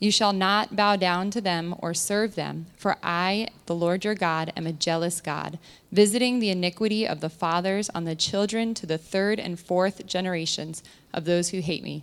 You 0.00 0.10
shall 0.10 0.32
not 0.32 0.74
bow 0.74 0.96
down 0.96 1.30
to 1.32 1.42
them 1.42 1.74
or 1.78 1.92
serve 1.92 2.34
them, 2.34 2.66
for 2.74 2.96
I, 3.02 3.48
the 3.66 3.74
Lord 3.74 4.02
your 4.02 4.14
God, 4.14 4.50
am 4.56 4.66
a 4.66 4.72
jealous 4.72 5.20
God, 5.20 5.58
visiting 5.92 6.40
the 6.40 6.48
iniquity 6.48 7.06
of 7.06 7.20
the 7.20 7.28
fathers 7.28 7.90
on 7.90 8.04
the 8.04 8.14
children 8.14 8.72
to 8.74 8.86
the 8.86 8.96
third 8.96 9.38
and 9.38 9.60
fourth 9.60 10.06
generations 10.06 10.82
of 11.12 11.26
those 11.26 11.50
who 11.50 11.60
hate 11.60 11.82
me, 11.82 12.02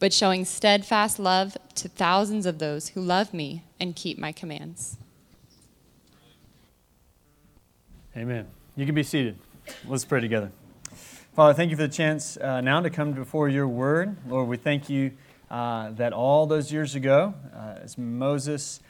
but 0.00 0.12
showing 0.12 0.44
steadfast 0.44 1.20
love 1.20 1.56
to 1.76 1.88
thousands 1.88 2.46
of 2.46 2.58
those 2.58 2.88
who 2.90 3.00
love 3.00 3.32
me 3.32 3.62
and 3.78 3.94
keep 3.94 4.18
my 4.18 4.32
commands. 4.32 4.96
Amen. 8.16 8.48
You 8.74 8.86
can 8.86 8.94
be 8.96 9.04
seated. 9.04 9.38
Let's 9.86 10.04
pray 10.04 10.20
together. 10.20 10.50
Father, 11.36 11.54
thank 11.54 11.70
you 11.70 11.76
for 11.76 11.84
the 11.84 11.88
chance 11.88 12.36
uh, 12.38 12.60
now 12.60 12.80
to 12.80 12.90
come 12.90 13.12
before 13.12 13.48
your 13.48 13.68
word. 13.68 14.16
Lord, 14.26 14.48
we 14.48 14.56
thank 14.56 14.90
you 14.90 15.12
uh, 15.50 15.90
that 15.90 16.12
all 16.12 16.46
those 16.46 16.72
years 16.72 16.94
ago, 16.94 17.34
uh, 17.54 17.74
as 17.82 17.98
Moses 17.98 18.80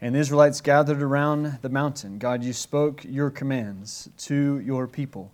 and 0.00 0.14
the 0.14 0.18
Israelites 0.18 0.60
gathered 0.60 1.02
around 1.02 1.58
the 1.62 1.68
mountain, 1.68 2.18
God, 2.18 2.44
you 2.44 2.52
spoke 2.52 3.04
your 3.04 3.30
commands 3.30 4.10
to 4.18 4.60
your 4.60 4.86
people. 4.86 5.32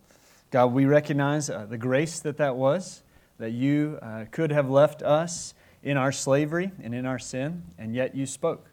God, 0.50 0.72
we 0.72 0.84
recognize 0.84 1.50
uh, 1.50 1.66
the 1.68 1.78
grace 1.78 2.20
that 2.20 2.36
that 2.36 2.56
was, 2.56 3.02
that 3.38 3.51
you 3.51 3.98
uh, 4.01 4.26
could 4.30 4.52
have 4.52 4.70
left 4.70 5.02
us 5.02 5.54
in 5.82 5.96
our 5.96 6.12
slavery 6.12 6.70
and 6.82 6.95
in 6.95 7.04
our 7.04 7.18
sin, 7.18 7.62
and 7.78 7.95
yet 7.95 8.15
you 8.15 8.26
spoke. 8.26 8.71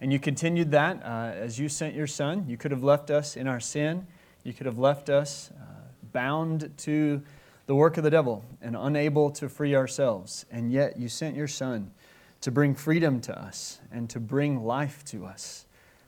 And 0.00 0.12
you 0.12 0.18
continued 0.18 0.70
that 0.70 1.02
uh, 1.04 1.32
as 1.34 1.58
you 1.58 1.68
sent 1.68 1.94
your 1.94 2.06
son. 2.06 2.46
You 2.48 2.56
could 2.56 2.70
have 2.70 2.82
left 2.82 3.10
us 3.10 3.36
in 3.36 3.46
our 3.46 3.60
sin, 3.60 4.06
you 4.44 4.54
could 4.54 4.64
have 4.64 4.78
left 4.78 5.10
us 5.10 5.50
uh, 5.60 5.64
bound 6.12 6.70
to 6.78 7.22
the 7.70 7.76
work 7.76 7.96
of 7.96 8.02
the 8.02 8.10
devil 8.10 8.44
and 8.60 8.76
unable 8.76 9.30
to 9.30 9.48
free 9.48 9.76
ourselves. 9.76 10.44
And 10.50 10.72
yet 10.72 10.98
you 10.98 11.08
sent 11.08 11.36
your 11.36 11.46
Son 11.46 11.92
to 12.40 12.50
bring 12.50 12.74
freedom 12.74 13.20
to 13.20 13.40
us 13.40 13.78
and 13.92 14.10
to 14.10 14.18
bring 14.18 14.64
life 14.64 15.04
to 15.04 15.24
us 15.24 15.66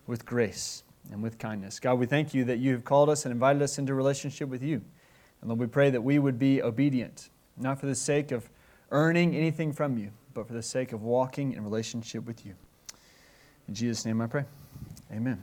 with 0.08 0.26
grace 0.26 0.82
and 1.12 1.22
with 1.22 1.38
kindness. 1.38 1.78
God, 1.78 2.00
we 2.00 2.06
thank 2.06 2.34
you 2.34 2.42
that 2.46 2.58
you 2.58 2.72
have 2.72 2.84
called 2.84 3.08
us 3.08 3.24
and 3.24 3.32
invited 3.32 3.62
us 3.62 3.78
into 3.78 3.94
relationship 3.94 4.48
with 4.48 4.60
you. 4.60 4.82
And 5.40 5.50
Lord, 5.50 5.60
we 5.60 5.68
pray 5.68 5.88
that 5.90 6.02
we 6.02 6.18
would 6.18 6.36
be 6.36 6.60
obedient, 6.60 7.30
not 7.56 7.78
for 7.78 7.86
the 7.86 7.94
sake 7.94 8.32
of 8.32 8.50
earning 8.90 9.36
anything 9.36 9.72
from 9.72 9.96
you, 9.96 10.10
but 10.34 10.48
for 10.48 10.54
the 10.54 10.64
sake 10.64 10.92
of 10.92 11.04
walking 11.04 11.52
in 11.52 11.62
relationship 11.62 12.26
with 12.26 12.44
you. 12.44 12.56
In 13.68 13.74
Jesus' 13.74 14.04
name 14.04 14.20
I 14.20 14.26
pray. 14.26 14.46
Amen. 15.12 15.40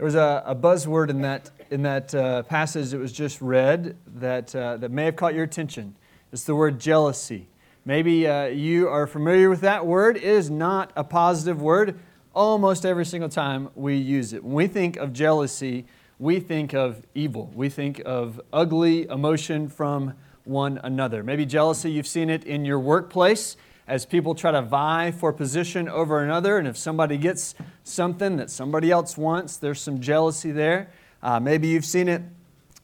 There 0.00 0.06
was 0.06 0.14
a, 0.14 0.42
a 0.46 0.56
buzzword 0.56 1.10
in 1.10 1.20
that, 1.20 1.50
in 1.70 1.82
that 1.82 2.14
uh, 2.14 2.42
passage 2.44 2.92
that 2.92 2.98
was 2.98 3.12
just 3.12 3.42
read 3.42 3.98
that, 4.14 4.56
uh, 4.56 4.78
that 4.78 4.90
may 4.90 5.04
have 5.04 5.16
caught 5.16 5.34
your 5.34 5.44
attention. 5.44 5.94
It's 6.32 6.44
the 6.44 6.54
word 6.54 6.80
jealousy. 6.80 7.48
Maybe 7.84 8.26
uh, 8.26 8.46
you 8.46 8.88
are 8.88 9.06
familiar 9.06 9.50
with 9.50 9.60
that 9.60 9.84
word. 9.84 10.16
It 10.16 10.22
is 10.22 10.48
not 10.48 10.90
a 10.96 11.04
positive 11.04 11.60
word 11.60 12.00
almost 12.32 12.86
every 12.86 13.04
single 13.04 13.28
time 13.28 13.68
we 13.74 13.98
use 13.98 14.32
it. 14.32 14.42
When 14.42 14.54
we 14.54 14.68
think 14.68 14.96
of 14.96 15.12
jealousy, 15.12 15.84
we 16.18 16.40
think 16.40 16.72
of 16.72 17.02
evil. 17.14 17.52
We 17.54 17.68
think 17.68 18.00
of 18.06 18.40
ugly 18.54 19.06
emotion 19.06 19.68
from 19.68 20.14
one 20.44 20.80
another. 20.82 21.22
Maybe 21.22 21.44
jealousy, 21.44 21.90
you've 21.90 22.06
seen 22.06 22.30
it 22.30 22.44
in 22.44 22.64
your 22.64 22.78
workplace 22.80 23.58
as 23.90 24.06
people 24.06 24.36
try 24.36 24.52
to 24.52 24.62
vie 24.62 25.10
for 25.10 25.32
position 25.32 25.88
over 25.88 26.22
another. 26.22 26.58
And 26.58 26.68
if 26.68 26.76
somebody 26.76 27.18
gets 27.18 27.56
something 27.82 28.36
that 28.36 28.48
somebody 28.48 28.92
else 28.92 29.18
wants, 29.18 29.56
there's 29.56 29.80
some 29.80 30.00
jealousy 30.00 30.52
there. 30.52 30.92
Uh, 31.24 31.40
maybe 31.40 31.66
you've 31.66 31.84
seen 31.84 32.06
it 32.06 32.22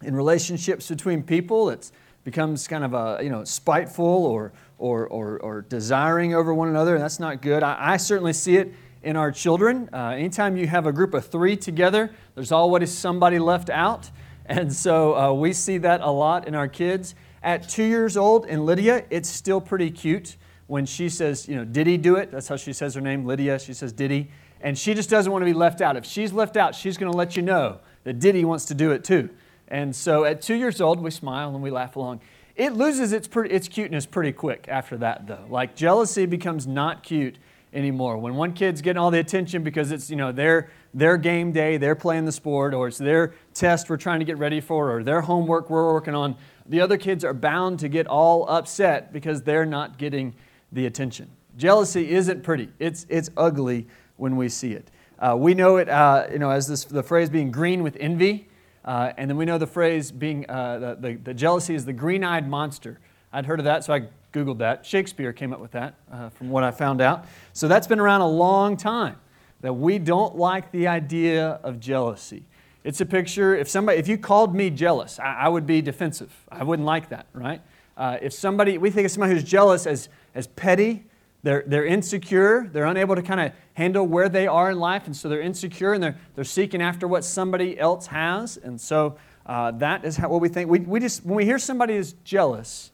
in 0.02 0.16
relationships 0.16 0.88
between 0.88 1.22
people. 1.22 1.70
It 1.70 1.92
becomes 2.24 2.66
kind 2.66 2.82
of 2.82 2.92
a, 2.92 3.22
you 3.22 3.30
know, 3.30 3.44
spiteful 3.44 4.04
or, 4.04 4.52
or, 4.78 5.06
or, 5.06 5.38
or 5.38 5.62
desiring 5.62 6.34
over 6.34 6.52
one 6.52 6.68
another, 6.68 6.96
and 6.96 7.04
that's 7.04 7.20
not 7.20 7.40
good. 7.40 7.62
I, 7.62 7.92
I 7.92 7.96
certainly 7.98 8.32
see 8.32 8.56
it 8.56 8.74
in 9.04 9.16
our 9.16 9.30
children. 9.30 9.88
Uh, 9.92 10.08
anytime 10.08 10.56
you 10.56 10.66
have 10.66 10.86
a 10.86 10.92
group 10.92 11.14
of 11.14 11.24
three 11.24 11.56
together, 11.56 12.10
there's 12.34 12.50
always 12.50 12.92
somebody 12.92 13.38
left 13.38 13.70
out. 13.70 14.10
And 14.48 14.72
so 14.72 15.16
uh, 15.16 15.32
we 15.32 15.52
see 15.52 15.78
that 15.78 16.00
a 16.02 16.10
lot 16.12 16.46
in 16.46 16.54
our 16.54 16.68
kids. 16.68 17.16
At 17.42 17.68
two 17.68 17.82
years 17.82 18.16
old 18.16 18.46
in 18.46 18.64
Lydia, 18.64 19.04
it's 19.10 19.28
still 19.28 19.60
pretty 19.60 19.90
cute 19.90 20.36
when 20.66 20.86
she 20.86 21.08
says, 21.08 21.48
you 21.48 21.56
know, 21.56 21.64
did 21.64 21.86
he 21.86 21.96
do 21.96 22.16
it? 22.16 22.30
That's 22.30 22.48
how 22.48 22.56
she 22.56 22.72
says 22.72 22.94
her 22.94 23.00
name, 23.00 23.24
Lydia. 23.24 23.58
She 23.58 23.72
says, 23.72 23.92
did 23.92 24.10
he? 24.10 24.28
And 24.60 24.76
she 24.76 24.94
just 24.94 25.10
doesn't 25.10 25.30
want 25.30 25.42
to 25.42 25.46
be 25.46 25.52
left 25.52 25.80
out. 25.80 25.96
If 25.96 26.04
she's 26.04 26.32
left 26.32 26.56
out, 26.56 26.74
she's 26.74 26.96
going 26.96 27.10
to 27.10 27.16
let 27.16 27.36
you 27.36 27.42
know 27.42 27.78
that 28.04 28.18
Diddy 28.18 28.44
wants 28.44 28.64
to 28.66 28.74
do 28.74 28.90
it 28.90 29.04
too. 29.04 29.30
And 29.68 29.94
so 29.94 30.24
at 30.24 30.40
two 30.42 30.54
years 30.54 30.80
old, 30.80 31.00
we 31.00 31.10
smile 31.10 31.54
and 31.54 31.62
we 31.62 31.70
laugh 31.70 31.96
along. 31.96 32.20
It 32.56 32.72
loses 32.72 33.12
its, 33.12 33.28
its 33.34 33.68
cuteness 33.68 34.06
pretty 34.06 34.32
quick 34.32 34.66
after 34.68 34.96
that, 34.98 35.26
though. 35.26 35.44
Like 35.48 35.76
jealousy 35.76 36.26
becomes 36.26 36.66
not 36.66 37.02
cute 37.02 37.36
anymore. 37.76 38.16
When 38.16 38.34
one 38.34 38.54
kid's 38.54 38.80
getting 38.80 38.98
all 38.98 39.10
the 39.10 39.18
attention 39.18 39.62
because 39.62 39.92
it's 39.92 40.08
you 40.08 40.16
know 40.16 40.32
their 40.32 40.70
their 40.94 41.18
game 41.18 41.52
day, 41.52 41.76
they're 41.76 41.94
playing 41.94 42.24
the 42.24 42.32
sport, 42.32 42.72
or 42.72 42.88
it's 42.88 42.96
their 42.96 43.34
test 43.52 43.90
we're 43.90 43.98
trying 43.98 44.20
to 44.20 44.24
get 44.24 44.38
ready 44.38 44.60
for, 44.60 44.90
or 44.90 45.04
their 45.04 45.20
homework 45.20 45.68
we're 45.68 45.92
working 45.92 46.14
on, 46.14 46.36
the 46.64 46.80
other 46.80 46.96
kids 46.96 47.22
are 47.22 47.34
bound 47.34 47.78
to 47.80 47.88
get 47.88 48.06
all 48.06 48.48
upset 48.48 49.12
because 49.12 49.42
they're 49.42 49.66
not 49.66 49.98
getting 49.98 50.34
the 50.72 50.86
attention. 50.86 51.30
Jealousy 51.56 52.10
isn't 52.10 52.42
pretty, 52.42 52.68
it's, 52.78 53.06
it's 53.08 53.30
ugly 53.36 53.86
when 54.16 54.36
we 54.36 54.48
see 54.48 54.72
it. 54.72 54.90
Uh, 55.18 55.34
we 55.38 55.54
know 55.54 55.78
it 55.78 55.88
uh, 55.88 56.26
you 56.30 56.38
know, 56.38 56.50
as 56.50 56.66
this, 56.66 56.84
the 56.84 57.02
phrase 57.02 57.30
being 57.30 57.50
green 57.50 57.82
with 57.82 57.96
envy, 57.98 58.48
uh, 58.84 59.12
and 59.16 59.28
then 59.28 59.36
we 59.36 59.44
know 59.44 59.58
the 59.58 59.66
phrase 59.66 60.12
being 60.12 60.48
uh, 60.48 60.78
the, 60.78 60.94
the, 60.94 61.14
the, 61.16 61.34
jealousy 61.34 61.74
is 61.74 61.84
the 61.84 61.92
green 61.92 62.22
eyed 62.22 62.48
monster. 62.48 63.00
I'd 63.32 63.46
heard 63.46 63.58
of 63.58 63.64
that, 63.64 63.84
so 63.84 63.94
I 63.94 64.08
Googled 64.32 64.58
that. 64.58 64.84
Shakespeare 64.84 65.32
came 65.32 65.52
up 65.52 65.60
with 65.60 65.72
that 65.72 65.94
uh, 66.12 66.28
from 66.28 66.50
what 66.50 66.62
I 66.62 66.70
found 66.70 67.00
out. 67.00 67.24
So 67.52 67.68
that's 67.68 67.86
been 67.86 67.98
around 67.98 68.20
a 68.20 68.28
long 68.28 68.76
time 68.76 69.16
that 69.62 69.72
we 69.72 69.98
don't 69.98 70.36
like 70.36 70.70
the 70.70 70.86
idea 70.86 71.58
of 71.62 71.80
jealousy. 71.80 72.44
It's 72.84 73.00
a 73.00 73.06
picture, 73.06 73.56
if 73.56 73.68
somebody, 73.68 73.98
if 73.98 74.06
you 74.06 74.18
called 74.18 74.54
me 74.54 74.70
jealous, 74.70 75.18
I, 75.18 75.34
I 75.34 75.48
would 75.48 75.66
be 75.66 75.82
defensive. 75.82 76.32
I 76.52 76.62
wouldn't 76.62 76.86
like 76.86 77.08
that, 77.08 77.26
right? 77.32 77.60
Uh, 77.96 78.18
if 78.20 78.32
somebody, 78.32 78.78
we 78.78 78.90
think 78.90 79.06
of 79.06 79.10
somebody 79.10 79.32
who's 79.32 79.44
jealous 79.44 79.86
as 79.86 80.08
as 80.36 80.46
petty. 80.46 81.06
They're, 81.42 81.64
they're 81.66 81.86
insecure. 81.86 82.68
They're 82.72 82.84
unable 82.84 83.16
to 83.16 83.22
kind 83.22 83.40
of 83.40 83.52
handle 83.74 84.06
where 84.06 84.28
they 84.28 84.46
are 84.46 84.70
in 84.70 84.78
life. 84.78 85.06
And 85.06 85.16
so 85.16 85.28
they're 85.28 85.40
insecure 85.40 85.94
and 85.94 86.02
they're, 86.02 86.18
they're 86.34 86.44
seeking 86.44 86.82
after 86.82 87.08
what 87.08 87.24
somebody 87.24 87.78
else 87.78 88.08
has. 88.08 88.56
And 88.56 88.80
so 88.80 89.16
uh, 89.46 89.70
that 89.72 90.04
is 90.04 90.16
how, 90.16 90.28
what 90.28 90.40
we 90.40 90.48
think. 90.48 90.68
We, 90.68 90.80
we 90.80 91.00
just, 91.00 91.24
when 91.24 91.36
we 91.36 91.44
hear 91.44 91.58
somebody 91.58 91.94
is 91.94 92.14
jealous, 92.24 92.90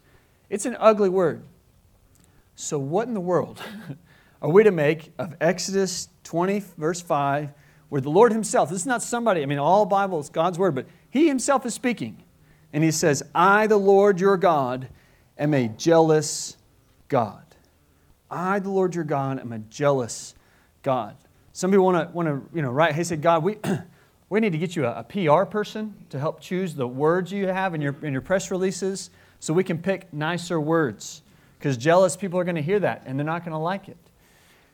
it's 0.48 0.66
an 0.66 0.76
ugly 0.78 1.08
word. 1.08 1.42
So, 2.54 2.78
what 2.78 3.08
in 3.08 3.14
the 3.14 3.20
world 3.20 3.60
are 4.42 4.50
we 4.50 4.62
to 4.62 4.70
make 4.70 5.12
of 5.18 5.34
Exodus 5.41 6.08
20, 6.24 6.62
verse 6.76 7.00
5, 7.00 7.48
where 7.88 8.00
the 8.00 8.10
Lord 8.10 8.32
Himself, 8.32 8.68
this 8.68 8.80
is 8.80 8.86
not 8.86 9.02
somebody, 9.02 9.42
I 9.42 9.46
mean, 9.46 9.58
all 9.58 9.86
Bible 9.86 10.20
is 10.20 10.28
God's 10.28 10.58
word, 10.58 10.74
but 10.74 10.86
He 11.08 11.26
Himself 11.26 11.64
is 11.64 11.72
speaking. 11.72 12.22
And 12.72 12.83
He 12.83 12.91
says, 12.91 13.22
I, 13.34 13.66
the 13.66 13.77
Lord 13.77 14.21
your 14.21 14.37
God, 14.37 14.88
am 15.38 15.55
a 15.55 15.69
jealous 15.69 16.56
God. 17.09 17.43
I, 18.31 18.59
the 18.59 18.71
Lord 18.71 18.94
your 18.94 19.05
God, 19.05 19.38
am 19.38 19.53
a 19.53 19.59
jealous 19.59 20.34
God. 20.83 21.16
Some 21.53 21.71
people 21.71 21.84
want 21.84 22.09
to 22.09 22.15
want 22.15 22.28
to 22.28 22.56
you 22.56 22.62
know 22.62 22.71
write. 22.71 22.94
Hey, 22.94 23.05
said 23.05 23.21
God, 23.21 23.44
we 23.44 23.59
we 24.31 24.41
need 24.41 24.53
to 24.53 24.59
get 24.59 24.75
you 24.75 24.87
a, 24.87 25.00
a, 25.00 25.05
PR 25.05 25.44
person 25.44 25.94
to 26.09 26.19
help 26.19 26.41
choose 26.41 26.74
the 26.74 26.89
words 26.89 27.30
you 27.30 27.47
have 27.48 27.74
in 27.74 27.83
your 27.83 27.95
in 28.03 28.13
your 28.13 28.22
press 28.22 28.51
releases, 28.51 29.10
so 29.39 29.53
we 29.53 29.63
can 29.63 29.78
pick 29.78 30.13
nicer 30.13 30.59
words. 30.59 31.22
Because 31.59 31.77
jealous 31.77 32.16
people 32.16 32.41
are 32.41 32.45
going 32.45 32.57
to 32.57 32.63
hear 32.63 32.80
that 32.80 33.03
and 33.07 33.16
they're 33.18 33.27
not 33.27 33.45
going 33.45 33.53
to 33.53 33.59
like 33.59 33.89
it. 33.89 33.97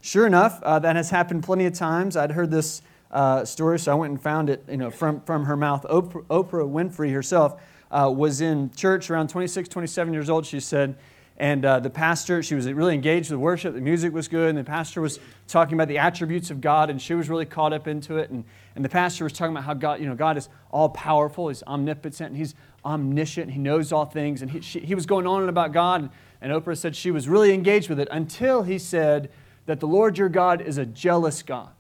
Sure 0.00 0.26
enough, 0.26 0.62
uh, 0.62 0.78
that 0.78 0.96
has 0.96 1.10
happened 1.10 1.42
plenty 1.42 1.66
of 1.66 1.74
times. 1.74 2.16
I'd 2.16 2.30
heard 2.30 2.50
this 2.50 2.80
uh, 3.10 3.44
story, 3.44 3.78
so 3.78 3.92
I 3.92 3.94
went 3.96 4.12
and 4.12 4.22
found 4.22 4.48
it. 4.48 4.64
You 4.68 4.76
know, 4.76 4.90
from 4.90 5.20
from 5.22 5.44
her 5.46 5.56
mouth. 5.56 5.84
Oprah, 5.90 6.24
Oprah 6.26 6.70
Winfrey 6.70 7.12
herself 7.12 7.60
uh, 7.90 8.12
was 8.14 8.40
in 8.40 8.70
church 8.72 9.10
around 9.10 9.30
26, 9.30 9.68
27 9.68 10.12
years 10.12 10.30
old. 10.30 10.46
She 10.46 10.60
said 10.60 10.96
and 11.40 11.64
uh, 11.64 11.78
the 11.78 11.88
pastor, 11.88 12.42
she 12.42 12.56
was 12.56 12.66
really 12.66 12.94
engaged 12.94 13.30
with 13.30 13.38
worship. 13.38 13.72
The 13.72 13.80
music 13.80 14.12
was 14.12 14.26
good. 14.26 14.48
And 14.48 14.58
the 14.58 14.64
pastor 14.64 15.00
was 15.00 15.20
talking 15.46 15.74
about 15.74 15.86
the 15.86 15.98
attributes 15.98 16.50
of 16.50 16.60
God. 16.60 16.90
And 16.90 17.00
she 17.00 17.14
was 17.14 17.30
really 17.30 17.46
caught 17.46 17.72
up 17.72 17.86
into 17.86 18.16
it. 18.16 18.30
And, 18.30 18.44
and 18.74 18.84
the 18.84 18.88
pastor 18.88 19.22
was 19.22 19.32
talking 19.32 19.52
about 19.52 19.62
how 19.62 19.74
God, 19.74 20.00
you 20.00 20.06
know, 20.06 20.16
God 20.16 20.36
is 20.36 20.48
all 20.72 20.88
powerful. 20.88 21.46
He's 21.46 21.62
omnipotent. 21.62 22.30
And 22.30 22.36
he's 22.36 22.56
omniscient. 22.84 23.52
He 23.52 23.60
knows 23.60 23.92
all 23.92 24.04
things. 24.04 24.42
And 24.42 24.50
he, 24.50 24.60
she, 24.60 24.80
he 24.80 24.96
was 24.96 25.06
going 25.06 25.28
on 25.28 25.42
and 25.42 25.48
about 25.48 25.72
God. 25.72 26.10
And 26.40 26.52
Oprah 26.52 26.76
said 26.76 26.96
she 26.96 27.12
was 27.12 27.28
really 27.28 27.54
engaged 27.54 27.88
with 27.88 28.00
it 28.00 28.08
until 28.10 28.64
he 28.64 28.76
said 28.76 29.30
that 29.66 29.78
the 29.78 29.86
Lord 29.86 30.18
your 30.18 30.28
God 30.28 30.60
is 30.60 30.76
a 30.76 30.86
jealous 30.86 31.44
God. 31.44 31.70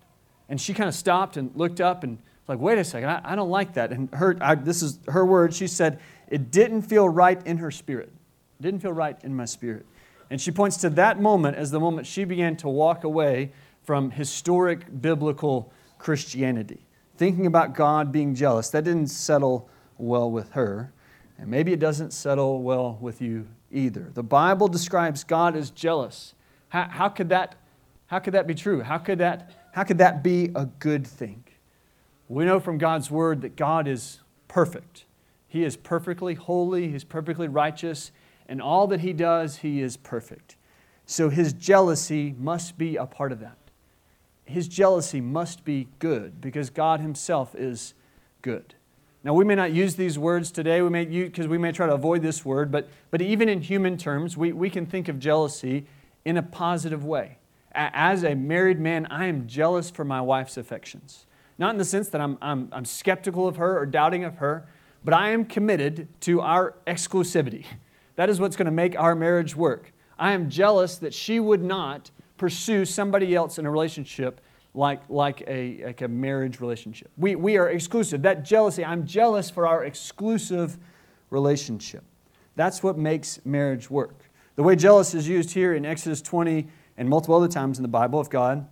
And 0.48 0.60
she 0.60 0.72
kind 0.72 0.88
of 0.88 0.94
stopped 0.94 1.36
and 1.36 1.50
looked 1.56 1.80
up 1.80 2.04
and 2.04 2.18
like, 2.48 2.58
wait 2.58 2.78
a 2.78 2.84
second, 2.84 3.10
I, 3.10 3.20
I 3.24 3.36
don't 3.36 3.50
like 3.50 3.74
that. 3.74 3.92
And 3.92 4.12
her, 4.14 4.36
I, 4.40 4.54
this 4.54 4.82
is 4.82 4.98
her 5.08 5.24
word. 5.24 5.54
She 5.54 5.66
said, 5.66 6.00
it 6.28 6.50
didn't 6.50 6.82
feel 6.82 7.08
right 7.08 7.44
in 7.46 7.58
her 7.58 7.70
spirit. 7.70 8.10
It 8.58 8.62
didn't 8.62 8.80
feel 8.80 8.92
right 8.92 9.16
in 9.22 9.36
my 9.36 9.44
spirit. 9.44 9.86
And 10.30 10.40
she 10.40 10.50
points 10.50 10.78
to 10.78 10.90
that 10.90 11.20
moment 11.20 11.56
as 11.56 11.70
the 11.70 11.80
moment 11.80 12.06
she 12.06 12.24
began 12.24 12.56
to 12.58 12.68
walk 12.68 13.04
away 13.04 13.52
from 13.82 14.10
historic 14.10 15.00
biblical 15.00 15.72
Christianity, 15.98 16.86
thinking 17.16 17.46
about 17.46 17.74
God 17.74 18.12
being 18.12 18.34
jealous. 18.34 18.70
That 18.70 18.84
didn't 18.84 19.08
settle 19.08 19.68
well 19.96 20.30
with 20.30 20.52
her. 20.52 20.92
And 21.38 21.48
maybe 21.48 21.72
it 21.72 21.80
doesn't 21.80 22.12
settle 22.12 22.62
well 22.62 22.98
with 23.00 23.22
you 23.22 23.46
either. 23.70 24.10
The 24.12 24.22
Bible 24.22 24.68
describes 24.68 25.24
God 25.24 25.56
as 25.56 25.70
jealous. 25.70 26.34
How, 26.68 26.88
how, 26.90 27.08
could, 27.08 27.28
that, 27.30 27.54
how 28.06 28.18
could 28.18 28.34
that 28.34 28.46
be 28.46 28.54
true? 28.54 28.82
How 28.82 28.98
could 28.98 29.18
that, 29.18 29.50
how 29.72 29.84
could 29.84 29.98
that 29.98 30.22
be 30.22 30.50
a 30.54 30.66
good 30.66 31.06
thing? 31.06 31.44
We 32.28 32.44
know 32.44 32.60
from 32.60 32.78
God's 32.78 33.10
word 33.10 33.40
that 33.40 33.56
God 33.56 33.88
is 33.88 34.20
perfect. 34.46 35.04
He 35.48 35.64
is 35.64 35.76
perfectly 35.76 36.34
holy, 36.34 36.88
He's 36.88 37.04
perfectly 37.04 37.48
righteous, 37.48 38.12
and 38.46 38.60
all 38.60 38.86
that 38.88 39.00
He 39.00 39.12
does, 39.12 39.58
He 39.58 39.80
is 39.80 39.96
perfect. 39.96 40.56
So 41.06 41.30
His 41.30 41.54
jealousy 41.54 42.34
must 42.38 42.76
be 42.76 42.96
a 42.96 43.06
part 43.06 43.32
of 43.32 43.40
that. 43.40 43.56
His 44.44 44.68
jealousy 44.68 45.20
must 45.20 45.64
be 45.64 45.88
good 45.98 46.40
because 46.40 46.70
God 46.70 47.00
Himself 47.00 47.54
is 47.54 47.94
good. 48.42 48.74
Now, 49.24 49.34
we 49.34 49.44
may 49.44 49.54
not 49.54 49.72
use 49.72 49.96
these 49.96 50.18
words 50.18 50.50
today, 50.50 50.80
we 50.80 50.90
may 50.90 51.04
because 51.04 51.48
we 51.48 51.58
may 51.58 51.72
try 51.72 51.86
to 51.86 51.94
avoid 51.94 52.22
this 52.22 52.44
word, 52.44 52.70
but, 52.70 52.88
but 53.10 53.20
even 53.20 53.48
in 53.48 53.62
human 53.62 53.96
terms, 53.96 54.36
we, 54.36 54.52
we 54.52 54.70
can 54.70 54.86
think 54.86 55.08
of 55.08 55.18
jealousy 55.18 55.86
in 56.24 56.36
a 56.36 56.42
positive 56.42 57.04
way. 57.04 57.38
As 57.72 58.22
a 58.22 58.34
married 58.34 58.80
man, 58.80 59.06
I 59.06 59.26
am 59.26 59.46
jealous 59.46 59.90
for 59.90 60.04
my 60.04 60.20
wife's 60.20 60.56
affections. 60.56 61.26
Not 61.58 61.70
in 61.70 61.78
the 61.78 61.84
sense 61.84 62.08
that 62.10 62.20
I'm, 62.20 62.38
I'm, 62.40 62.68
I'm 62.72 62.84
skeptical 62.84 63.48
of 63.48 63.56
her 63.56 63.78
or 63.78 63.84
doubting 63.84 64.24
of 64.24 64.36
her, 64.36 64.68
but 65.04 65.12
I 65.12 65.30
am 65.30 65.44
committed 65.44 66.08
to 66.22 66.40
our 66.40 66.76
exclusivity. 66.86 67.66
That 68.16 68.30
is 68.30 68.40
what's 68.40 68.56
going 68.56 68.66
to 68.66 68.72
make 68.72 68.98
our 68.98 69.14
marriage 69.14 69.54
work. 69.54 69.92
I 70.18 70.32
am 70.32 70.50
jealous 70.50 70.96
that 70.98 71.14
she 71.14 71.38
would 71.40 71.62
not 71.62 72.10
pursue 72.36 72.84
somebody 72.84 73.34
else 73.34 73.58
in 73.58 73.66
a 73.66 73.70
relationship 73.70 74.40
like, 74.74 75.02
like, 75.08 75.42
a, 75.46 75.84
like 75.84 76.02
a 76.02 76.08
marriage 76.08 76.60
relationship. 76.60 77.10
We, 77.16 77.34
we 77.34 77.56
are 77.56 77.68
exclusive. 77.68 78.22
That 78.22 78.44
jealousy, 78.44 78.84
I'm 78.84 79.06
jealous 79.06 79.50
for 79.50 79.66
our 79.66 79.84
exclusive 79.84 80.78
relationship. 81.30 82.04
That's 82.54 82.82
what 82.82 82.98
makes 82.98 83.44
marriage 83.44 83.90
work. 83.90 84.24
The 84.56 84.62
way 84.62 84.76
jealous 84.76 85.14
is 85.14 85.28
used 85.28 85.52
here 85.52 85.74
in 85.74 85.86
Exodus 85.86 86.20
20 86.22 86.66
and 86.96 87.08
multiple 87.08 87.36
other 87.36 87.48
times 87.48 87.78
in 87.78 87.82
the 87.82 87.88
Bible 87.88 88.18
of 88.18 88.30
God, 88.30 88.66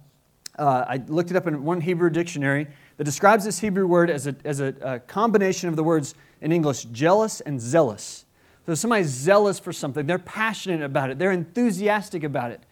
uh, 0.58 0.84
I 0.88 1.02
looked 1.06 1.30
it 1.30 1.36
up 1.36 1.46
in 1.46 1.64
one 1.64 1.80
Hebrew 1.80 2.10
dictionary 2.10 2.66
that 2.96 3.04
describes 3.04 3.44
this 3.44 3.58
Hebrew 3.58 3.86
word 3.86 4.10
as, 4.10 4.26
a, 4.26 4.34
as 4.44 4.60
a, 4.60 4.74
a 4.80 4.98
combination 5.00 5.68
of 5.68 5.76
the 5.76 5.84
words 5.84 6.14
in 6.40 6.52
English 6.52 6.84
jealous 6.86 7.40
and 7.40 7.60
zealous. 7.60 8.24
So 8.64 8.74
somebody's 8.74 9.08
zealous 9.08 9.58
for 9.58 9.72
something, 9.72 10.06
they're 10.06 10.18
passionate 10.18 10.82
about 10.82 11.10
it, 11.10 11.18
they're 11.18 11.32
enthusiastic 11.32 12.24
about 12.24 12.50
it. 12.50 12.62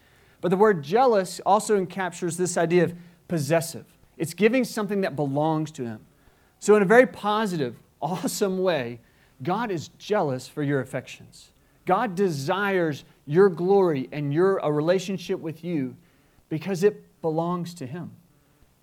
But 0.41 0.49
the 0.49 0.57
word 0.57 0.83
jealous 0.83 1.39
also 1.45 1.83
captures 1.85 2.37
this 2.37 2.57
idea 2.57 2.83
of 2.83 2.93
possessive. 3.27 3.85
It's 4.17 4.33
giving 4.33 4.63
something 4.63 5.01
that 5.01 5.15
belongs 5.15 5.71
to 5.71 5.85
him. 5.85 5.99
So, 6.59 6.75
in 6.75 6.81
a 6.81 6.85
very 6.85 7.07
positive, 7.07 7.77
awesome 8.01 8.61
way, 8.61 8.99
God 9.43 9.71
is 9.71 9.89
jealous 9.97 10.47
for 10.47 10.63
your 10.63 10.81
affections. 10.81 11.51
God 11.85 12.15
desires 12.15 13.05
your 13.25 13.49
glory 13.49 14.09
and 14.11 14.33
your 14.33 14.57
a 14.57 14.71
relationship 14.71 15.39
with 15.39 15.63
you 15.63 15.95
because 16.49 16.83
it 16.83 17.03
belongs 17.25 17.73
to 17.73 17.87
him. 17.87 18.11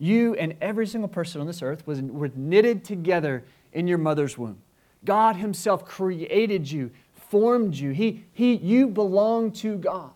You 0.00 0.35
and 0.35 0.56
every 0.61 0.85
single 0.89 1.06
person 1.06 1.41
on 1.41 1.47
this 1.47 1.62
earth 1.62 1.87
was, 1.87 2.03
were 2.03 2.29
knitted 2.35 2.85
together 2.85 3.44
in 3.73 3.87
your 3.87 3.99
mother's 3.99 4.37
womb. 4.37 4.59
God 5.05 5.37
Himself 5.37 5.85
created 5.85 6.69
you, 6.69 6.91
formed 7.15 7.77
you. 7.77 7.91
He, 7.91 8.25
he, 8.33 8.55
you 8.56 8.89
belong 8.89 9.53
to 9.53 9.77
God. 9.77 10.11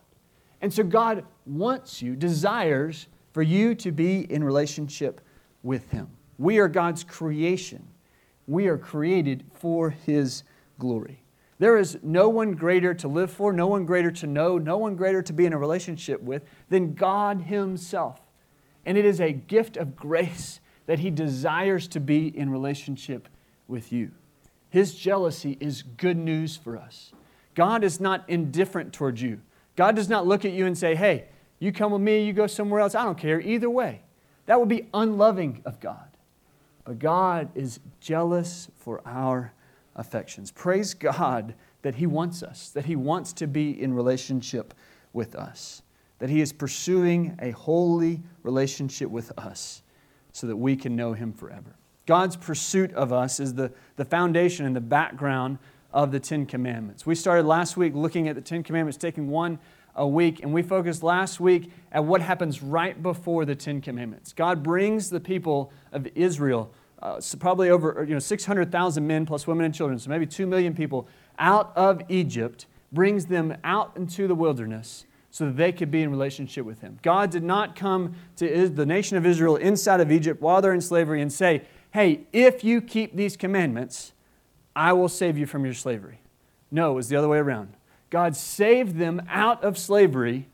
And 0.60 0.74
so 0.74 0.82
God 0.82 1.24
wants 1.46 2.02
you, 2.02 2.16
desires 2.16 3.06
for 3.32 3.42
you 3.42 3.76
to 3.76 3.92
be 3.92 4.22
in 4.28 4.42
relationship 4.42 5.20
with 5.62 5.88
Him. 5.92 6.08
We 6.36 6.58
are 6.58 6.66
God's 6.66 7.04
creation. 7.04 7.86
We 8.48 8.66
are 8.66 8.76
created 8.76 9.44
for 9.54 9.90
His 9.90 10.42
glory. 10.80 11.20
There 11.58 11.78
is 11.78 11.98
no 12.02 12.28
one 12.28 12.52
greater 12.52 12.92
to 12.94 13.08
live 13.08 13.30
for, 13.30 13.52
no 13.52 13.66
one 13.66 13.86
greater 13.86 14.10
to 14.10 14.26
know, 14.26 14.58
no 14.58 14.76
one 14.76 14.94
greater 14.94 15.22
to 15.22 15.32
be 15.32 15.46
in 15.46 15.52
a 15.52 15.58
relationship 15.58 16.20
with 16.20 16.42
than 16.68 16.94
God 16.94 17.42
Himself. 17.42 18.20
And 18.84 18.98
it 18.98 19.04
is 19.04 19.20
a 19.20 19.32
gift 19.32 19.76
of 19.76 19.96
grace 19.96 20.60
that 20.86 20.98
He 20.98 21.10
desires 21.10 21.88
to 21.88 22.00
be 22.00 22.28
in 22.36 22.50
relationship 22.50 23.28
with 23.68 23.92
you. 23.92 24.10
His 24.68 24.94
jealousy 24.94 25.56
is 25.60 25.82
good 25.82 26.18
news 26.18 26.56
for 26.56 26.76
us. 26.76 27.12
God 27.54 27.82
is 27.82 28.00
not 28.00 28.28
indifferent 28.28 28.92
towards 28.92 29.22
you. 29.22 29.40
God 29.76 29.96
does 29.96 30.08
not 30.08 30.26
look 30.26 30.44
at 30.44 30.52
you 30.52 30.66
and 30.66 30.76
say, 30.76 30.94
hey, 30.94 31.24
you 31.58 31.72
come 31.72 31.92
with 31.92 32.02
me, 32.02 32.24
you 32.24 32.34
go 32.34 32.46
somewhere 32.46 32.80
else, 32.80 32.94
I 32.94 33.04
don't 33.04 33.18
care, 33.18 33.40
either 33.40 33.70
way. 33.70 34.02
That 34.44 34.60
would 34.60 34.68
be 34.68 34.88
unloving 34.92 35.62
of 35.64 35.80
God. 35.80 36.08
But 36.84 36.98
God 36.98 37.48
is 37.54 37.80
jealous 38.00 38.68
for 38.76 39.00
our 39.06 39.52
affections. 39.96 40.50
Praise 40.52 40.94
God 40.94 41.54
that 41.82 41.96
He 41.96 42.06
wants 42.06 42.42
us, 42.42 42.70
that 42.70 42.84
He 42.84 42.94
wants 42.96 43.32
to 43.34 43.46
be 43.46 43.82
in 43.82 43.92
relationship 43.92 44.72
with 45.12 45.34
us 45.34 45.82
that 46.18 46.30
He 46.30 46.40
is 46.40 46.52
pursuing 46.52 47.36
a 47.40 47.50
holy 47.50 48.22
relationship 48.42 49.10
with 49.10 49.32
us 49.38 49.82
so 50.32 50.46
that 50.46 50.56
we 50.56 50.76
can 50.76 50.96
know 50.96 51.12
Him 51.12 51.32
forever. 51.32 51.76
God's 52.06 52.36
pursuit 52.36 52.92
of 52.94 53.12
us 53.12 53.40
is 53.40 53.54
the, 53.54 53.72
the 53.96 54.04
foundation 54.04 54.64
and 54.64 54.76
the 54.76 54.80
background 54.80 55.58
of 55.92 56.12
the 56.12 56.20
Ten 56.20 56.46
Commandments. 56.46 57.04
We 57.04 57.14
started 57.14 57.46
last 57.46 57.76
week 57.76 57.94
looking 57.94 58.28
at 58.28 58.34
the 58.34 58.40
Ten 58.40 58.62
Commandments, 58.62 58.96
taking 58.96 59.28
one 59.28 59.58
a 59.94 60.06
week, 60.06 60.42
and 60.42 60.52
we 60.52 60.62
focused 60.62 61.02
last 61.02 61.40
week 61.40 61.70
at 61.90 62.04
what 62.04 62.20
happens 62.20 62.62
right 62.62 63.02
before 63.02 63.44
the 63.44 63.54
Ten 63.54 63.80
Commandments. 63.80 64.32
God 64.32 64.62
brings 64.62 65.10
the 65.10 65.20
people 65.20 65.72
of 65.90 66.06
Israel, 66.14 66.70
uh, 67.02 67.20
so 67.20 67.36
probably 67.38 67.70
over 67.70 68.04
you 68.06 68.14
know, 68.14 68.18
600,000 68.18 69.06
men 69.06 69.26
plus 69.26 69.46
women 69.46 69.64
and 69.66 69.74
children, 69.74 69.98
so 69.98 70.10
maybe 70.10 70.26
2 70.26 70.46
million 70.46 70.74
people, 70.74 71.06
out 71.38 71.72
of 71.76 72.02
Egypt, 72.08 72.66
brings 72.92 73.26
them 73.26 73.56
out 73.64 73.92
into 73.96 74.26
the 74.26 74.34
wilderness 74.34 75.06
so 75.30 75.44
that 75.44 75.56
they 75.56 75.70
could 75.70 75.90
be 75.90 76.02
in 76.02 76.10
relationship 76.10 76.64
with 76.64 76.80
him. 76.80 76.98
God 77.02 77.30
did 77.30 77.42
not 77.42 77.76
come 77.76 78.14
to 78.36 78.68
the 78.68 78.86
nation 78.86 79.18
of 79.18 79.26
Israel 79.26 79.56
inside 79.56 80.00
of 80.00 80.10
Egypt 80.10 80.40
while 80.40 80.62
they're 80.62 80.72
in 80.72 80.80
slavery 80.80 81.20
and 81.20 81.30
say, 81.30 81.62
hey, 81.92 82.26
if 82.32 82.64
you 82.64 82.80
keep 82.80 83.14
these 83.14 83.36
commandments, 83.36 84.12
I 84.74 84.94
will 84.94 85.08
save 85.08 85.36
you 85.36 85.46
from 85.46 85.64
your 85.64 85.74
slavery. 85.74 86.20
No, 86.70 86.92
it 86.92 86.94
was 86.94 87.08
the 87.08 87.16
other 87.16 87.28
way 87.28 87.38
around. 87.38 87.74
God 88.08 88.36
saved 88.36 88.96
them 88.96 89.22
out 89.28 89.62
of 89.62 89.76
slavery 89.76 90.48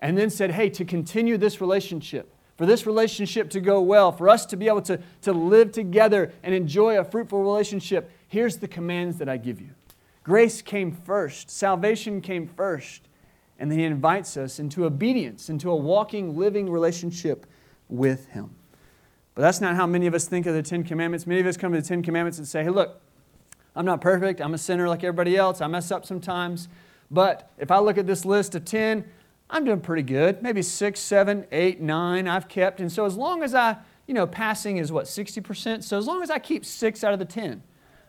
and 0.00 0.16
then 0.16 0.30
said, 0.30 0.52
hey, 0.52 0.70
to 0.70 0.84
continue 0.84 1.36
this 1.36 1.60
relationship, 1.60 2.32
for 2.58 2.66
this 2.66 2.84
relationship 2.86 3.48
to 3.50 3.60
go 3.60 3.80
well, 3.80 4.12
for 4.12 4.28
us 4.28 4.44
to 4.46 4.56
be 4.56 4.66
able 4.66 4.82
to, 4.82 5.00
to 5.22 5.32
live 5.32 5.72
together 5.72 6.32
and 6.42 6.54
enjoy 6.54 6.98
a 6.98 7.04
fruitful 7.04 7.40
relationship, 7.40 8.10
here's 8.26 8.58
the 8.58 8.68
commands 8.68 9.16
that 9.18 9.28
I 9.28 9.36
give 9.36 9.60
you. 9.60 9.70
Grace 10.24 10.60
came 10.60 10.92
first, 10.92 11.50
salvation 11.50 12.20
came 12.20 12.46
first. 12.46 13.02
And 13.58 13.70
then 13.70 13.78
he 13.78 13.84
invites 13.84 14.36
us 14.36 14.60
into 14.60 14.84
obedience, 14.84 15.48
into 15.48 15.70
a 15.70 15.76
walking, 15.76 16.36
living 16.36 16.70
relationship 16.70 17.46
with 17.88 18.28
him. 18.28 18.50
But 19.34 19.42
that's 19.42 19.60
not 19.60 19.74
how 19.74 19.86
many 19.86 20.06
of 20.06 20.14
us 20.14 20.26
think 20.26 20.46
of 20.46 20.54
the 20.54 20.62
Ten 20.62 20.84
Commandments. 20.84 21.26
Many 21.26 21.40
of 21.40 21.46
us 21.46 21.56
come 21.56 21.72
to 21.72 21.80
the 21.80 21.86
Ten 21.86 22.02
Commandments 22.02 22.38
and 22.38 22.46
say, 22.46 22.62
hey, 22.62 22.70
look, 22.70 23.00
I'm 23.74 23.84
not 23.84 24.00
perfect. 24.00 24.40
I'm 24.40 24.54
a 24.54 24.58
sinner 24.58 24.88
like 24.88 25.02
everybody 25.04 25.36
else. 25.36 25.60
I 25.60 25.66
mess 25.66 25.90
up 25.90 26.04
sometimes. 26.04 26.68
But 27.10 27.50
if 27.58 27.70
I 27.70 27.78
look 27.78 27.98
at 27.98 28.06
this 28.06 28.24
list 28.24 28.54
of 28.54 28.64
10, 28.64 29.04
I'm 29.50 29.64
doing 29.64 29.80
pretty 29.80 30.02
good. 30.02 30.42
Maybe 30.42 30.62
six, 30.62 31.00
seven, 31.00 31.46
eight, 31.52 31.80
nine 31.80 32.28
I've 32.28 32.48
kept. 32.48 32.80
And 32.80 32.92
so 32.92 33.06
as 33.06 33.16
long 33.16 33.42
as 33.42 33.54
I, 33.54 33.76
you 34.06 34.14
know, 34.14 34.26
passing 34.26 34.76
is 34.76 34.92
what, 34.92 35.06
60%? 35.06 35.82
So 35.82 35.96
as 35.96 36.06
long 36.06 36.22
as 36.22 36.30
I 36.30 36.38
keep 36.38 36.64
six 36.64 37.02
out 37.02 37.12
of 37.12 37.18
the 37.18 37.24
10, 37.24 37.62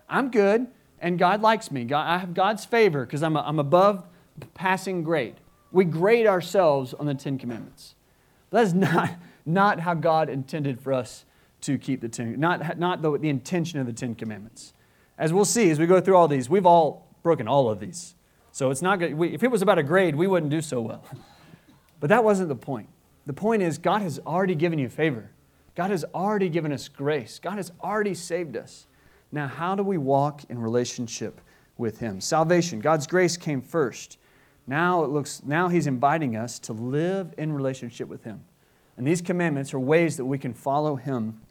I'm 0.09 0.31
good 0.31 0.67
and 0.99 1.17
God 1.17 1.41
likes 1.41 1.71
me. 1.71 1.85
God, 1.85 2.07
I 2.07 2.17
have 2.17 2.33
God's 2.33 2.65
favor 2.65 3.05
because 3.05 3.23
I'm, 3.23 3.37
I'm 3.37 3.59
above 3.59 4.05
passing 4.53 5.03
grade. 5.03 5.35
We 5.71 5.85
grade 5.85 6.27
ourselves 6.27 6.93
on 6.93 7.05
the 7.05 7.13
Ten 7.13 7.37
Commandments. 7.37 7.95
That's 8.49 8.73
not, 8.73 9.11
not 9.45 9.79
how 9.79 9.93
God 9.93 10.29
intended 10.29 10.81
for 10.81 10.93
us 10.93 11.25
to 11.61 11.77
keep 11.77 12.01
the 12.01 12.09
Ten, 12.09 12.39
not, 12.39 12.77
not 12.77 13.01
the, 13.01 13.17
the 13.17 13.29
intention 13.29 13.79
of 13.79 13.85
the 13.85 13.93
Ten 13.93 14.15
Commandments. 14.15 14.73
As 15.17 15.33
we'll 15.33 15.45
see 15.45 15.69
as 15.69 15.79
we 15.79 15.85
go 15.85 15.99
through 15.99 16.15
all 16.15 16.27
these, 16.27 16.49
we've 16.49 16.65
all 16.65 17.07
broken 17.23 17.47
all 17.47 17.69
of 17.69 17.79
these. 17.79 18.15
So 18.51 18.71
it's 18.71 18.81
not 18.81 18.99
good. 18.99 19.19
If 19.21 19.43
it 19.43 19.51
was 19.51 19.61
about 19.61 19.77
a 19.77 19.83
grade, 19.83 20.15
we 20.15 20.27
wouldn't 20.27 20.51
do 20.51 20.61
so 20.61 20.81
well. 20.81 21.03
But 22.01 22.07
that 22.07 22.23
wasn't 22.23 22.47
the 22.47 22.55
point. 22.55 22.87
The 23.25 23.33
point 23.33 23.61
is, 23.61 23.77
God 23.77 24.01
has 24.01 24.19
already 24.25 24.55
given 24.55 24.79
you 24.79 24.87
favor. 24.87 25.31
God 25.75 25.91
has 25.91 26.05
already 26.15 26.47
given 26.47 26.71
us 26.71 26.87
grace. 26.87 27.39
God 27.39 27.57
has 27.57 27.73
already 27.83 28.13
saved 28.13 28.55
us. 28.55 28.87
Now, 29.33 29.47
how 29.47 29.75
do 29.75 29.83
we 29.83 29.97
walk 29.97 30.45
in 30.47 30.59
relationship 30.59 31.41
with 31.79 31.99
Him. 31.99 32.21
Salvation, 32.21 32.79
God's 32.81 33.07
grace 33.07 33.37
came 33.37 33.61
first. 33.61 34.19
Now 34.67 35.03
it 35.03 35.07
looks 35.07 35.41
now 35.43 35.69
he's 35.69 35.87
inviting 35.87 36.35
us 36.35 36.59
to 36.59 36.73
live 36.73 37.33
in 37.39 37.51
relationship 37.51 38.07
with 38.07 38.23
him. 38.23 38.41
And 38.97 39.07
these 39.07 39.21
commandments 39.21 39.73
are 39.73 39.79
ways 39.79 40.17
that 40.17 40.25
we 40.25 40.37
can 40.37 40.53
follow 40.53 40.95
him 40.95 41.41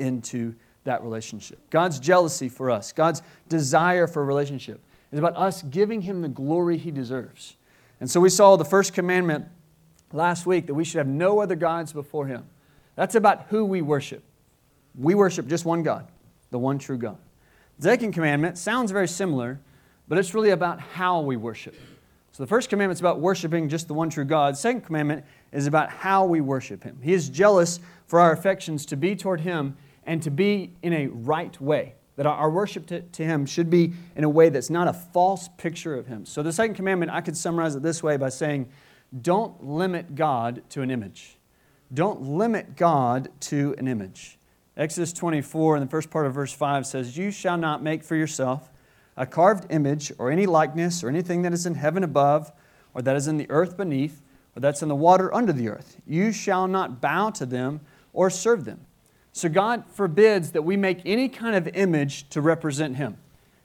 into 0.00 0.56
that 0.82 1.04
relationship. 1.04 1.60
God's 1.70 2.00
jealousy 2.00 2.48
for 2.48 2.70
us, 2.70 2.92
God's 2.92 3.22
desire 3.48 4.08
for 4.08 4.24
relationship 4.24 4.80
is 5.12 5.18
about 5.18 5.36
us 5.36 5.62
giving 5.62 6.02
Him 6.02 6.22
the 6.22 6.28
glory 6.28 6.76
He 6.76 6.90
deserves. 6.90 7.56
And 8.00 8.10
so 8.10 8.20
we 8.20 8.28
saw 8.28 8.56
the 8.56 8.64
first 8.64 8.92
commandment 8.92 9.46
last 10.12 10.46
week 10.46 10.66
that 10.66 10.74
we 10.74 10.84
should 10.84 10.98
have 10.98 11.06
no 11.06 11.40
other 11.40 11.56
gods 11.56 11.92
before 11.92 12.26
Him. 12.26 12.44
That's 12.94 13.14
about 13.14 13.46
who 13.48 13.64
we 13.64 13.82
worship. 13.82 14.22
We 14.94 15.14
worship 15.14 15.46
just 15.46 15.64
one 15.64 15.82
God, 15.82 16.08
the 16.50 16.58
one 16.58 16.78
true 16.78 16.98
God. 16.98 17.18
The 17.78 17.84
second 17.84 18.12
commandment 18.12 18.58
sounds 18.58 18.90
very 18.90 19.08
similar, 19.08 19.60
but 20.08 20.18
it's 20.18 20.34
really 20.34 20.50
about 20.50 20.80
how 20.80 21.20
we 21.20 21.36
worship. 21.36 21.76
So 22.32 22.42
the 22.42 22.48
first 22.48 22.70
commandment 22.70 22.96
is 22.96 23.00
about 23.00 23.20
worshiping 23.20 23.68
just 23.68 23.88
the 23.88 23.94
one 23.94 24.10
true 24.10 24.24
God. 24.24 24.54
The 24.54 24.58
second 24.58 24.82
commandment 24.82 25.24
is 25.52 25.66
about 25.66 25.90
how 25.90 26.24
we 26.24 26.40
worship 26.40 26.82
Him. 26.82 26.98
He 27.02 27.12
is 27.12 27.28
jealous 27.28 27.80
for 28.06 28.20
our 28.20 28.32
affections 28.32 28.86
to 28.86 28.96
be 28.96 29.16
toward 29.16 29.40
Him 29.40 29.76
and 30.04 30.22
to 30.22 30.30
be 30.30 30.72
in 30.82 30.92
a 30.92 31.06
right 31.08 31.60
way. 31.60 31.94
That 32.18 32.26
our 32.26 32.50
worship 32.50 32.86
to, 32.88 33.00
to, 33.00 33.24
Him 33.24 33.46
should 33.46 33.70
be 33.70 33.92
in 34.16 34.24
a 34.24 34.28
way 34.28 34.48
that's 34.48 34.70
not 34.70 34.88
a 34.88 34.92
false 34.92 35.48
picture 35.56 35.94
of 35.94 36.08
Him. 36.08 36.26
So 36.26 36.42
the 36.42 36.52
second 36.52 36.74
commandment, 36.74 37.12
I 37.12 37.20
could 37.20 37.36
summarize 37.36 37.76
it 37.76 37.82
this 37.82 38.02
way 38.02 38.16
by 38.16 38.28
saying, 38.28 38.68
don't 39.22 39.64
limit 39.64 40.16
God 40.16 40.62
to 40.70 40.82
an 40.82 40.90
image. 40.90 41.38
Don't 41.94 42.20
limit 42.20 42.76
God 42.76 43.28
to 43.42 43.74
an 43.78 43.86
image. 43.86 44.36
Exodus 44.76 45.12
24, 45.12 45.76
in 45.76 45.82
the 45.82 45.88
first 45.88 46.10
part 46.10 46.26
of 46.26 46.34
verse 46.34 46.52
5, 46.52 46.86
says, 46.86 47.16
You 47.16 47.30
shall 47.30 47.56
not 47.56 47.82
make 47.82 48.02
for 48.02 48.16
yourself 48.16 48.70
a 49.16 49.24
carved 49.24 49.66
image 49.70 50.12
or 50.18 50.30
any 50.30 50.46
likeness 50.46 51.02
or 51.02 51.08
anything 51.08 51.42
that 51.42 51.52
is 51.52 51.66
in 51.66 51.74
heaven 51.74 52.04
above 52.04 52.52
or 52.94 53.02
that 53.02 53.16
is 53.16 53.26
in 53.26 53.36
the 53.36 53.50
earth 53.50 53.76
beneath 53.76 54.22
or 54.56 54.60
that's 54.60 54.82
in 54.82 54.88
the 54.88 54.94
water 54.94 55.32
under 55.32 55.52
the 55.52 55.68
earth. 55.68 55.96
You 56.06 56.32
shall 56.32 56.68
not 56.68 57.00
bow 57.00 57.30
to 57.30 57.46
them 57.46 57.80
or 58.12 58.28
serve 58.28 58.64
them. 58.64 58.80
So 59.38 59.48
God 59.48 59.84
forbids 59.92 60.50
that 60.52 60.62
we 60.62 60.76
make 60.76 61.00
any 61.04 61.28
kind 61.28 61.54
of 61.54 61.68
image 61.68 62.28
to 62.30 62.40
represent 62.40 62.96
Him. 62.96 63.16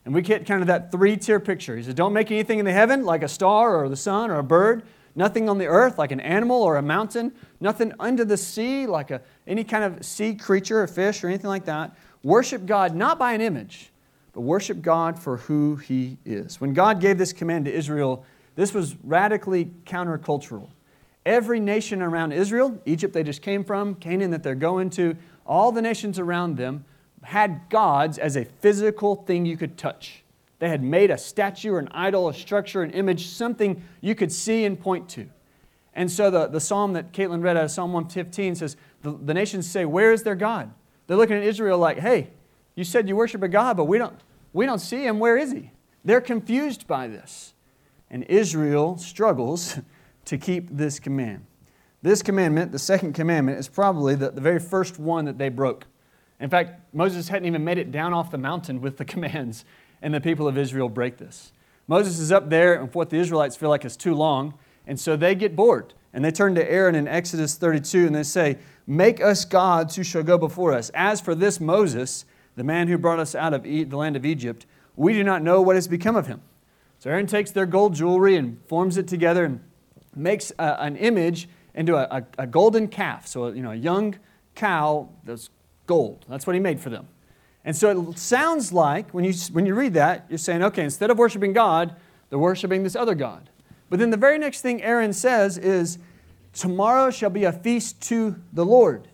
And 0.06 0.13
we 0.13 0.22
get 0.22 0.46
kind 0.46 0.62
of 0.62 0.68
that 0.68 0.92
three 0.92 1.18
tier 1.18 1.39
picture. 1.39 1.75
He 1.75 1.82
said, 1.82 1.96
Don't 1.96 2.13
make 2.13 2.30
anything 2.30 2.60
in 2.60 2.65
the 2.65 2.72
heaven 2.72 3.03
like 3.03 3.24
a 3.24 3.27
star 3.27 3.84
or 3.84 3.89
the 3.89 3.96
sun 3.96 4.30
or 4.30 4.38
a 4.38 4.44
bird, 4.44 4.84
nothing 5.15 5.50
on 5.50 5.58
the 5.58 5.65
earth 5.65 5.98
like 5.98 6.12
an 6.12 6.20
animal 6.20 6.62
or 6.62 6.77
a 6.77 6.82
mountain, 6.84 7.32
nothing 7.60 7.92
under 8.00 8.24
the 8.24 8.38
sea 8.38 8.86
like 8.86 9.10
a, 9.10 9.22
any 9.48 9.63
kind 9.63 9.84
of 9.84 10.06
sea 10.06 10.36
creature, 10.36 10.84
a 10.84 10.88
fish, 10.88 11.24
or 11.24 11.27
anything 11.27 11.50
like 11.50 11.65
that. 11.65 11.98
Worship 12.22 12.68
God 12.68 12.96
not 12.96 13.18
by 13.18 13.34
an 13.34 13.42
image, 13.42 13.89
but 14.34 14.42
worship 14.42 14.80
God 14.80 15.18
for 15.18 15.38
who 15.38 15.77
He 15.77 16.18
is. 16.24 16.62
When 16.62 16.74
God 16.74 17.01
gave 17.01 17.18
this 17.18 17.34
command 17.34 17.65
to 17.65 17.74
Israel, 17.74 18.25
this 18.56 18.75
was 18.75 18.96
radically 19.03 19.72
countercultural. 19.86 20.70
Every 21.25 21.60
nation 21.60 22.01
around 22.01 22.34
Israel, 22.34 22.80
Egypt 22.86 23.13
they 23.13 23.24
just 23.24 23.42
came 23.42 23.63
from, 23.63 23.96
Canaan 23.96 24.32
that 24.32 24.44
they're 24.44 24.56
going 24.56 24.89
to, 24.92 25.15
all 25.45 25.71
the 25.71 25.81
nations 25.81 26.19
around 26.19 26.57
them 26.57 26.85
had 27.23 27.69
gods 27.69 28.17
as 28.17 28.35
a 28.35 28.45
physical 28.45 29.15
thing 29.15 29.45
you 29.45 29.57
could 29.57 29.77
touch. 29.77 30.23
They 30.59 30.69
had 30.69 30.83
made 30.83 31.12
a 31.12 31.17
statue 31.17 31.73
or 31.73 31.79
an 31.79 31.89
idol, 31.91 32.29
a 32.29 32.33
structure, 32.33 32.83
an 32.83 32.91
image, 32.91 33.27
something 33.27 33.83
you 34.01 34.15
could 34.15 34.31
see 34.31 34.65
and 34.65 34.79
point 34.79 35.09
to. 35.09 35.29
And 35.93 36.12
so 36.12 36.31
the, 36.31 36.47
the 36.47 36.59
psalm 36.59 36.93
that 36.93 37.12
Caitlin 37.12 37.43
read 37.43 37.57
out 37.57 37.65
of 37.65 37.71
Psalm 37.71 37.93
115 37.93 38.55
says, 38.55 38.77
the, 39.01 39.12
the 39.12 39.33
nations 39.33 39.69
say, 39.69 39.85
Where 39.85 40.12
is 40.12 40.23
their 40.23 40.35
God? 40.35 40.73
They're 41.05 41.17
looking 41.17 41.38
at 41.38 41.43
Israel 41.43 41.77
like, 41.77 42.00
Hey, 42.00 42.29
you 42.75 42.83
said 42.83 43.07
you 43.07 43.15
worship 43.15 43.43
a 43.43 43.47
God, 43.47 43.77
but 43.77 43.85
we 43.85 43.97
don't, 43.97 44.19
we 44.53 44.65
don't 44.65 44.79
see 44.79 45.05
him. 45.05 45.19
Where 45.19 45.38
is 45.38 45.51
he? 45.51 45.71
They're 46.03 46.21
confused 46.21 46.88
by 46.88 47.07
this. 47.07 47.53
And 48.09 48.23
Israel 48.23 48.97
struggles 48.97 49.79
to 50.25 50.38
keep 50.38 50.69
this 50.69 51.00
command. 51.00 51.45
This 52.03 52.22
commandment, 52.22 52.74
the 52.74 52.79
second 52.79 53.13
commandment, 53.13 53.57
is 53.57 53.69
probably 53.69 54.13
the, 54.13 54.29
the 54.29 54.41
very 54.41 54.60
first 54.60 55.00
one 55.00 55.24
that 55.24 55.38
they 55.38 55.48
broke. 55.48 55.86
In 56.39 56.50
fact, 56.50 56.93
Moses 56.93 57.29
hadn't 57.29 57.48
even 57.48 57.63
made 57.63 57.77
it 57.77 57.91
down 57.91 58.13
off 58.13 58.29
the 58.29 58.38
mountain 58.38 58.81
with 58.81 58.98
the 58.98 59.05
commands, 59.13 59.63
and 60.01 60.13
the 60.13 60.19
people 60.19 60.45
of 60.45 60.57
Israel 60.57 60.89
break 60.89 61.17
this. 61.17 61.53
Moses 61.88 62.19
is 62.19 62.31
up 62.31 62.50
there, 62.50 62.74
and 62.75 62.93
what 62.93 63.10
the 63.10 63.17
Israelites 63.17 63.55
feel 63.55 63.69
like 63.69 63.86
is 63.86 63.95
too 63.95 64.13
long, 64.13 64.53
and 64.86 65.00
so 65.00 65.15
they 65.15 65.33
get 65.33 65.55
bored. 65.55 65.93
And 66.13 66.24
they 66.24 66.31
turn 66.31 66.53
to 66.55 66.72
Aaron 66.72 66.93
in 66.93 67.07
Exodus 67.07 67.55
32 67.55 68.05
and 68.05 68.15
they 68.15 68.24
say, 68.24 68.60
Make 68.86 69.19
us 69.19 69.45
gods 69.45 69.95
who 69.95 70.03
shall 70.03 70.22
go 70.22 70.38
before 70.38 70.72
us. 70.72 70.91
As 70.93 71.19
for 71.19 71.33
this 71.33 71.60
Moses, 71.60 72.25
the 72.55 72.63
man 72.63 72.88
who 72.88 73.00
brought 73.00 73.17
us 73.17 73.33
out 73.33 73.53
of 73.53 73.63
the 73.63 73.86
land 73.86 74.15
of 74.15 74.24
Egypt, 74.24 74.67
we 74.95 75.13
do 75.13 75.24
not 75.24 75.41
know 75.41 75.60
what 75.60 75.75
has 75.75 75.88
become 75.88 76.15
of 76.15 76.27
him. 76.27 76.41
So 77.00 77.10
Aaron 77.10 77.25
takes 77.25 77.50
their 77.50 77.65
gold 77.65 77.95
jewelry 77.95 78.36
and 78.36 78.60
forms 78.67 78.98
it 78.98 79.07
together 79.07 79.43
and 79.45 79.62
makes 80.15 80.51
a, 80.60 80.83
an 80.83 80.95
image 80.98 81.50
into 81.75 81.96
a, 81.96 82.18
a, 82.18 82.44
a, 82.44 82.48
golden 82.48 82.88
calf. 82.88 83.27
So, 83.27 83.48
you 83.48 83.62
know, 83.62 83.72
a 83.72 83.75
young 83.75 84.15
cow 84.56 85.10
that's 85.24 85.50
gold. 85.88 86.25
That's 86.30 86.46
what 86.46 86.53
he 86.53 86.60
made 86.60 86.80
for 86.80 86.89
them. 86.89 87.08
And 87.65 87.75
so 87.75 88.10
it 88.12 88.18
sounds 88.18 88.74
like 88.74 89.12
when 89.12 89.24
you, 89.24 89.34
when 89.51 89.65
you 89.65 89.74
read 89.74 89.94
that, 89.94 90.25
you're 90.30 90.38
saying, 90.38 90.63
okay, 90.63 90.84
instead 90.84 91.10
of 91.10 91.18
worshiping 91.18 91.53
God, 91.53 91.96
they're 92.30 92.39
worshiping 92.39 92.84
this 92.84 92.96
other 92.96 93.15
God. 93.15 93.50
But 93.89 94.00
then 94.00 94.10
the 94.10 94.18
very 94.18 94.38
next 94.38 94.62
thing 94.62 94.82
Aaron 94.82 95.13
says 95.13 95.58
is, 95.58 95.98
Tomorrow 96.53 97.10
shall 97.10 97.32
be 97.32 97.46
a 97.46 97.51
feast 97.51 98.00
to 98.03 98.36
the 98.53 98.63
Lord. 98.63 99.08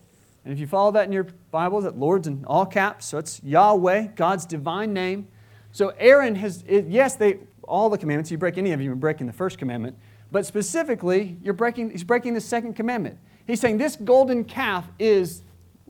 And 0.44 0.52
if 0.52 0.58
you 0.58 0.66
follow 0.66 0.92
that 0.92 1.06
in 1.06 1.12
your 1.12 1.26
Bible, 1.50 1.80
that 1.82 1.98
Lord's 1.98 2.26
in 2.26 2.44
all 2.46 2.66
caps, 2.66 3.06
so 3.06 3.18
it's 3.18 3.42
Yahweh, 3.42 4.08
God's 4.14 4.44
divine 4.44 4.92
name. 4.92 5.28
So 5.72 5.94
Aaron 5.98 6.34
has, 6.34 6.64
yes, 6.66 7.16
they 7.16 7.38
all 7.62 7.88
the 7.88 7.96
commandments. 7.96 8.30
You 8.30 8.38
break 8.38 8.58
any 8.58 8.72
of 8.72 8.80
you, 8.80 8.86
you're 8.86 8.96
breaking 8.96 9.26
the 9.26 9.32
first 9.32 9.58
commandment. 9.58 9.96
But 10.32 10.46
specifically, 10.46 11.36
you're 11.42 11.54
breaking, 11.54 11.90
he's 11.90 12.04
breaking 12.04 12.34
the 12.34 12.40
second 12.40 12.74
commandment. 12.74 13.18
He's 13.46 13.60
saying 13.60 13.78
this 13.78 13.96
golden 13.96 14.44
calf 14.44 14.86
is 14.98 15.42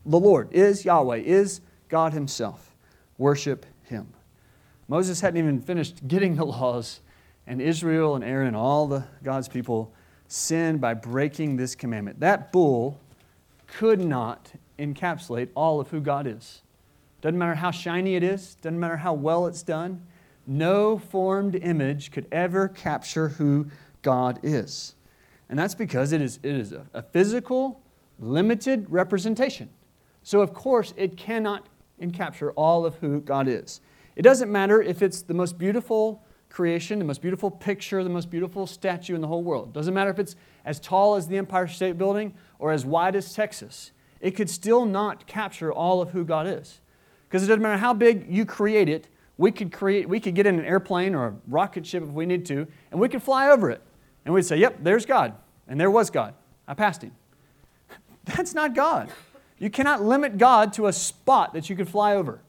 the 0.06 0.18
Lord, 0.18 0.49
is 0.52 0.85
Yahweh, 0.85 1.18
is 1.18 1.61
God 1.88 2.12
Himself. 2.12 2.75
Worship 3.18 3.66
Him. 3.85 4.09
Moses 4.88 5.20
hadn't 5.20 5.38
even 5.38 5.61
finished 5.61 6.09
getting 6.09 6.37
the 6.37 6.47
laws, 6.47 7.00
and 7.47 7.61
Israel 7.61 8.14
and 8.14 8.25
Aaron 8.25 8.49
and 8.49 8.56
all 8.56 8.87
the 8.87 9.04
God's 9.23 9.49
people 9.49 9.92
sinned 10.26 10.80
by 10.80 10.94
breaking 10.94 11.56
this 11.56 11.75
commandment. 11.75 12.20
That 12.20 12.50
bull 12.52 12.99
could 13.66 14.00
not 14.00 14.50
encapsulate 14.78 15.49
all 15.54 15.80
of 15.80 15.90
who 15.90 16.00
God 16.00 16.26
is. 16.26 16.62
Doesn't 17.20 17.38
matter 17.38 17.54
how 17.54 17.70
shiny 17.70 18.14
it 18.14 18.23
is, 18.23 18.54
doesn't 18.56 18.80
matter 18.80 18.97
how 18.97 19.12
well 19.12 19.47
it's 19.47 19.62
done. 19.62 20.06
No 20.47 20.99
formed 20.99 21.56
image 21.56 22.11
could 22.11 22.26
ever 22.32 22.68
capture 22.68 23.28
who 23.28 23.66
God 24.02 24.40
is. 24.42 24.95
And 25.49 25.59
that's 25.59 25.75
because 25.75 26.12
it 26.12 26.21
is, 26.21 26.38
it 26.42 26.54
is 26.54 26.73
a, 26.73 27.02
physical, 27.02 27.83
limited 28.19 28.87
representation. 28.88 29.69
So, 30.23 30.40
of 30.40 30.54
course, 30.54 30.95
it 30.97 31.16
cannot 31.16 31.69
encapture 32.00 32.52
all 32.57 32.87
of 32.87 32.97
who 32.97 33.21
God 33.21 33.49
is. 33.49 33.80
It 34.16 34.23
doesn't 34.23 34.50
matter 34.50 34.80
if 34.80 35.02
it's 35.02 35.23
the 35.23 35.35
most 35.35 35.59
beautiful 35.59 36.23
creation, 36.50 36.99
the 36.99 37.04
most 37.04 37.23
beautiful 37.23 37.50
picture, 37.50 38.02
the 38.04 38.11
most 38.11 38.30
beautiful 38.30 38.66
statue 38.66 39.14
in 39.14 39.21
the 39.21 39.28
whole 39.28 39.42
world. 39.42 39.69
It 39.69 39.75
Doesn't 39.75 39.95
matter 39.95 40.11
if 40.11 40.19
it's 40.19 40.37
as 40.64 40.78
tall 40.78 41.14
as 41.14 41.26
the 41.26 41.37
Empire 41.37 41.69
State 41.69 41.97
Building 41.97 42.35
or 42.59 42.73
as 42.73 42.85
wide 42.85 43.16
as 43.16 43.33
Texas. 43.33 43.92
It 44.21 44.33
could 44.33 44.50
still 44.50 44.85
not 44.85 45.26
capture 45.26 45.73
all 45.73 46.02
of 46.02 46.11
who 46.11 46.25
God 46.25 46.47
is. 46.47 46.80
Because 47.28 47.45
it 47.45 47.47
doesn't 47.47 47.62
matter 47.62 47.78
how 47.78 47.95
big 47.95 48.26
you 48.28 48.45
create 48.45 48.88
it, 48.88 49.09
we 49.38 49.50
could 49.50 49.73
create 49.73 50.07
we 50.07 50.21
could 50.21 50.35
get 50.35 50.47
in 50.47 50.59
an 50.59 50.64
airplane 50.66 51.14
or 51.14 51.28
a 51.28 51.35
rocket 51.49 51.87
ship 51.87 52.02
if 52.02 52.11
we 52.11 52.26
need 52.26 52.45
to, 52.47 52.66
and 52.90 53.00
we 53.00 53.09
could 53.09 53.23
fly 53.23 53.49
over 53.49 53.71
it. 53.71 53.80
And 54.25 54.35
we'd 54.35 54.45
say, 54.45 54.57
"Yep, 54.59 54.79
there's 54.83 55.07
God." 55.07 55.35
And 55.69 55.81
there 55.81 55.91
was 55.91 56.11
God. 56.11 56.35
I 56.67 56.75
passed 56.75 57.03
him. 57.03 57.12
That's 58.25 58.55
not 58.55 58.75
God. 58.75 59.11
You 59.59 59.71
cannot 59.71 60.03
limit 60.03 60.39
God 60.39 60.73
to 60.75 60.87
a 60.87 60.93
spot 60.93 61.55
that 61.55 61.71
you 61.71 61.77
could 61.77 61.89
fly 61.89 62.17
over. 62.17 62.41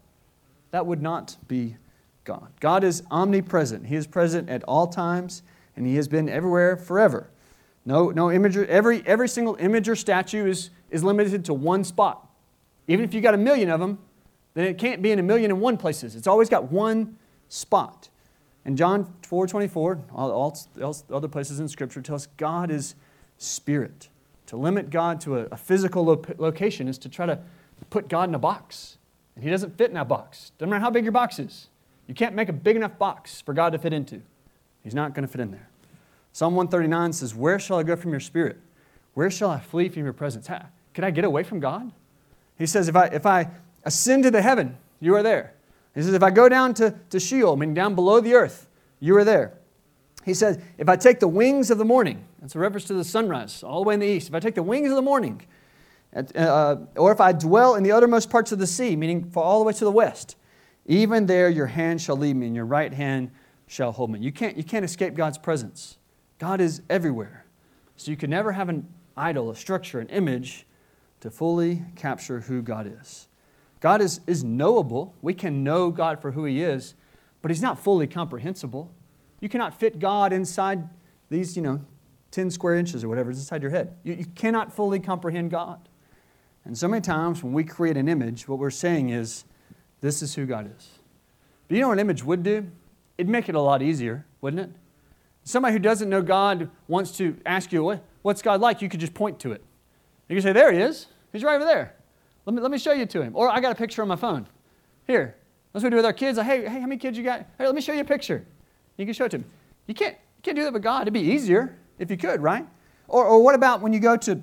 That 0.72 0.86
would 0.86 1.02
not 1.02 1.38
be 1.48 1.76
God. 2.24 2.48
God 2.60 2.84
is 2.84 3.04
omnipresent. 3.12 3.86
He 3.86 3.96
is 3.96 4.08
present 4.08 4.50
at 4.50 4.64
all 4.64 4.88
times, 4.88 5.44
and 5.76 5.86
He 5.86 5.96
has 5.96 6.08
been 6.08 6.30
everywhere 6.30 6.78
forever. 6.78 7.30
No, 7.86 8.10
no 8.10 8.32
image, 8.32 8.56
every, 8.58 9.06
every 9.06 9.28
single 9.28 9.56
image 9.56 9.90
or 9.90 9.96
statue 9.96 10.46
is, 10.46 10.70
is 10.90 11.04
limited 11.04 11.46
to 11.46 11.54
one 11.54 11.84
spot. 11.84 12.28
Even 12.88 13.04
if 13.04 13.14
you 13.14 13.22
got 13.22 13.34
a 13.34 13.38
million 13.38 13.70
of 13.70 13.80
them, 13.80 14.00
then 14.54 14.66
it 14.66 14.78
can't 14.78 15.02
be 15.02 15.12
in 15.12 15.20
a 15.20 15.24
million 15.24 15.52
and 15.52 15.60
one 15.60 15.78
places. 15.78 16.16
It's 16.16 16.28
always 16.28 16.50
got 16.50 16.72
one 16.72 17.18
spot. 17.50 18.10
And 18.66 18.78
John 18.78 19.14
4 19.24 19.48
24, 19.48 20.00
all, 20.14 20.32
all, 20.32 20.58
all 20.82 20.96
other 21.12 21.28
places 21.28 21.60
in 21.60 21.68
Scripture 21.68 22.02
tell 22.02 22.16
us 22.16 22.28
God 22.38 22.70
is 22.70 22.96
spirit. 23.38 24.10
To 24.48 24.58
limit 24.58 24.90
God 24.90 25.22
to 25.22 25.40
a, 25.40 25.46
a 25.52 25.58
physical 25.58 26.04
lo- 26.04 26.24
location 26.38 26.88
is 26.88 26.98
to 27.00 27.10
try 27.10 27.26
to 27.26 27.40
put 27.90 28.08
God 28.08 28.30
in 28.30 28.36
a 28.36 28.40
box. 28.40 28.98
And 29.36 29.44
He 29.44 29.50
doesn't 29.50 29.78
fit 29.78 29.90
in 29.90 29.96
that 29.96 30.08
box. 30.08 30.52
Doesn't 30.58 30.70
matter 30.70 30.82
how 30.82 30.90
big 30.90 31.04
your 31.04 31.12
box 31.12 31.40
is. 31.40 31.68
You 32.08 32.14
can't 32.14 32.36
make 32.36 32.50
a 32.50 32.54
big 32.54 32.76
enough 32.76 32.98
box 32.98 33.42
for 33.42 33.54
God 33.54 33.72
to 33.72 33.80
fit 33.80 33.94
into. 33.94 34.22
He's 34.84 34.94
not 34.94 35.14
going 35.14 35.26
to 35.26 35.32
fit 35.32 35.42
in 35.42 35.52
there. 35.52 35.70
Psalm 36.34 36.56
139 36.56 37.14
says, 37.14 37.36
Where 37.36 37.60
shall 37.60 37.80
I 37.80 37.84
go 37.84 37.96
from 37.96 38.12
your 38.12 38.20
spirit? 38.20 38.58
Where 39.14 39.32
shall 39.32 39.50
I 39.50 39.60
flee 39.60 39.90
from 39.90 40.04
your 40.04 40.14
presence? 40.14 40.48
How, 40.48 40.66
can 40.94 41.04
I 41.04 41.12
get 41.12 41.24
away 41.24 41.44
from 41.44 41.60
God? 41.60 41.92
He 42.58 42.66
says, 42.66 42.88
If 42.88 42.96
I, 42.96 43.06
if 43.08 43.26
I 43.26 43.50
ascend 43.84 44.24
to 44.24 44.32
the 44.32 44.42
heaven, 44.42 44.78
you 45.00 45.16
are 45.16 45.24
there. 45.24 45.54
He 45.94 46.02
says, 46.02 46.14
If 46.14 46.24
I 46.24 46.30
go 46.32 46.50
down 46.50 46.74
to, 46.76 46.96
to 47.10 47.20
Sheol, 47.20 47.58
meaning 47.58 47.74
down 47.74 47.96
below 47.96 48.20
the 48.20 48.34
earth, 48.34 48.68
you 49.00 49.16
are 49.18 49.24
there. 49.24 49.54
He 50.24 50.34
says, 50.34 50.60
If 50.78 50.88
I 50.88 50.96
take 50.96 51.20
the 51.20 51.28
wings 51.28 51.72
of 51.72 51.78
the 51.78 51.86
morning, 51.86 52.26
that's 52.40 52.56
a 52.56 52.60
reference 52.60 52.86
to 52.86 52.94
the 52.94 53.04
sunrise 53.04 53.64
all 53.64 53.84
the 53.84 53.88
way 53.88 53.94
in 53.96 54.00
the 54.00 54.08
east. 54.08 54.30
If 54.30 54.36
I 54.36 54.40
take 54.40 54.56
the 54.56 54.64
wings 54.64 54.90
of 54.90 54.96
the 54.96 55.02
morning 55.02 55.42
Uh, 56.14 56.76
or 56.98 57.14
if 57.14 57.22
I 57.22 57.32
dwell 57.32 57.76
in 57.76 57.84
the 57.84 57.94
uttermost 57.94 58.30
parts 58.30 58.52
of 58.52 58.60
the 58.60 58.68
sea, 58.68 58.98
meaning 58.98 59.30
for 59.32 59.42
all 59.42 59.60
the 59.60 59.66
way 59.66 59.74
to 59.74 59.86
the 59.86 59.92
west, 59.92 60.36
even 60.86 61.26
there 61.26 61.50
your 61.50 61.68
hand 61.68 62.02
shall 62.02 62.18
lead 62.18 62.36
me, 62.36 62.48
and 62.48 62.56
your 62.56 62.66
right 62.66 62.94
hand 62.94 63.32
shall 63.68 63.94
hold 63.94 64.12
me. 64.12 64.20
You 64.20 64.32
can't, 64.34 64.58
you 64.58 64.64
can't 64.64 64.84
escape 64.84 65.16
God's 65.16 65.38
presence. 65.38 65.98
God 66.38 66.60
is 66.60 66.82
everywhere. 66.90 67.46
So 67.96 68.12
you 68.12 68.18
can 68.18 68.30
never 68.30 68.52
have 68.52 68.68
an 68.68 68.88
idol, 69.16 69.52
a 69.52 69.56
structure, 69.56 70.02
an 70.02 70.10
image 70.10 70.66
to 71.22 71.30
fully 71.32 71.84
capture 71.96 72.42
who 72.42 72.62
God 72.62 72.92
is. 73.02 73.28
God 73.82 74.02
is, 74.02 74.22
is 74.28 74.44
knowable. 74.44 75.14
We 75.22 75.34
can 75.34 75.64
know 75.64 75.92
God 75.92 76.22
for 76.22 76.32
who 76.32 76.46
He 76.46 76.64
is, 76.64 76.94
but 77.42 77.52
He's 77.52 77.62
not 77.62 77.78
fully 77.78 78.08
comprehensible. 78.08 78.94
You 79.42 79.50
cannot 79.50 79.78
fit 79.78 80.00
God 80.00 80.32
inside 80.32 80.88
these, 81.30 81.58
you 81.58 81.64
know, 81.64 81.82
10 82.30 82.50
square 82.52 82.76
inches 82.76 83.04
or 83.04 83.10
whatever 83.10 83.32
is 83.32 83.40
inside 83.40 83.62
your 83.62 83.72
head. 83.72 83.96
You, 84.04 84.14
you 84.14 84.26
cannot 84.26 84.72
fully 84.72 85.00
comprehend 85.00 85.52
God. 85.52 85.90
And 86.64 86.78
so 86.78 86.88
many 86.88 87.02
times 87.02 87.44
when 87.44 87.54
we 87.54 87.64
create 87.64 87.98
an 87.98 88.08
image, 88.08 88.48
what 88.48 88.60
we're 88.60 88.70
saying 88.70 89.10
is, 89.10 89.46
this 90.00 90.22
is 90.22 90.36
who 90.36 90.46
God 90.46 90.72
is. 90.78 90.90
But 91.68 91.76
you 91.76 91.82
know 91.82 91.88
what 91.88 91.94
an 91.94 92.00
image 92.00 92.24
would 92.24 92.44
do? 92.44 92.68
It'd 93.18 93.30
make 93.30 93.50
it 93.50 93.56
a 93.56 93.62
lot 93.62 93.82
easier, 93.82 94.26
wouldn't 94.42 94.62
it? 94.62 94.70
Somebody 95.44 95.74
who 95.74 95.80
doesn't 95.80 96.10
know 96.10 96.22
God 96.22 96.70
wants 96.88 97.12
to 97.18 97.36
ask 97.46 97.72
you, 97.72 98.00
what's 98.22 98.42
God 98.42 98.62
like? 98.62 98.82
You 98.82 98.90
could 98.90 99.00
just 99.00 99.14
point 99.14 99.40
to 99.40 99.52
it. 99.52 99.64
You 100.30 100.36
could 100.36 100.44
say, 100.44 100.54
there 100.54 100.72
he 100.72 100.80
is. 100.80 101.08
He's 101.34 101.44
right 101.44 101.56
over 101.56 101.66
there. 101.66 101.96
Let 102.46 102.56
me, 102.56 102.62
let 102.62 102.72
me 102.72 102.78
show 102.78 102.94
you 102.94 103.06
to 103.06 103.22
him. 103.22 103.36
Or 103.36 103.50
I 103.50 103.60
got 103.60 103.72
a 103.72 103.76
picture 103.76 104.02
on 104.02 104.08
my 104.08 104.16
phone. 104.16 104.48
Here. 105.06 105.36
That's 105.74 105.84
what 105.84 105.88
we 105.88 105.92
do 105.92 105.96
with 105.98 106.06
our 106.06 106.14
kids. 106.14 106.38
Like, 106.38 106.48
hey, 106.48 106.62
hey, 106.62 106.80
how 106.80 106.88
many 106.88 106.98
kids 106.98 107.18
you 107.18 107.24
got? 107.24 107.46
Hey, 107.58 107.66
let 107.66 107.76
me 107.76 107.82
show 107.82 107.94
you 107.94 108.02
a 108.02 108.06
picture. 108.06 108.46
You 108.98 109.06
can 109.06 109.14
show 109.14 109.26
it 109.26 109.30
to 109.32 109.38
them. 109.38 109.48
You 109.88 109.94
can't, 109.94 110.16
you 110.16 110.42
can't 110.44 110.56
do 110.56 110.64
that 110.64 110.74
with 110.74 110.84
God. 110.84 111.04
It'd 111.04 111.14
be 111.14 111.22
easier 111.22 111.78
if 111.98 112.12
you 112.12 112.18
could, 112.18 112.42
right? 112.42 112.66
Or, 113.08 113.26
or 113.26 113.44
what 113.44 113.56
about 113.56 113.82
when 113.82 113.94
you 113.94 114.00
go 114.00 114.18
to, 114.18 114.42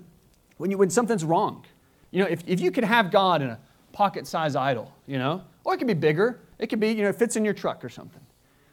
when, 0.56 0.70
you, 0.70 0.78
when 0.78 0.90
something's 0.90 1.24
wrong? 1.24 1.64
You 2.10 2.22
know, 2.22 2.28
if, 2.28 2.42
if 2.46 2.60
you 2.60 2.70
could 2.70 2.84
have 2.84 3.10
God 3.10 3.42
in 3.42 3.50
a 3.50 3.58
pocket-sized 3.92 4.56
idol, 4.56 4.92
you 5.06 5.18
know, 5.18 5.42
or 5.64 5.74
it 5.74 5.78
could 5.78 5.86
be 5.86 5.94
bigger. 5.94 6.40
It 6.58 6.68
could 6.68 6.80
be, 6.80 6.88
you 6.88 7.02
know, 7.02 7.10
it 7.10 7.16
fits 7.16 7.36
in 7.36 7.44
your 7.44 7.54
truck 7.54 7.84
or 7.84 7.88
something. 7.88 8.22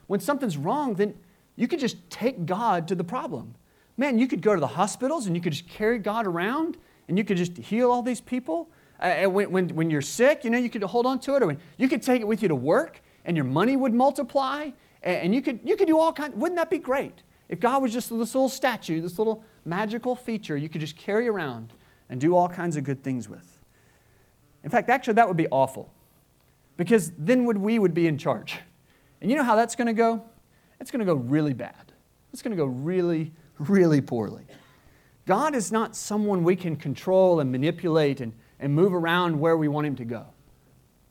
When 0.08 0.20
something's 0.20 0.58
wrong, 0.58 0.94
then 0.94 1.14
you 1.56 1.68
could 1.68 1.80
just 1.80 2.10
take 2.10 2.46
God 2.46 2.88
to 2.88 2.96
the 2.96 3.04
problem. 3.04 3.56
Man, 3.98 4.18
you 4.18 4.28
could 4.28 4.42
go 4.42 4.54
to 4.54 4.60
the 4.60 4.68
hospitals 4.68 5.26
and 5.26 5.36
you 5.36 5.42
could 5.42 5.54
just 5.54 5.68
carry 5.68 6.00
God 6.00 6.26
around 6.26 6.78
and 7.08 7.18
you 7.18 7.24
could 7.24 7.38
just 7.38 7.58
heal 7.58 7.92
all 7.92 8.02
these 8.02 8.22
people. 8.22 8.70
Uh, 9.00 9.26
when, 9.26 9.52
when, 9.52 9.70
when 9.70 9.90
you're 9.90 10.02
sick, 10.02 10.44
you 10.44 10.50
know, 10.50 10.58
you 10.58 10.70
could 10.70 10.82
hold 10.84 11.06
on 11.06 11.20
to 11.20 11.36
it, 11.36 11.44
or 11.44 11.48
when, 11.48 11.60
you 11.78 11.90
could 11.90 12.02
take 12.02 12.22
it 12.22 12.28
with 12.28 12.42
you 12.42 12.48
to 12.48 12.56
work, 12.56 13.02
and 13.26 13.36
your 13.36 13.46
money 13.46 13.76
would 13.76 13.94
multiply, 13.94 14.70
and, 15.04 15.18
and 15.18 15.36
you 15.36 15.42
could 15.42 15.60
you 15.64 15.76
could 15.76 15.88
do 15.88 16.00
all 16.00 16.14
kinds. 16.14 16.36
Wouldn't 16.36 16.58
that 16.58 16.70
be 16.70 16.78
great? 16.78 17.24
If 17.50 17.60
God 17.60 17.82
was 17.82 17.92
just 17.92 18.10
this 18.10 18.34
little 18.34 18.50
statue, 18.50 19.02
this 19.02 19.18
little 19.18 19.44
magical 19.66 20.16
feature, 20.16 20.56
you 20.56 20.70
could 20.70 20.82
just 20.82 20.96
carry 20.96 21.28
around 21.28 21.74
and 22.10 22.22
do 22.22 22.36
all 22.36 22.48
kinds 22.48 22.78
of 22.78 22.84
good 22.84 23.04
things 23.04 23.28
with. 23.28 23.60
In 24.64 24.70
fact, 24.70 24.90
actually, 24.90 25.16
that 25.16 25.28
would 25.28 25.38
be 25.38 25.48
awful, 25.50 25.92
because 26.78 27.12
then 27.18 27.46
would 27.46 27.58
we 27.58 27.78
would 27.80 27.94
be 27.94 28.08
in 28.08 28.18
charge, 28.18 28.60
and 29.22 29.30
you 29.30 29.36
know 29.36 29.44
how 29.44 29.56
that's 29.56 29.76
going 29.76 29.88
to 29.88 29.94
go? 29.94 30.24
It's 30.80 30.92
going 30.92 31.00
to 31.00 31.06
go 31.06 31.16
really 31.16 31.54
bad. 31.54 31.92
It's 32.32 32.42
going 32.42 32.52
to 32.52 32.58
go 32.58 32.66
really, 32.66 33.32
really 33.60 34.02
poorly. 34.02 34.46
God 35.26 35.56
is 35.56 35.72
not 35.72 35.96
someone 35.96 36.44
we 36.44 36.56
can 36.56 36.76
control 36.76 37.40
and 37.40 37.52
manipulate 37.52 38.22
and, 38.22 38.34
and 38.60 38.74
move 38.74 38.94
around 38.94 39.40
where 39.40 39.58
we 39.58 39.68
want 39.68 39.88
Him 39.88 39.96
to 39.98 40.06
go. 40.06 40.26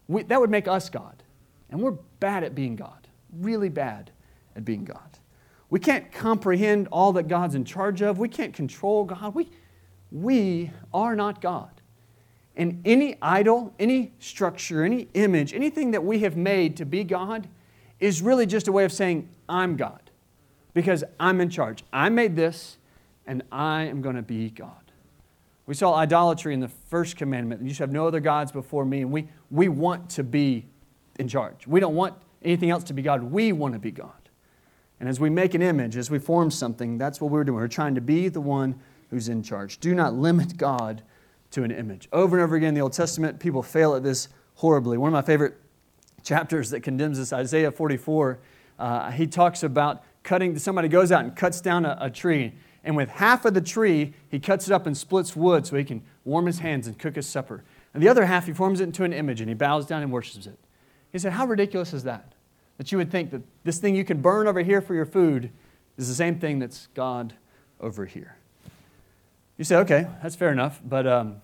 We, 0.09 0.23
that 0.25 0.41
would 0.41 0.51
make 0.51 0.69
us 0.69 0.89
God. 0.91 1.23
And 1.71 1.81
we're 1.81 1.97
bad 2.21 2.45
at 2.45 2.55
being 2.55 2.77
God, 2.77 3.09
really 3.33 3.69
bad 3.69 4.11
at 4.55 4.65
being 4.65 4.85
God. 4.85 5.19
We 5.71 5.81
can't 5.81 6.13
comprehend 6.13 6.89
all 6.93 7.13
that 7.15 7.27
God's 7.27 7.55
in 7.55 7.65
charge 7.65 8.03
of. 8.03 8.19
We 8.19 8.29
can't 8.29 8.55
control 8.55 9.05
God. 9.05 9.35
We, 9.35 9.51
we 10.13 10.71
are 10.93 11.17
not 11.17 11.41
God. 11.41 11.71
And 12.57 12.81
any 12.85 13.17
idol, 13.21 13.75
any 13.79 14.13
structure, 14.21 14.85
any 14.85 15.09
image, 15.15 15.53
anything 15.53 15.91
that 15.91 16.05
we 16.05 16.21
have 16.21 16.37
made 16.37 16.77
to 16.77 16.85
be 16.85 17.03
God 17.03 17.49
is 17.99 18.23
really 18.23 18.47
just 18.47 18.69
a 18.69 18.73
way 18.73 18.85
of 18.85 18.93
saying, 18.93 19.29
I'm 19.49 19.77
God. 19.77 20.01
Because 20.73 21.03
I'm 21.19 21.41
in 21.41 21.51
charge. 21.51 21.83
I 21.93 22.09
made 22.09 22.37
this, 22.37 22.79
and 23.27 23.43
I 23.51 23.83
am 23.85 24.03
going 24.03 24.17
to 24.17 24.23
be 24.23 24.51
God. 24.51 24.84
We 25.67 25.75
saw 25.75 25.95
idolatry 25.95 26.53
in 26.53 26.61
the 26.61 26.69
first 26.69 27.17
commandment. 27.17 27.63
You 27.63 27.71
should 27.71 27.81
have 27.81 27.93
no 27.93 28.07
other 28.07 28.21
gods 28.21 28.53
before 28.53 28.85
me. 28.85 29.01
And 29.01 29.11
we, 29.11 29.29
we 29.51 29.69
want 29.69 30.11
to 30.11 30.25
be 30.25 30.67
in 31.19 31.29
charge. 31.29 31.67
We 31.67 31.81
don't 31.81 31.95
want 31.95 32.15
anything 32.43 32.71
else 32.71 32.85
to 32.85 32.93
be 32.93 33.03
God. 33.03 33.23
We 33.23 33.53
want 33.53 33.73
to 33.75 33.81
be 33.81 33.91
God. 33.91 34.11
And 35.01 35.09
as 35.09 35.19
we 35.19 35.31
make 35.31 35.55
an 35.55 35.63
image, 35.63 35.97
as 35.97 36.11
we 36.11 36.19
form 36.19 36.51
something, 36.51 36.99
that's 36.99 37.21
what 37.21 37.31
we're 37.31 37.45
doing. 37.45 37.57
We're 37.59 37.69
trying 37.69 37.95
to 37.95 38.01
be 38.01 38.29
the 38.29 38.41
one 38.41 38.79
who's 39.11 39.29
in 39.29 39.43
charge. 39.43 39.79
Do 39.79 39.95
not 39.95 40.15
limit 40.15 40.57
God 40.57 41.03
to 41.53 41.63
an 41.63 41.71
image. 41.71 42.09
Over 42.13 42.37
and 42.37 42.45
over 42.45 42.57
again 42.57 42.71
in 42.71 42.75
the 42.75 42.81
Old 42.81 42.93
Testament, 42.93 43.41
people 43.41 43.63
fail 43.63 43.95
at 43.95 44.03
this 44.03 44.29
horribly. 44.57 44.99
One 44.99 45.09
of 45.09 45.13
my 45.13 45.23
favorite 45.23 45.55
chapters 46.23 46.71
that 46.71 46.81
condemns 46.81 47.19
this, 47.19 47.33
Isaiah 47.33 47.71
44, 47.71 48.39
uh, 48.79 49.11
he 49.13 49.27
talks 49.27 49.63
about 49.63 50.03
cutting, 50.23 50.59
somebody 50.59 50.89
goes 50.89 51.13
out 51.13 51.25
and 51.25 51.37
cuts 51.37 51.61
down 51.61 51.85
a, 51.85 51.97
a 52.01 52.11
tree 52.11 52.55
and 52.85 52.97
with 52.97 53.09
half 53.09 53.45
of 53.45 53.55
the 53.55 53.61
tree, 53.61 54.13
he 54.29 54.39
cuts 54.39 54.69
it 54.69 54.73
up 54.73 54.87
and 54.87 54.97
splits 54.97 55.35
wood 55.35 55.67
so 55.67 55.77
he 55.77 55.85
can 55.85 56.03
warm 56.25 56.47
his 56.47 56.59
hands 56.59 56.87
and 56.87 56.99
cook 56.99 57.17
his 57.17 57.27
supper. 57.27 57.65
And 57.95 58.03
the 58.03 58.09
other 58.09 58.27
half, 58.27 58.47
he 58.47 58.53
forms 58.53 58.81
it 58.81 58.85
into 58.85 59.05
an 59.05 59.13
image 59.13 59.41
and 59.41 59.49
he 59.49 59.55
bows 59.55 59.87
down 59.87 60.03
and 60.03 60.13
worships 60.13 60.47
it. 60.47 60.59
He 61.11 61.19
said, 61.19 61.33
How 61.33 61.47
ridiculous 61.47 61.95
is 61.95 62.05
that? 62.05 62.35
That 62.77 62.93
you 62.93 62.99
would 62.99 63.11
think 63.11 63.31
that 63.31 63.43
this 63.63 63.79
thing 63.79 63.97
you 63.97 64.05
can 64.05 64.21
burn 64.21 64.47
over 64.47 64.61
here 64.61 64.81
for 64.81 64.95
your 64.95 65.07
food 65.07 65.51
is 65.97 66.09
the 66.09 66.15
same 66.15 66.39
thing 66.39 66.59
that's 66.59 66.89
God 66.95 67.35
over 67.81 68.05
here. 68.05 68.37
You 69.57 69.65
say, 69.65 69.77
Okay, 69.77 70.07
that's 70.23 70.35
fair 70.35 70.53
enough, 70.53 70.83
but 70.85 71.07
um, 71.07 71.37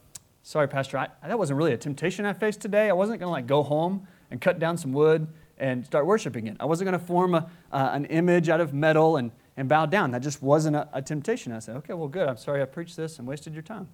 sorry, 0.43 0.69
Pastor, 0.69 0.99
I, 0.99 1.09
that 1.27 1.39
wasn't 1.39 1.57
really 1.57 1.73
a 1.73 1.79
temptation 1.79 2.27
I 2.27 2.35
faced 2.35 2.61
today. 2.61 2.91
I 2.91 2.93
wasn't 2.93 3.21
going 3.21 3.29
to 3.29 3.33
like 3.33 3.47
go 3.47 3.63
home 3.63 4.07
and 4.31 4.41
cut 4.41 4.59
down 4.59 4.77
some 4.77 4.93
wood 4.93 5.27
and 5.57 5.87
start 5.87 6.05
worshiping 6.05 6.49
it. 6.49 6.57
I 6.61 6.67
wasn't 6.67 6.91
going 6.91 7.01
to 7.01 7.07
form 7.07 7.35
a, 7.35 7.51
uh, 7.73 7.91
an 7.93 8.07
image 8.07 8.49
out 8.49 8.61
of 8.61 8.75
metal 8.75 9.17
and 9.17 9.31
and 9.61 9.69
bowed 9.69 9.91
down. 9.91 10.11
That 10.13 10.23
just 10.23 10.43
wasn't 10.43 10.75
a, 10.75 10.89
a 10.95 11.03
temptation. 11.03 11.53
I 11.53 11.59
said, 11.59 11.77
okay, 11.77 11.93
well, 11.93 12.09
good. 12.09 12.27
I'm 12.27 12.39
sorry 12.39 12.63
I 12.63 12.65
preached 12.65 12.97
this 12.97 13.19
and 13.19 13.29
wasted 13.29 13.53
your 13.53 13.63
time. 13.63 13.89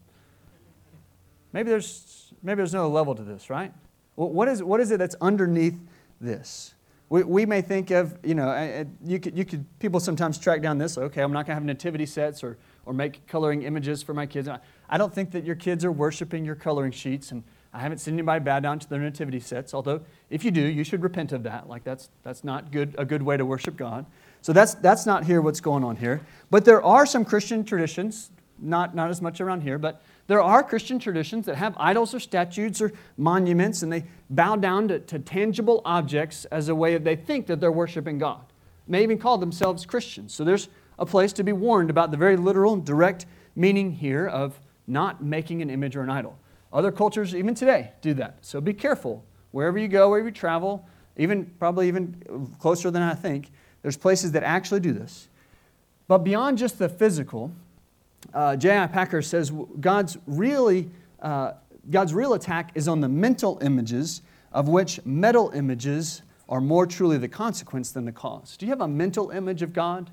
Maybe 1.53 1.71
there's, 1.71 2.33
maybe 2.41 2.59
there's 2.59 2.73
another 2.73 2.89
level 2.89 3.17
to 3.17 3.25
this, 3.25 3.51
right? 3.51 3.73
Well, 4.15 4.31
what, 4.31 4.47
is, 4.47 4.63
what 4.63 4.79
is 4.79 4.93
it 4.93 4.99
that's 4.99 5.17
underneath 5.21 5.77
this? 6.21 6.75
We, 7.09 7.25
we 7.25 7.47
may 7.47 7.63
think 7.63 7.91
of, 7.91 8.17
you 8.25 8.37
know, 8.37 8.87
you 9.05 9.19
could, 9.19 9.37
you 9.37 9.45
could, 9.45 9.65
people 9.81 9.99
sometimes 9.99 10.39
track 10.39 10.63
down 10.63 10.79
this, 10.79 10.97
okay, 10.97 11.21
I'm 11.21 11.33
not 11.33 11.47
going 11.47 11.51
to 11.51 11.55
have 11.55 11.65
nativity 11.65 12.07
sets 12.07 12.45
or, 12.45 12.59
or 12.85 12.93
make 12.93 13.27
coloring 13.27 13.63
images 13.63 14.05
for 14.05 14.15
my 14.15 14.25
kids. 14.25 14.49
I 14.89 14.99
don't 14.99 15.13
think 15.13 15.33
that 15.33 15.45
your 15.45 15.57
kids 15.57 15.85
are 15.85 15.93
worshiping 15.93 16.45
your 16.45 16.55
coloring 16.55 16.93
sheets, 16.93 17.33
and 17.33 17.43
I 17.73 17.81
haven't 17.81 17.99
seen 17.99 18.15
anybody 18.15 18.45
bow 18.45 18.61
down 18.61 18.79
to 18.79 18.89
their 18.89 19.01
nativity 19.01 19.41
sets, 19.41 19.75
although 19.75 20.01
if 20.31 20.45
you 20.45 20.53
do, 20.53 20.61
you 20.61 20.85
should 20.85 21.03
repent 21.03 21.33
of 21.33 21.43
that. 21.43 21.69
Like, 21.69 21.83
that's, 21.83 22.09
that's 22.23 22.45
not 22.45 22.71
good, 22.71 22.95
a 22.99 23.05
good 23.05 23.23
way 23.23 23.37
to 23.37 23.45
worship 23.45 23.77
God. 23.77 24.07
So 24.47 24.53
that's, 24.53 24.75
that's 24.75 25.07
not 25.07 25.25
here 25.25 25.41
what's 25.41 25.59
going 25.59 25.83
on 25.83 25.97
here. 25.97 26.21
But 26.53 26.65
there 26.65 26.81
are 26.81 27.05
some 27.05 27.25
Christian 27.25 27.65
traditions, 27.65 28.31
not, 28.61 28.95
not 28.95 29.11
as 29.11 29.21
much 29.21 29.41
around 29.41 29.63
here, 29.63 29.77
but 29.77 30.01
there 30.29 30.41
are 30.41 30.63
Christian 30.63 31.01
traditions 31.01 31.47
that 31.47 31.57
have 31.57 31.75
idols 31.79 32.15
or 32.15 32.21
statues 32.21 32.81
or 32.81 32.93
monuments, 33.17 33.83
and 33.83 33.93
they 33.93 34.05
bow 34.31 34.55
down 34.55 34.87
to, 34.87 35.01
to 35.01 35.19
tangible 35.19 35.83
objects 35.85 36.45
as 36.45 36.69
a 36.69 36.77
way 36.77 36.93
that 36.93 37.03
they 37.03 37.17
think 37.17 37.49
that 37.49 37.61
they're 37.61 37.73
worshiping 37.73 38.19
God. 38.19 38.45
They 38.87 39.03
even 39.03 39.19
call 39.19 39.37
themselves 39.37 39.85
Christians. 39.85 40.33
So 40.33 40.45
there's 40.45 40.69
a 40.97 41.07
place 41.07 41.33
to 41.33 41.43
be 41.43 41.53
warned 41.53 41.91
about 41.91 42.13
the 42.13 42.17
very 42.17 42.37
literal 42.37 42.75
and 42.75 42.87
direct 42.87 43.27
meaning 43.57 43.91
here 43.91 44.29
of 44.29 44.61
not 44.87 45.25
making 45.25 45.61
an 45.61 45.71
image 45.71 45.97
or 45.97 46.03
an 46.03 46.11
idol. 46.11 46.39
Other 46.73 46.93
cultures, 46.93 47.35
even 47.35 47.57
today, 47.57 47.91
do 48.01 48.15
that. 48.15 48.37
So 48.43 48.61
be 48.61 48.75
careful. 48.75 49.25
Wherever 49.51 49.77
you 49.77 49.89
go, 49.89 50.11
wherever 50.11 50.29
you 50.29 50.33
travel, 50.33 50.87
even 51.17 51.47
probably 51.59 51.89
even 51.89 52.55
closer 52.61 52.93
than 52.93 53.03
I 53.03 53.15
think, 53.15 53.51
there's 53.87 53.97
places 53.97 54.33
that 54.33 54.43
actually 54.43 54.81
do 54.81 54.93
this. 54.93 55.29
But 56.09 56.25
beyond 56.25 56.59
just 56.59 56.77
the 56.77 56.89
physical, 56.89 57.53
uh, 58.35 58.57
J.I. 58.57 58.89
Packer 58.89 59.23
says 59.23 59.53
God's, 59.79 60.19
really, 60.27 60.91
uh, 61.23 61.53
God's 61.89 62.13
real 62.13 62.35
attack 62.35 62.73
is 62.75 62.89
on 62.89 63.01
the 63.01 63.09
mental 63.09 63.61
images, 63.63 64.23
of 64.51 64.67
which 64.67 64.99
metal 65.07 65.53
images 65.55 66.23
are 66.49 66.61
more 66.61 66.85
truly 66.85 67.17
the 67.17 67.29
consequence 67.29 67.93
than 67.93 68.05
the 68.05 68.11
cause. 68.11 68.57
Do 68.57 68.67
you 68.67 68.71
have 68.71 68.81
a 68.81 68.89
mental 68.89 69.31
image 69.31 69.63
of 69.63 69.73
God? 69.73 70.11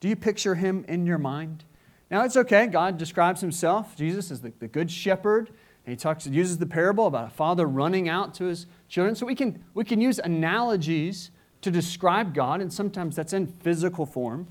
Do 0.00 0.08
you 0.10 0.16
picture 0.16 0.56
Him 0.56 0.84
in 0.86 1.06
your 1.06 1.16
mind? 1.16 1.64
Now, 2.10 2.24
it's 2.24 2.36
okay. 2.36 2.66
God 2.66 2.98
describes 2.98 3.40
Himself, 3.40 3.96
Jesus, 3.96 4.30
as 4.30 4.42
the, 4.42 4.52
the 4.58 4.68
good 4.68 4.90
shepherd. 4.90 5.48
And 5.86 5.92
he 5.92 5.96
talks, 5.96 6.26
uses 6.26 6.58
the 6.58 6.66
parable 6.66 7.06
about 7.06 7.28
a 7.28 7.30
father 7.30 7.66
running 7.66 8.06
out 8.06 8.34
to 8.34 8.44
his 8.44 8.66
children. 8.90 9.14
So 9.14 9.24
we 9.24 9.34
can, 9.34 9.64
we 9.72 9.84
can 9.84 10.02
use 10.02 10.18
analogies 10.18 11.30
to 11.64 11.70
describe 11.70 12.34
God, 12.34 12.60
and 12.60 12.72
sometimes 12.72 13.16
that's 13.16 13.32
in 13.32 13.46
physical 13.46 14.06
form. 14.06 14.46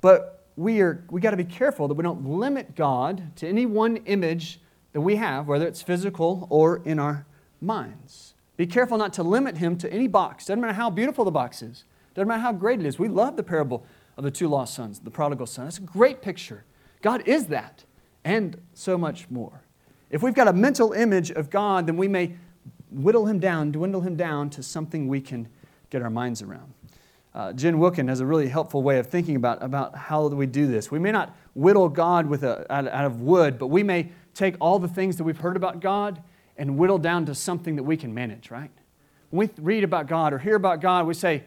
But 0.00 0.46
we 0.56 0.80
are 0.80 1.04
we 1.10 1.20
got 1.20 1.30
to 1.30 1.36
be 1.36 1.44
careful 1.44 1.88
that 1.88 1.94
we 1.94 2.02
don't 2.02 2.26
limit 2.26 2.74
God 2.74 3.34
to 3.36 3.48
any 3.48 3.64
one 3.64 3.96
image 3.98 4.60
that 4.92 5.00
we 5.00 5.16
have, 5.16 5.46
whether 5.48 5.66
it's 5.66 5.82
physical 5.82 6.46
or 6.50 6.82
in 6.84 6.98
our 6.98 7.26
minds. 7.60 8.34
Be 8.56 8.66
careful 8.66 8.98
not 8.98 9.12
to 9.14 9.22
limit 9.22 9.56
him 9.56 9.78
to 9.78 9.92
any 9.92 10.08
box. 10.08 10.46
Doesn't 10.46 10.60
matter 10.60 10.74
how 10.74 10.90
beautiful 10.90 11.24
the 11.24 11.30
box 11.30 11.62
is. 11.62 11.84
Doesn't 12.14 12.28
matter 12.28 12.42
how 12.42 12.52
great 12.52 12.80
it 12.80 12.86
is. 12.86 12.98
We 12.98 13.08
love 13.08 13.36
the 13.36 13.42
parable 13.42 13.86
of 14.18 14.24
the 14.24 14.30
two 14.30 14.48
lost 14.48 14.74
sons, 14.74 14.98
the 14.98 15.10
prodigal 15.10 15.46
son. 15.46 15.68
It's 15.68 15.78
a 15.78 15.82
great 15.82 16.20
picture. 16.20 16.64
God 17.00 17.26
is 17.26 17.46
that, 17.46 17.84
and 18.24 18.60
so 18.74 18.98
much 18.98 19.30
more. 19.30 19.62
If 20.10 20.22
we've 20.22 20.34
got 20.34 20.48
a 20.48 20.52
mental 20.52 20.92
image 20.92 21.30
of 21.30 21.48
God, 21.48 21.86
then 21.86 21.96
we 21.96 22.08
may 22.08 22.34
whittle 22.90 23.26
him 23.26 23.38
down, 23.38 23.72
dwindle 23.72 24.02
him 24.02 24.16
down 24.16 24.50
to 24.50 24.62
something 24.62 25.08
we 25.08 25.20
can 25.20 25.48
get 25.92 26.02
our 26.02 26.10
minds 26.10 26.42
around. 26.42 26.72
Uh, 27.34 27.52
Jen 27.52 27.78
Wilkin 27.78 28.08
has 28.08 28.20
a 28.20 28.26
really 28.26 28.48
helpful 28.48 28.82
way 28.82 28.98
of 28.98 29.06
thinking 29.06 29.36
about, 29.36 29.62
about 29.62 29.94
how 29.96 30.26
we 30.26 30.46
do 30.46 30.66
this. 30.66 30.90
We 30.90 30.98
may 30.98 31.12
not 31.12 31.36
whittle 31.54 31.88
God 31.88 32.26
with 32.26 32.42
a, 32.42 32.66
out, 32.72 32.88
out 32.88 33.04
of 33.04 33.20
wood, 33.20 33.58
but 33.58 33.68
we 33.68 33.82
may 33.82 34.10
take 34.34 34.56
all 34.60 34.78
the 34.78 34.88
things 34.88 35.16
that 35.16 35.24
we've 35.24 35.38
heard 35.38 35.56
about 35.56 35.80
God 35.80 36.22
and 36.56 36.76
whittle 36.76 36.98
down 36.98 37.26
to 37.26 37.34
something 37.34 37.76
that 37.76 37.82
we 37.82 37.96
can 37.96 38.12
manage, 38.12 38.50
right? 38.50 38.70
When 39.30 39.48
we 39.56 39.62
read 39.62 39.84
about 39.84 40.08
God 40.08 40.32
or 40.32 40.38
hear 40.38 40.56
about 40.56 40.80
God, 40.80 41.06
we 41.06 41.14
say, 41.14 41.44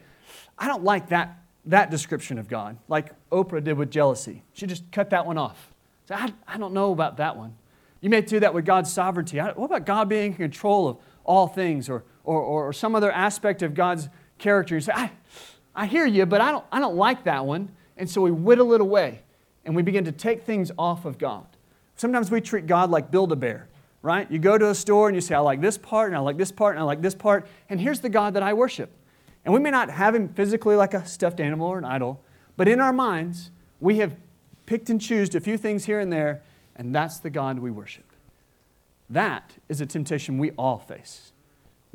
I 0.58 0.68
don't 0.68 0.84
like 0.84 1.10
that, 1.10 1.38
that 1.66 1.92
description 1.92 2.38
of 2.38 2.48
God, 2.48 2.78
like 2.88 3.12
Oprah 3.30 3.64
did 3.64 3.78
with 3.78 3.92
jealousy. 3.92 4.44
She 4.54 4.66
just 4.66 4.90
cut 4.92 5.10
that 5.12 5.26
one 5.26 5.38
off. 5.38 5.72
So 6.08 6.16
I, 6.16 6.34
I 6.48 6.58
don't 6.58 6.74
know 6.74 6.92
about 6.92 7.18
that 7.18 7.36
one. 7.36 7.56
You 8.02 8.10
may 8.10 8.22
do 8.22 8.40
that 8.40 8.54
with 8.54 8.66
God's 8.66 8.92
sovereignty. 8.92 9.40
What 9.40 9.66
about 9.66 9.86
God 9.86 10.10
being 10.10 10.32
in 10.32 10.34
control 10.36 10.88
of 10.88 10.98
all 11.24 11.48
things 11.48 11.90
or, 11.90 12.04
or, 12.24 12.42
or 12.42 12.74
some 12.74 12.96
other 12.96 13.12
aspect 13.12 13.62
of 13.62 13.74
God's 13.74 14.10
character? 14.38 14.76
You 14.76 14.82
say, 14.82 14.94
I, 14.96 15.12
I 15.76 15.86
hear 15.86 16.06
you, 16.06 16.26
but 16.26 16.42
I 16.42 16.52
don't, 16.52 16.66
I 16.72 16.80
don't 16.80 16.96
like 16.96 17.24
that 17.26 17.46
one. 17.46 17.70
And 17.98 18.10
so 18.10 18.22
we 18.22 18.32
whittle 18.32 18.74
it 18.74 18.82
away 18.82 19.22
and 19.66 19.76
we 19.76 19.82
begin 19.82 20.06
to 20.06 20.12
take 20.12 20.44
things 20.44 20.72
off 20.78 21.06
of 21.06 21.18
God. 21.18 21.46
Sometimes 21.96 22.30
we 22.30 22.42
treat 22.42 22.68
God 22.68 22.92
like 22.92 23.10
Build 23.10 23.32
a 23.32 23.36
Bear, 23.36 23.68
right? 24.02 24.30
You 24.30 24.38
go 24.38 24.58
to 24.58 24.70
a 24.70 24.76
store 24.76 25.08
and 25.08 25.16
you 25.16 25.22
say, 25.22 25.34
I 25.34 25.40
like 25.40 25.62
this 25.62 25.78
part, 25.78 26.10
and 26.10 26.18
I 26.18 26.20
like 26.20 26.38
this 26.38 26.52
part, 26.52 26.76
and 26.76 26.82
I 26.82 26.84
like 26.84 27.02
this 27.02 27.16
part, 27.16 27.48
and 27.70 27.80
here's 27.80 28.02
the 28.02 28.10
God 28.10 28.34
that 28.36 28.44
I 28.44 28.54
worship. 28.54 28.92
And 29.44 29.54
we 29.54 29.60
may 29.60 29.72
not 29.72 29.90
have 29.90 30.14
him 30.14 30.30
physically 30.30 30.76
like 30.76 30.94
a 30.94 31.06
stuffed 31.06 31.40
animal 31.40 31.68
or 31.68 31.78
an 31.78 31.86
idol, 31.86 32.22
but 32.58 32.68
in 32.68 32.80
our 32.80 32.94
minds, 32.94 33.52
we 33.80 33.98
have 34.00 34.16
picked 34.66 34.90
and 34.90 35.02
chosen 35.02 35.38
a 35.38 35.40
few 35.40 35.58
things 35.58 35.86
here 35.86 36.00
and 36.00 36.12
there, 36.12 36.42
and 36.76 36.94
that's 36.94 37.20
the 37.20 37.30
God 37.30 37.60
we 37.60 37.72
worship. 37.72 38.06
That 39.10 39.54
is 39.70 39.82
a 39.82 39.86
temptation 39.86 40.38
we 40.38 40.52
all 40.52 40.80
face. 40.80 41.32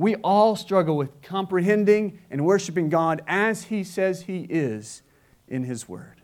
We 0.00 0.14
all 0.16 0.56
struggle 0.56 0.96
with 0.96 1.20
comprehending 1.20 2.20
and 2.30 2.46
worshiping 2.46 2.88
God 2.88 3.20
as 3.28 3.64
He 3.64 3.84
says 3.84 4.22
He 4.22 4.46
is 4.48 5.02
in 5.46 5.64
His 5.64 5.90
Word. 5.90 6.22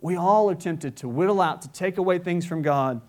We 0.00 0.16
all 0.16 0.48
are 0.48 0.54
tempted 0.54 0.96
to 0.96 1.08
whittle 1.10 1.42
out, 1.42 1.60
to 1.60 1.68
take 1.68 1.98
away 1.98 2.20
things 2.20 2.46
from 2.46 2.62
God 2.62 3.02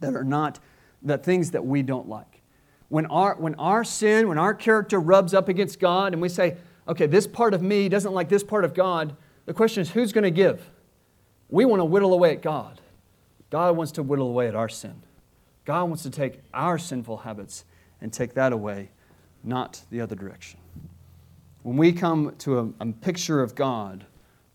that 0.00 0.14
are 0.14 0.22
not 0.22 0.58
the 1.00 1.16
things 1.16 1.52
that 1.52 1.64
we 1.64 1.80
don't 1.80 2.06
like. 2.06 2.42
When 2.90 3.06
our, 3.06 3.36
when 3.36 3.54
our 3.54 3.84
sin, 3.84 4.28
when 4.28 4.36
our 4.36 4.52
character 4.52 5.00
rubs 5.00 5.32
up 5.32 5.48
against 5.48 5.80
God 5.80 6.12
and 6.12 6.20
we 6.20 6.28
say, 6.28 6.58
okay, 6.86 7.06
this 7.06 7.26
part 7.26 7.54
of 7.54 7.62
me 7.62 7.88
doesn't 7.88 8.12
like 8.12 8.28
this 8.28 8.44
part 8.44 8.66
of 8.66 8.74
God, 8.74 9.16
the 9.46 9.54
question 9.54 9.80
is 9.80 9.92
who's 9.92 10.12
going 10.12 10.24
to 10.24 10.30
give? 10.30 10.68
We 11.48 11.64
want 11.64 11.80
to 11.80 11.86
whittle 11.86 12.12
away 12.12 12.32
at 12.32 12.42
God. 12.42 12.82
God 13.48 13.78
wants 13.78 13.92
to 13.92 14.02
whittle 14.02 14.28
away 14.28 14.46
at 14.46 14.54
our 14.54 14.68
sin. 14.68 15.04
God 15.64 15.84
wants 15.84 16.02
to 16.02 16.10
take 16.10 16.40
our 16.52 16.76
sinful 16.76 17.16
habits 17.16 17.64
and 18.02 18.12
take 18.12 18.34
that 18.34 18.52
away, 18.52 18.90
not 19.44 19.82
the 19.90 20.00
other 20.00 20.14
direction. 20.14 20.60
When 21.62 21.76
we 21.76 21.92
come 21.92 22.34
to 22.38 22.58
a, 22.58 22.68
a 22.80 22.92
picture 22.92 23.42
of 23.42 23.54
God, 23.54 24.06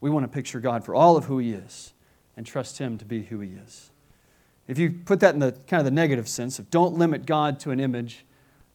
we 0.02 0.10
want 0.10 0.24
to 0.24 0.28
picture 0.28 0.60
God 0.60 0.84
for 0.84 0.96
all 0.96 1.18
of 1.18 1.26
who 1.26 1.38
He 1.40 1.52
is 1.52 1.94
and 2.38 2.46
trust 2.46 2.78
Him 2.78 2.98
to 2.98 3.06
be 3.06 3.24
who 3.24 3.40
He 3.40 3.52
is. 3.52 3.92
If 4.68 4.78
you 4.78 4.92
put 4.92 5.20
that 5.22 5.34
in 5.34 5.40
the 5.40 5.52
kind 5.68 5.80
of 5.80 5.86
the 5.86 5.92
negative 5.92 6.28
sense 6.28 6.60
of 6.60 6.70
don't 6.70 6.96
limit 6.96 7.26
God 7.26 7.60
to 7.62 7.72
an 7.72 7.80
image, 7.80 8.26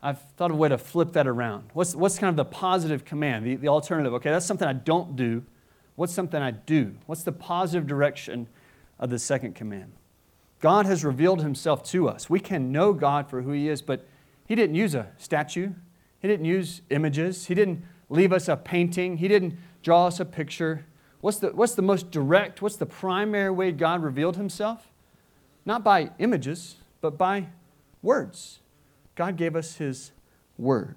I've 0.03 0.20
thought 0.37 0.50
of 0.50 0.57
a 0.57 0.59
way 0.59 0.68
to 0.68 0.77
flip 0.77 1.12
that 1.12 1.27
around. 1.27 1.70
What's, 1.72 1.94
what's 1.94 2.18
kind 2.18 2.29
of 2.29 2.37
the 2.37 2.44
positive 2.44 3.05
command, 3.05 3.46
the, 3.46 3.57
the 3.57 3.68
alternative? 3.68 4.12
Okay, 4.14 4.31
that's 4.31 4.44
something 4.44 4.68
I 4.68 4.72
don't 4.72 5.16
do. 5.16 5.44
What's 5.96 6.12
something 6.12 6.42
I 6.42 6.50
do? 6.50 6.96
What's 7.07 7.22
the 7.22 7.33
positive 7.33 7.87
direction 7.87 8.48
of 8.98 9.11
the 9.11 9.18
second 9.18 9.55
command? 9.55 9.92
God 10.61 10.87
has 10.87 11.05
revealed 11.05 11.42
himself 11.42 11.85
to 11.90 12.09
us. 12.09 12.29
We 12.29 12.40
can 12.40 12.72
know 12.72 12.92
God 12.92 13.31
for 13.31 13.42
who 13.42 13.53
he 13.53 13.68
is, 13.68 13.81
but 13.81 14.07
he 14.46 14.55
didn't 14.55 14.74
use 14.77 14.94
a 14.94 15.09
statue, 15.16 15.70
he 16.25 16.29
didn't 16.29 16.47
use 16.47 16.81
images, 16.89 17.49
he 17.49 17.55
didn't 17.55 17.85
leave 18.09 18.33
us 18.33 18.49
a 18.49 18.57
painting, 18.57 19.19
he 19.19 19.29
didn't 19.29 19.59
draw 19.83 20.07
us 20.07 20.21
a 20.21 20.25
picture. 20.25 20.87
What's 21.21 21.37
the, 21.37 21.49
what's 21.51 21.75
the 21.75 21.83
most 21.83 22.11
direct, 22.11 22.63
what's 22.63 22.77
the 22.77 22.87
primary 22.87 23.51
way 23.51 23.73
God 23.73 24.03
revealed 24.03 24.39
himself? 24.39 24.89
Not 25.67 25.85
by 25.85 26.13
images, 26.19 26.77
but 27.03 27.19
by 27.19 27.49
words. 28.01 28.61
God 29.17 29.37
gave 29.37 29.55
us 29.55 29.77
his 29.77 30.13
word. 30.57 30.97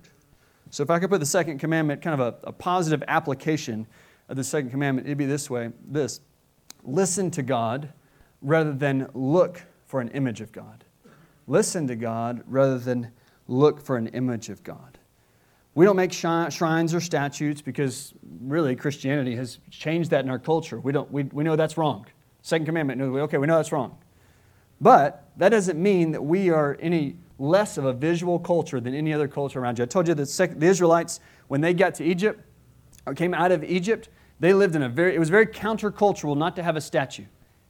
So 0.69 0.81
if 0.81 0.89
I 0.89 0.97
could 0.97 1.09
put 1.09 1.19
the 1.19 1.25
second 1.25 1.57
commandment, 1.57 2.01
kind 2.01 2.21
of 2.21 2.33
a, 2.45 2.47
a 2.47 2.53
positive 2.53 3.03
application 3.09 3.85
of 4.29 4.37
the 4.37 4.45
second 4.45 4.69
commandment, 4.69 5.07
it'd 5.07 5.17
be 5.17 5.25
this 5.25 5.49
way 5.49 5.71
this 5.85 6.21
listen 6.85 7.31
to 7.31 7.43
God 7.43 7.91
rather 8.41 8.71
than 8.71 9.09
look 9.13 9.63
for 9.87 9.99
an 9.99 10.07
image 10.07 10.39
of 10.39 10.53
God. 10.53 10.85
Listen 11.47 11.85
to 11.87 11.97
God 11.97 12.43
rather 12.47 12.79
than 12.79 13.11
look 13.49 13.81
for 13.81 13.97
an 13.97 14.07
image 14.07 14.47
of 14.47 14.63
God. 14.63 14.96
We 15.77 15.85
don't 15.85 15.95
make 15.95 16.11
shrines 16.11 16.95
or 16.95 16.99
statues 16.99 17.61
because 17.61 18.15
really 18.41 18.75
Christianity 18.75 19.35
has 19.35 19.59
changed 19.69 20.09
that 20.09 20.25
in 20.25 20.31
our 20.31 20.39
culture. 20.39 20.79
We, 20.79 20.91
don't, 20.91 21.11
we, 21.11 21.25
we 21.25 21.43
know 21.43 21.55
that's 21.55 21.77
wrong. 21.77 22.07
Second 22.41 22.65
commandment, 22.65 22.99
okay, 22.99 23.37
we 23.37 23.45
know 23.45 23.57
that's 23.57 23.71
wrong. 23.71 23.95
But 24.81 25.29
that 25.37 25.49
doesn't 25.49 25.79
mean 25.79 26.13
that 26.13 26.23
we 26.23 26.49
are 26.49 26.79
any 26.81 27.17
less 27.37 27.77
of 27.77 27.85
a 27.85 27.93
visual 27.93 28.39
culture 28.39 28.79
than 28.79 28.95
any 28.95 29.13
other 29.13 29.27
culture 29.27 29.59
around 29.59 29.77
you. 29.77 29.83
I 29.83 29.85
told 29.85 30.07
you 30.07 30.15
that 30.15 30.59
the 30.59 30.65
Israelites, 30.65 31.19
when 31.47 31.61
they 31.61 31.75
got 31.75 31.93
to 31.95 32.03
Egypt, 32.03 32.41
or 33.05 33.13
came 33.13 33.35
out 33.35 33.51
of 33.51 33.63
Egypt, 33.63 34.09
they 34.39 34.53
lived 34.53 34.75
in 34.75 34.81
a 34.81 34.89
very, 34.89 35.13
it 35.13 35.19
was 35.19 35.29
very 35.29 35.45
countercultural 35.45 36.35
not 36.35 36.55
to 36.55 36.63
have 36.63 36.75
a 36.75 36.81
statue. 36.81 37.25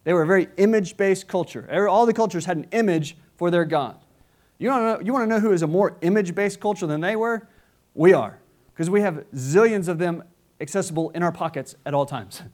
They 0.06 0.13
were 0.13 0.22
a 0.22 0.28
very 0.28 0.48
image 0.56 0.96
based 0.96 1.28
culture. 1.28 1.89
All 1.89 2.06
the 2.06 2.13
cultures 2.13 2.46
had 2.46 2.56
an 2.56 2.67
image 2.72 3.17
for 3.36 3.52
their 3.52 3.65
God. 3.65 3.98
You 4.60 4.70
want, 4.70 4.82
to 4.82 4.86
know, 4.86 5.06
you 5.06 5.12
want 5.12 5.24
to 5.26 5.28
know 5.28 5.41
who 5.41 5.52
is 5.52 5.62
a 5.62 5.67
more 5.67 5.98
image 6.00 6.34
based 6.34 6.62
culture 6.62 6.88
than 6.88 7.02
they 7.02 7.17
were? 7.17 7.46
We 7.97 8.13
are, 8.13 8.38
because 8.71 8.91
we 8.91 9.01
have 9.01 9.25
zillions 9.33 9.88
of 9.88 9.97
them 9.97 10.23
accessible 10.62 11.10
in 11.10 11.23
our 11.23 11.31
pockets 11.31 11.75
at 11.86 11.93
all 11.93 12.05
times. 12.05 12.43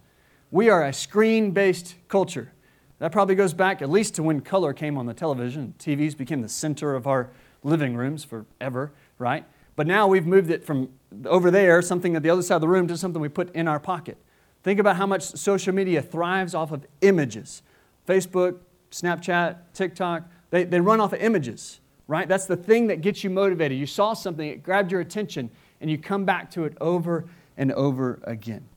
We 0.51 0.69
are 0.69 0.85
a 0.85 0.93
screen 0.93 1.49
based 1.49 1.95
culture. 2.07 2.53
That 2.99 3.11
probably 3.11 3.33
goes 3.33 3.55
back 3.55 3.81
at 3.81 3.89
least 3.89 4.13
to 4.15 4.23
when 4.23 4.39
color 4.41 4.71
came 4.71 4.99
on 4.99 5.07
the 5.07 5.13
television. 5.15 5.73
TVs 5.79 6.15
became 6.15 6.43
the 6.43 6.47
center 6.47 6.93
of 6.93 7.07
our 7.07 7.31
living 7.63 7.95
rooms 7.95 8.23
forever, 8.23 8.91
right? 9.17 9.45
But 9.75 9.87
now 9.87 10.07
we've 10.07 10.27
moved 10.27 10.51
it 10.51 10.63
from 10.63 10.89
over 11.25 11.49
there, 11.49 11.81
something 11.81 12.15
at 12.15 12.21
the 12.21 12.29
other 12.29 12.43
side 12.43 12.55
of 12.55 12.61
the 12.61 12.67
room, 12.67 12.87
to 12.89 12.95
something 12.95 13.19
we 13.19 13.29
put 13.29 13.53
in 13.55 13.67
our 13.67 13.79
pocket. 13.79 14.15
Think 14.61 14.79
about 14.79 14.95
how 14.95 15.07
much 15.07 15.23
social 15.23 15.73
media 15.73 16.03
thrives 16.03 16.53
off 16.53 16.71
of 16.71 16.85
images. 17.01 17.63
Facebook, 18.07 18.59
Snapchat, 18.91 19.57
TikTok, 19.73 20.29
they, 20.51 20.65
they 20.65 20.79
run 20.79 21.01
off 21.01 21.13
of 21.13 21.19
images, 21.19 21.79
right? 22.07 22.27
That's 22.27 22.45
the 22.45 22.57
thing 22.57 22.87
that 22.87 23.01
gets 23.01 23.23
you 23.23 23.29
motivated. 23.29 23.77
You 23.77 23.85
saw 23.85 24.13
something, 24.13 24.47
it 24.47 24.63
grabbed 24.63 24.91
your 24.91 25.01
attention, 25.01 25.49
and 25.81 25.89
you 25.89 25.97
come 25.97 26.25
back 26.25 26.51
to 26.51 26.65
it 26.65 26.77
over 26.81 27.25
and 27.57 27.71
over 27.73 28.19
again. 28.23 28.67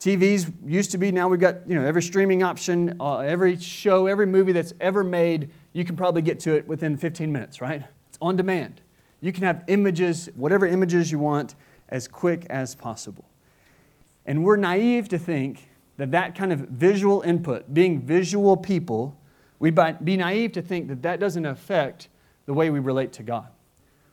TVs 0.00 0.52
used 0.66 0.90
to 0.90 0.98
be, 0.98 1.12
now 1.12 1.28
we've 1.28 1.38
got 1.38 1.68
you 1.68 1.76
know, 1.76 1.84
every 1.84 2.02
streaming 2.02 2.42
option, 2.42 2.96
uh, 2.98 3.18
every 3.18 3.56
show, 3.56 4.06
every 4.06 4.26
movie 4.26 4.52
that's 4.52 4.74
ever 4.80 5.04
made, 5.04 5.50
you 5.72 5.84
can 5.84 5.94
probably 5.94 6.22
get 6.22 6.40
to 6.40 6.54
it 6.56 6.66
within 6.66 6.96
15 6.96 7.30
minutes, 7.30 7.60
right? 7.60 7.84
It's 8.08 8.18
on 8.20 8.34
demand. 8.34 8.80
You 9.20 9.32
can 9.32 9.44
have 9.44 9.62
images, 9.68 10.28
whatever 10.34 10.66
images 10.66 11.12
you 11.12 11.20
want, 11.20 11.54
as 11.88 12.08
quick 12.08 12.46
as 12.50 12.74
possible. 12.74 13.24
And 14.26 14.44
we're 14.44 14.56
naive 14.56 15.08
to 15.10 15.18
think 15.18 15.68
that 15.98 16.10
that 16.10 16.34
kind 16.34 16.52
of 16.52 16.60
visual 16.60 17.22
input, 17.22 17.72
being 17.72 18.00
visual 18.00 18.56
people, 18.56 19.16
we'd 19.60 19.78
be 20.02 20.16
naive 20.16 20.50
to 20.52 20.62
think 20.62 20.88
that 20.88 21.02
that 21.02 21.20
doesn't 21.20 21.46
affect 21.46 22.08
the 22.46 22.54
way 22.54 22.70
we 22.70 22.78
relate 22.78 23.12
to 23.14 23.22
God. 23.22 23.48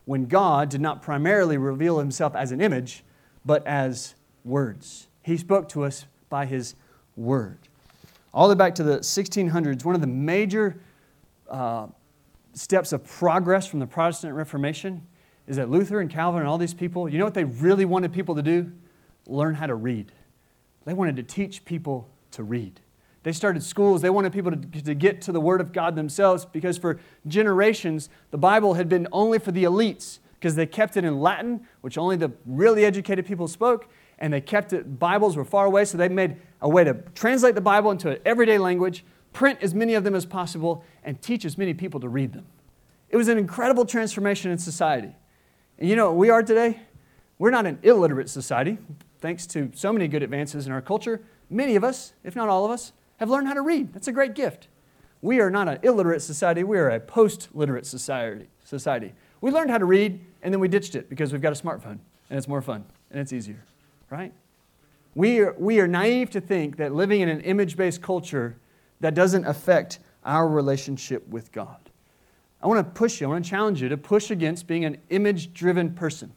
When 0.06 0.26
God 0.26 0.70
did 0.70 0.82
not 0.82 1.02
primarily 1.02 1.58
reveal 1.58 2.00
himself 2.00 2.36
as 2.36 2.52
an 2.52 2.62
image, 2.62 3.04
but 3.46 3.66
as 3.68 4.16
words. 4.44 5.08
He 5.22 5.38
spoke 5.38 5.70
to 5.70 5.84
us 5.84 6.06
by 6.30 6.46
his 6.46 6.76
word. 7.16 7.60
All 8.34 8.48
the 8.48 8.56
way 8.56 8.58
back 8.58 8.76
to 8.76 8.84
the 8.84 9.00
1600s, 9.00 9.86
one 9.86 9.96
of 9.96 10.02
the 10.02 10.08
major 10.08 10.80
uh, 11.50 11.88
steps 12.54 12.92
of 12.94 13.06
progress 13.06 13.68
from 13.68 13.80
the 13.80 13.88
Protestant 13.88 14.34
Reformation 14.34 15.06
is 15.48 15.58
that 15.58 15.70
Luther 15.70 16.00
and 16.00 16.10
Calvin 16.10 16.42
and 16.42 16.48
all 16.48 16.58
these 16.58 16.74
people, 16.74 17.10
you 17.10 17.18
know 17.18 17.26
what 17.26 17.34
they 17.34 17.44
really 17.44 17.86
wanted 17.86 18.14
people 18.14 18.36
to 18.36 18.44
do? 18.44 18.72
learn 19.30 19.56
how 19.56 19.68
to 19.68 19.76
read. 19.76 20.12
They 20.86 20.94
wanted 20.94 21.16
to 21.18 21.24
teach 21.24 21.64
people 21.66 22.10
to 22.32 22.44
read. 22.44 22.80
They 23.24 23.32
started 23.32 23.64
schools. 23.64 24.02
They 24.02 24.10
wanted 24.10 24.32
people 24.32 24.52
to, 24.52 24.82
to 24.84 24.96
get 24.96 25.22
to 25.24 25.32
the 25.32 25.42
Word 25.42 25.62
of 25.62 25.74
God 25.74 25.96
themselves 25.96 26.46
because 26.46 26.78
for 26.78 27.00
generations, 27.28 28.10
the 28.32 28.38
Bible 28.38 28.76
had 28.76 28.88
been 28.88 29.08
only 29.12 29.40
for 29.40 29.52
the 29.52 29.64
elites 29.64 30.20
because 30.34 30.56
they 30.56 30.66
kept 30.66 30.96
it 30.96 31.04
in 31.04 31.20
Latin, 31.20 31.68
which 31.82 31.98
only 31.98 32.16
the 32.16 32.32
really 32.46 32.86
educated 32.86 33.26
people 33.26 33.48
spoke, 33.48 33.90
and 34.20 34.32
they 34.32 34.40
kept 34.40 34.72
it, 34.72 34.98
Bibles 34.98 35.36
were 35.36 35.44
far 35.44 35.66
away, 35.66 35.84
so 35.84 35.98
they 35.98 36.08
made 36.08 36.38
a 36.62 36.70
way 36.70 36.86
to 36.86 36.94
translate 37.14 37.56
the 37.56 37.62
Bible 37.62 37.92
into 37.92 38.10
an 38.10 38.20
everyday 38.26 38.58
language, 38.58 39.04
print 39.34 39.60
as 39.62 39.74
many 39.74 39.96
of 39.96 40.06
them 40.06 40.16
as 40.16 40.26
possible, 40.26 40.84
and 41.04 41.22
teach 41.22 41.44
as 41.44 41.58
many 41.58 41.74
people 41.74 42.00
to 42.00 42.08
read 42.08 42.32
them. 42.32 42.46
It 43.10 43.18
was 43.18 43.28
an 43.28 43.38
incredible 43.38 43.86
transformation 43.86 44.50
in 44.50 44.58
society. 44.58 45.14
And 45.78 45.90
you 45.90 45.98
know 45.98 46.08
what 46.08 46.18
we 46.18 46.30
are 46.30 46.44
today? 46.44 46.80
We're 47.38 47.52
not 47.52 47.66
an 47.66 47.80
illiterate 47.84 48.30
society 48.30 48.78
thanks 49.22 49.46
to 49.48 49.72
so 49.74 49.92
many 49.92 50.08
good 50.08 50.24
advances 50.24 50.66
in 50.66 50.72
our 50.72 50.82
culture, 50.82 51.22
many 51.50 51.76
of 51.76 51.84
us, 51.84 52.14
if 52.24 52.36
not 52.36 52.48
all 52.48 52.66
of 52.66 52.72
us, 52.72 52.94
have 53.20 53.30
learned 53.30 53.48
how 53.48 53.54
to 53.54 53.62
read. 53.62 53.94
That's 53.94 54.08
a 54.08 54.12
great 54.12 54.34
gift. 54.34 54.68
We 55.22 55.42
are 55.42 55.50
not 55.50 55.68
an 55.68 55.80
illiterate 55.84 56.22
society, 56.22 56.64
we 56.64 56.78
are 56.78 56.90
a 56.90 57.00
post 57.00 57.50
literate 57.54 57.86
society, 57.86 58.48
society. 58.64 59.14
We 59.42 59.52
learned 59.52 59.70
how 59.70 59.78
to 59.78 59.86
read 59.86 60.22
and 60.42 60.54
then 60.54 60.60
we 60.62 60.70
ditched 60.70 60.96
it 60.96 61.10
because 61.10 61.34
we've 61.34 61.42
got 61.42 61.52
a 61.52 61.62
smartphone 61.62 62.00
and 62.30 62.38
it's 62.38 62.48
more 62.48 62.62
fun 62.62 62.86
and 63.12 63.20
it's 63.20 63.34
easier, 63.34 63.64
right? 64.10 64.32
We 65.16 65.40
are, 65.40 65.54
we 65.58 65.82
are 65.82 65.88
naive 65.88 66.30
to 66.32 66.42
think 66.42 66.78
that 66.78 66.94
living 66.94 67.20
in 67.20 67.28
an 67.28 67.42
image 67.42 67.76
based 67.76 68.02
culture 68.02 68.58
that 69.02 69.14
doesn't 69.14 69.46
affect 69.46 70.00
our 70.24 70.48
relationship 70.48 71.28
with 71.28 71.52
God. 71.52 71.78
I 72.62 72.68
want 72.68 72.86
to 72.86 72.92
push 72.98 73.20
you, 73.20 73.28
I 73.28 73.32
want 73.32 73.44
to 73.44 73.50
challenge 73.50 73.82
you 73.82 73.90
to 73.90 73.98
push 73.98 74.32
against 74.32 74.68
being 74.68 74.86
an 74.86 74.98
image 75.10 75.54
driven 75.54 75.94
person. 75.94 76.32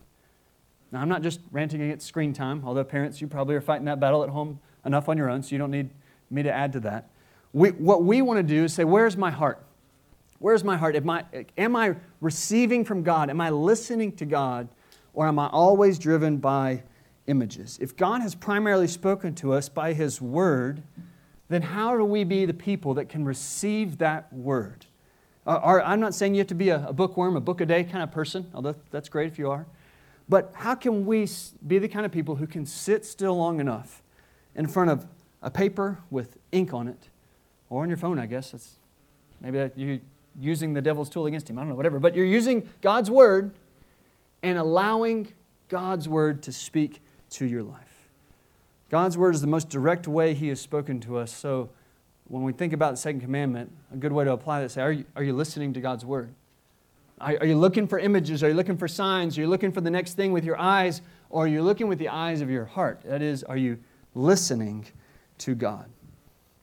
Now, 0.90 1.00
I'm 1.00 1.08
not 1.08 1.22
just 1.22 1.40
ranting 1.52 1.80
against 1.80 2.06
screen 2.06 2.32
time, 2.32 2.62
although 2.64 2.84
parents, 2.84 3.20
you 3.20 3.26
probably 3.26 3.54
are 3.54 3.60
fighting 3.60 3.86
that 3.86 3.98
battle 4.00 4.22
at 4.22 4.28
home 4.28 4.60
enough 4.84 5.08
on 5.08 5.16
your 5.16 5.30
own, 5.30 5.42
so 5.42 5.52
you 5.52 5.58
don't 5.58 5.70
need 5.70 5.90
me 6.32 6.42
to 6.42 6.52
add 6.52 6.72
to 6.72 6.80
that. 6.80 7.10
We, 7.52 7.70
what 7.70 8.04
we 8.04 8.22
want 8.22 8.38
to 8.38 8.42
do 8.42 8.64
is 8.64 8.72
say, 8.72 8.84
Where's 8.84 9.16
my 9.16 9.30
heart? 9.30 9.64
Where's 10.38 10.64
my 10.64 10.76
heart? 10.76 10.96
Am 10.96 11.08
I, 11.08 11.24
am 11.56 11.76
I 11.76 11.94
receiving 12.20 12.84
from 12.84 13.02
God? 13.02 13.30
Am 13.30 13.40
I 13.40 13.50
listening 13.50 14.12
to 14.16 14.24
God? 14.24 14.68
Or 15.14 15.28
am 15.28 15.38
I 15.38 15.48
always 15.48 15.98
driven 15.98 16.38
by 16.38 16.82
images? 17.26 17.78
If 17.80 17.96
God 17.96 18.22
has 18.22 18.34
primarily 18.34 18.88
spoken 18.88 19.34
to 19.36 19.52
us 19.52 19.68
by 19.68 19.92
His 19.92 20.20
Word, 20.20 20.82
then 21.48 21.62
how 21.62 21.96
do 21.96 22.04
we 22.04 22.24
be 22.24 22.44
the 22.46 22.54
people 22.54 22.94
that 22.94 23.08
can 23.08 23.24
receive 23.24 23.98
that 23.98 24.32
Word? 24.32 24.86
Uh, 25.46 25.80
I'm 25.84 26.00
not 26.00 26.14
saying 26.14 26.34
you 26.34 26.38
have 26.38 26.48
to 26.48 26.54
be 26.54 26.70
a, 26.70 26.86
a 26.88 26.92
bookworm, 26.92 27.36
a 27.36 27.40
book 27.40 27.60
a 27.60 27.66
day 27.66 27.84
kind 27.84 28.02
of 28.02 28.10
person, 28.10 28.50
although 28.54 28.74
that's 28.90 29.08
great 29.08 29.26
if 29.26 29.38
you 29.38 29.50
are. 29.50 29.66
But 30.28 30.52
how 30.54 30.74
can 30.74 31.04
we 31.04 31.28
be 31.66 31.78
the 31.78 31.88
kind 31.88 32.06
of 32.06 32.12
people 32.12 32.36
who 32.36 32.46
can 32.46 32.64
sit 32.64 33.04
still 33.04 33.36
long 33.36 33.60
enough 33.60 34.02
in 34.54 34.66
front 34.66 34.90
of 34.90 35.06
a 35.42 35.50
paper 35.50 35.98
with 36.10 36.36
ink 36.52 36.72
on 36.72 36.88
it, 36.88 37.08
or 37.68 37.82
on 37.82 37.88
your 37.88 37.98
phone, 37.98 38.18
I 38.18 38.26
guess? 38.26 38.52
That's, 38.52 38.76
maybe 39.40 39.70
you're 39.76 39.98
using 40.40 40.72
the 40.72 40.80
devil's 40.80 41.10
tool 41.10 41.26
against 41.26 41.48
him. 41.48 41.58
I 41.58 41.62
don't 41.62 41.70
know, 41.70 41.74
whatever. 41.74 41.98
But 41.98 42.14
you're 42.14 42.24
using 42.24 42.68
God's 42.80 43.10
word 43.10 43.52
and 44.42 44.58
allowing 44.58 45.32
God's 45.68 46.08
word 46.08 46.42
to 46.44 46.52
speak 46.52 47.00
to 47.30 47.46
your 47.46 47.62
life. 47.62 48.08
God's 48.90 49.16
word 49.16 49.34
is 49.34 49.40
the 49.40 49.46
most 49.46 49.70
direct 49.70 50.06
way 50.06 50.34
He 50.34 50.48
has 50.48 50.60
spoken 50.60 51.00
to 51.00 51.16
us. 51.16 51.32
So 51.32 51.70
when 52.28 52.42
we 52.42 52.52
think 52.52 52.72
about 52.72 52.92
the 52.92 52.98
second 52.98 53.20
commandment, 53.20 53.72
a 53.92 53.96
good 53.96 54.12
way 54.12 54.24
to 54.24 54.32
apply 54.32 54.60
this: 54.60 54.76
are 54.76 54.92
you, 54.92 55.04
are 55.16 55.22
you 55.22 55.32
listening 55.32 55.72
to 55.72 55.80
God's 55.80 56.04
word? 56.04 56.34
Are 57.20 57.46
you 57.46 57.56
looking 57.56 57.86
for 57.86 57.98
images? 57.98 58.42
Are 58.42 58.48
you 58.48 58.54
looking 58.54 58.76
for 58.76 58.88
signs? 58.88 59.38
Are 59.38 59.42
you 59.42 59.46
looking 59.46 59.70
for 59.70 59.80
the 59.80 59.90
next 59.90 60.14
thing 60.14 60.32
with 60.32 60.44
your 60.44 60.58
eyes? 60.58 61.02
Or 61.30 61.44
are 61.44 61.48
you 61.48 61.62
looking 61.62 61.86
with 61.86 61.98
the 61.98 62.08
eyes 62.08 62.40
of 62.40 62.50
your 62.50 62.64
heart? 62.64 63.00
That 63.04 63.22
is, 63.22 63.44
are 63.44 63.56
you 63.56 63.78
listening 64.14 64.86
to 65.44 65.54
God? 65.54 65.90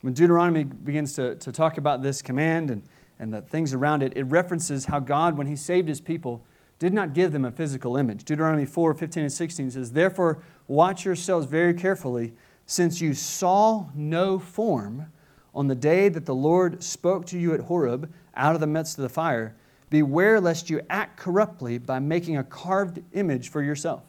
When 0.01 0.13
Deuteronomy 0.13 0.63
begins 0.63 1.13
to, 1.13 1.35
to 1.35 1.51
talk 1.51 1.77
about 1.77 2.01
this 2.01 2.21
command 2.21 2.71
and, 2.71 2.83
and 3.19 3.33
the 3.33 3.41
things 3.41 3.73
around 3.73 4.03
it, 4.03 4.13
it 4.15 4.23
references 4.23 4.85
how 4.85 4.99
God, 4.99 5.37
when 5.37 5.47
He 5.47 5.55
saved 5.55 5.87
His 5.87 6.01
people, 6.01 6.43
did 6.79 6.93
not 6.93 7.13
give 7.13 7.31
them 7.31 7.43
a 7.43 7.51
physical 7.51 7.97
image. 7.97 8.23
Deuteronomy 8.23 8.65
4 8.65 8.93
15 8.93 9.23
and 9.23 9.31
16 9.31 9.71
says, 9.71 9.91
Therefore, 9.91 10.41
watch 10.67 11.05
yourselves 11.05 11.45
very 11.45 11.73
carefully, 11.73 12.33
since 12.65 13.01
you 13.01 13.13
saw 13.13 13.87
no 13.93 14.39
form 14.39 15.07
on 15.53 15.67
the 15.67 15.75
day 15.75 16.07
that 16.09 16.25
the 16.25 16.35
Lord 16.35 16.81
spoke 16.81 17.25
to 17.27 17.39
you 17.39 17.53
at 17.53 17.61
Horeb 17.61 18.11
out 18.35 18.55
of 18.55 18.61
the 18.61 18.67
midst 18.67 18.97
of 18.97 19.01
the 19.01 19.09
fire 19.09 19.55
Beware 19.89 20.39
lest 20.39 20.69
you 20.69 20.81
act 20.89 21.17
corruptly 21.17 21.77
by 21.77 21.99
making 21.99 22.37
a 22.37 22.43
carved 22.43 23.01
image 23.13 23.49
for 23.49 23.61
yourself. 23.61 24.03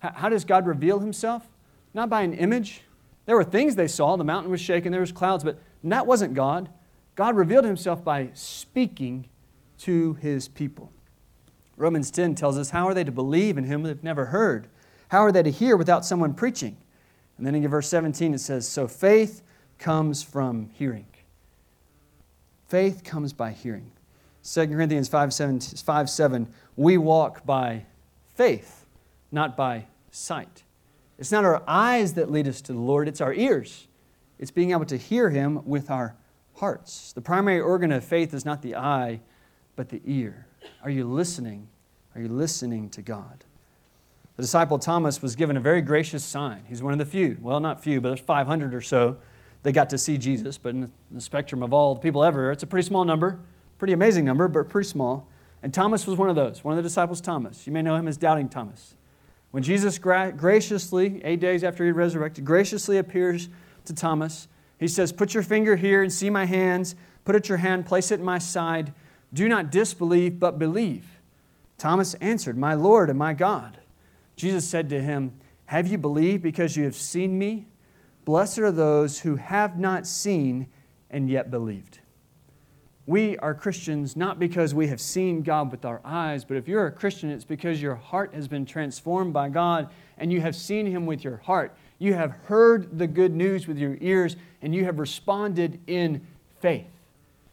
How 0.00 0.28
does 0.28 0.44
God 0.44 0.66
reveal 0.66 1.00
himself? 1.00 1.46
Not 1.92 2.08
by 2.08 2.22
an 2.22 2.32
image. 2.32 2.82
There 3.28 3.36
were 3.36 3.44
things 3.44 3.76
they 3.76 3.88
saw. 3.88 4.16
The 4.16 4.24
mountain 4.24 4.50
was 4.50 4.58
shaking, 4.58 4.90
there 4.90 5.02
was 5.02 5.12
clouds, 5.12 5.44
but 5.44 5.58
that 5.84 6.06
wasn't 6.06 6.32
God. 6.32 6.70
God 7.14 7.36
revealed 7.36 7.66
himself 7.66 8.02
by 8.02 8.30
speaking 8.32 9.28
to 9.80 10.14
his 10.14 10.48
people. 10.48 10.90
Romans 11.76 12.10
10 12.10 12.36
tells 12.36 12.56
us, 12.56 12.70
How 12.70 12.88
are 12.88 12.94
they 12.94 13.04
to 13.04 13.12
believe 13.12 13.58
in 13.58 13.64
him 13.64 13.82
they've 13.82 14.02
never 14.02 14.24
heard? 14.26 14.68
How 15.08 15.18
are 15.18 15.30
they 15.30 15.42
to 15.42 15.50
hear 15.50 15.76
without 15.76 16.06
someone 16.06 16.32
preaching? 16.32 16.78
And 17.36 17.46
then 17.46 17.54
in 17.54 17.68
verse 17.68 17.90
17 17.90 18.32
it 18.32 18.38
says, 18.38 18.66
So 18.66 18.88
faith 18.88 19.42
comes 19.76 20.22
from 20.22 20.70
hearing. 20.72 21.04
Faith 22.66 23.04
comes 23.04 23.34
by 23.34 23.50
hearing. 23.50 23.90
2 24.42 24.68
Corinthians 24.68 25.06
5 25.06 25.34
7, 25.34 25.60
5 25.60 26.08
7, 26.08 26.48
we 26.76 26.96
walk 26.96 27.44
by 27.44 27.84
faith, 28.36 28.86
not 29.30 29.54
by 29.54 29.84
sight. 30.10 30.62
It's 31.18 31.32
not 31.32 31.44
our 31.44 31.62
eyes 31.66 32.14
that 32.14 32.30
lead 32.30 32.46
us 32.46 32.60
to 32.62 32.72
the 32.72 32.78
Lord, 32.78 33.08
it's 33.08 33.20
our 33.20 33.34
ears. 33.34 33.88
It's 34.38 34.50
being 34.52 34.70
able 34.70 34.84
to 34.86 34.96
hear 34.96 35.30
Him 35.30 35.64
with 35.66 35.90
our 35.90 36.14
hearts. 36.54 37.12
The 37.12 37.20
primary 37.20 37.60
organ 37.60 37.90
of 37.90 38.04
faith 38.04 38.32
is 38.32 38.44
not 38.44 38.62
the 38.62 38.76
eye, 38.76 39.20
but 39.74 39.88
the 39.88 40.00
ear. 40.04 40.46
Are 40.82 40.90
you 40.90 41.04
listening? 41.04 41.68
Are 42.14 42.20
you 42.20 42.28
listening 42.28 42.88
to 42.90 43.02
God? 43.02 43.44
The 44.36 44.42
disciple 44.42 44.78
Thomas 44.78 45.20
was 45.20 45.34
given 45.34 45.56
a 45.56 45.60
very 45.60 45.82
gracious 45.82 46.24
sign. 46.24 46.62
He's 46.68 46.82
one 46.82 46.92
of 46.92 46.98
the 47.00 47.06
few, 47.06 47.36
well, 47.40 47.58
not 47.58 47.82
few, 47.82 48.00
but 48.00 48.10
there's 48.10 48.20
500 48.20 48.72
or 48.72 48.80
so 48.80 49.16
that 49.64 49.72
got 49.72 49.90
to 49.90 49.98
see 49.98 50.16
Jesus. 50.16 50.58
But 50.58 50.74
in 50.74 50.92
the 51.10 51.20
spectrum 51.20 51.62
of 51.62 51.72
all 51.72 51.94
the 51.94 52.00
people 52.00 52.22
ever, 52.22 52.52
it's 52.52 52.62
a 52.62 52.66
pretty 52.66 52.86
small 52.86 53.04
number. 53.04 53.40
Pretty 53.78 53.92
amazing 53.92 54.24
number, 54.24 54.46
but 54.46 54.68
pretty 54.68 54.88
small. 54.88 55.28
And 55.62 55.74
Thomas 55.74 56.06
was 56.06 56.16
one 56.16 56.30
of 56.30 56.36
those, 56.36 56.62
one 56.62 56.72
of 56.72 56.76
the 56.76 56.88
disciples, 56.88 57.20
Thomas. 57.20 57.66
You 57.66 57.72
may 57.72 57.82
know 57.82 57.96
him 57.96 58.06
as 58.06 58.16
Doubting 58.16 58.48
Thomas. 58.48 58.94
When 59.50 59.62
Jesus 59.62 59.98
gra- 59.98 60.32
graciously, 60.32 61.20
eight 61.24 61.40
days 61.40 61.64
after 61.64 61.84
he 61.84 61.90
resurrected, 61.90 62.44
graciously 62.44 62.98
appears 62.98 63.48
to 63.86 63.94
Thomas, 63.94 64.48
he 64.78 64.88
says, 64.88 65.12
Put 65.12 65.34
your 65.34 65.42
finger 65.42 65.76
here 65.76 66.02
and 66.02 66.12
see 66.12 66.30
my 66.30 66.44
hands. 66.44 66.94
Put 67.24 67.34
it 67.34 67.48
your 67.48 67.58
hand, 67.58 67.86
place 67.86 68.10
it 68.10 68.20
in 68.20 68.24
my 68.24 68.38
side. 68.38 68.92
Do 69.32 69.48
not 69.48 69.70
disbelieve, 69.70 70.38
but 70.38 70.58
believe. 70.58 71.18
Thomas 71.76 72.14
answered, 72.14 72.56
My 72.56 72.74
Lord 72.74 73.10
and 73.10 73.18
my 73.18 73.34
God. 73.34 73.78
Jesus 74.36 74.68
said 74.68 74.88
to 74.90 75.00
him, 75.00 75.38
Have 75.66 75.88
you 75.88 75.98
believed 75.98 76.42
because 76.42 76.76
you 76.76 76.84
have 76.84 76.96
seen 76.96 77.38
me? 77.38 77.66
Blessed 78.24 78.58
are 78.58 78.72
those 78.72 79.20
who 79.20 79.36
have 79.36 79.78
not 79.78 80.06
seen 80.06 80.68
and 81.10 81.28
yet 81.28 81.50
believed 81.50 82.00
we 83.08 83.38
are 83.38 83.54
Christians 83.54 84.16
not 84.16 84.38
because 84.38 84.74
we 84.74 84.88
have 84.88 85.00
seen 85.00 85.40
God 85.40 85.70
with 85.70 85.86
our 85.86 86.02
eyes, 86.04 86.44
but 86.44 86.58
if 86.58 86.68
you're 86.68 86.88
a 86.88 86.92
Christian, 86.92 87.30
it's 87.30 87.42
because 87.42 87.80
your 87.80 87.94
heart 87.94 88.34
has 88.34 88.48
been 88.48 88.66
transformed 88.66 89.32
by 89.32 89.48
God 89.48 89.88
and 90.18 90.30
you 90.30 90.42
have 90.42 90.54
seen 90.54 90.84
Him 90.84 91.06
with 91.06 91.24
your 91.24 91.38
heart. 91.38 91.74
You 91.98 92.12
have 92.12 92.32
heard 92.44 92.98
the 92.98 93.06
good 93.06 93.34
news 93.34 93.66
with 93.66 93.78
your 93.78 93.96
ears 94.02 94.36
and 94.60 94.74
you 94.74 94.84
have 94.84 94.98
responded 94.98 95.80
in 95.86 96.20
faith. 96.60 96.84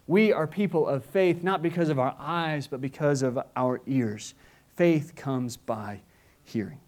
We 0.07 0.33
are 0.33 0.45
people 0.45 0.89
of 0.89 1.05
faith 1.05 1.41
not 1.41 1.61
because 1.61 1.87
of 1.87 1.99
our 1.99 2.17
eyes, 2.19 2.67
but 2.67 2.81
because 2.81 3.21
of 3.21 3.39
our 3.55 3.79
ears. 3.87 4.33
Faith 4.75 5.13
comes 5.15 5.55
by 5.55 6.01
hearing. 6.43 6.81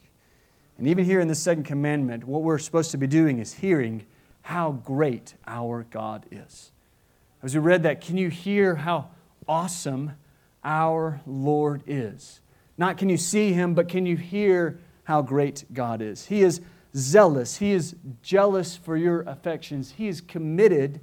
And 0.78 0.88
even 0.88 1.06
here 1.06 1.22
in 1.22 1.30
the 1.30 1.36
second 1.36 1.64
commandment, 1.64 2.26
what 2.26 2.44
we're 2.44 2.60
supposed 2.60 2.92
to 2.92 2.98
be 2.98 3.08
doing 3.08 3.40
is 3.40 3.54
hearing 3.54 4.06
how 4.42 4.74
great 4.74 5.36
our 5.48 5.86
God 5.90 6.26
is. 6.32 6.72
As 7.48 7.56
we 7.56 7.62
read 7.62 7.84
that, 7.84 8.02
can 8.02 8.18
you 8.18 8.28
hear 8.28 8.76
how 8.76 9.08
awesome 9.48 10.12
our 10.66 11.22
Lord 11.26 11.82
is? 11.88 12.42
Not 12.78 12.98
can 12.98 13.08
you 13.08 13.16
see 13.16 13.54
him, 13.54 13.74
but 13.74 13.88
can 13.88 14.06
you 14.06 14.18
hear 14.18 14.82
how 15.06 15.22
great 15.22 15.64
God 15.74 16.02
is? 16.02 16.26
He 16.26 16.42
is 16.42 16.60
zealous, 16.94 17.56
He 17.56 17.72
is 17.72 17.96
jealous 18.22 18.76
for 18.76 18.98
your 18.98 19.22
affections, 19.22 19.94
He 19.96 20.10
is 20.10 20.20
committed 20.20 21.00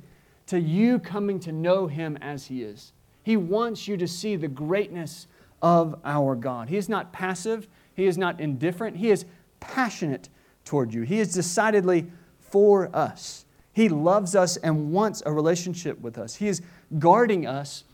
to 0.48 0.60
you 0.60 0.98
coming 0.98 1.40
to 1.40 1.50
know 1.50 1.86
Him 1.86 2.18
as 2.20 2.48
He 2.48 2.62
is. 2.62 2.92
He 3.22 3.38
wants 3.38 3.88
you 3.88 3.96
to 3.96 4.06
see 4.06 4.36
the 4.36 4.46
greatness 4.46 5.26
of 5.62 5.98
our 6.04 6.34
God. 6.34 6.68
He 6.68 6.76
is 6.76 6.90
not 6.90 7.10
passive, 7.10 7.68
He 7.94 8.04
is 8.04 8.18
not 8.18 8.38
indifferent, 8.38 8.98
He 8.98 9.10
is 9.10 9.24
passionate 9.60 10.28
toward 10.66 10.92
you. 10.92 11.04
He 11.04 11.20
is 11.20 11.32
decidedly 11.32 12.10
for 12.38 12.94
us. 12.94 13.46
He 13.74 13.88
loves 13.88 14.34
us 14.34 14.56
and 14.56 14.92
wants 14.92 15.22
a 15.26 15.32
relationship 15.32 16.00
with 16.00 16.16
us. 16.16 16.36
He 16.36 16.48
is 16.48 16.62
guarding 16.98 17.46
us 17.46 17.84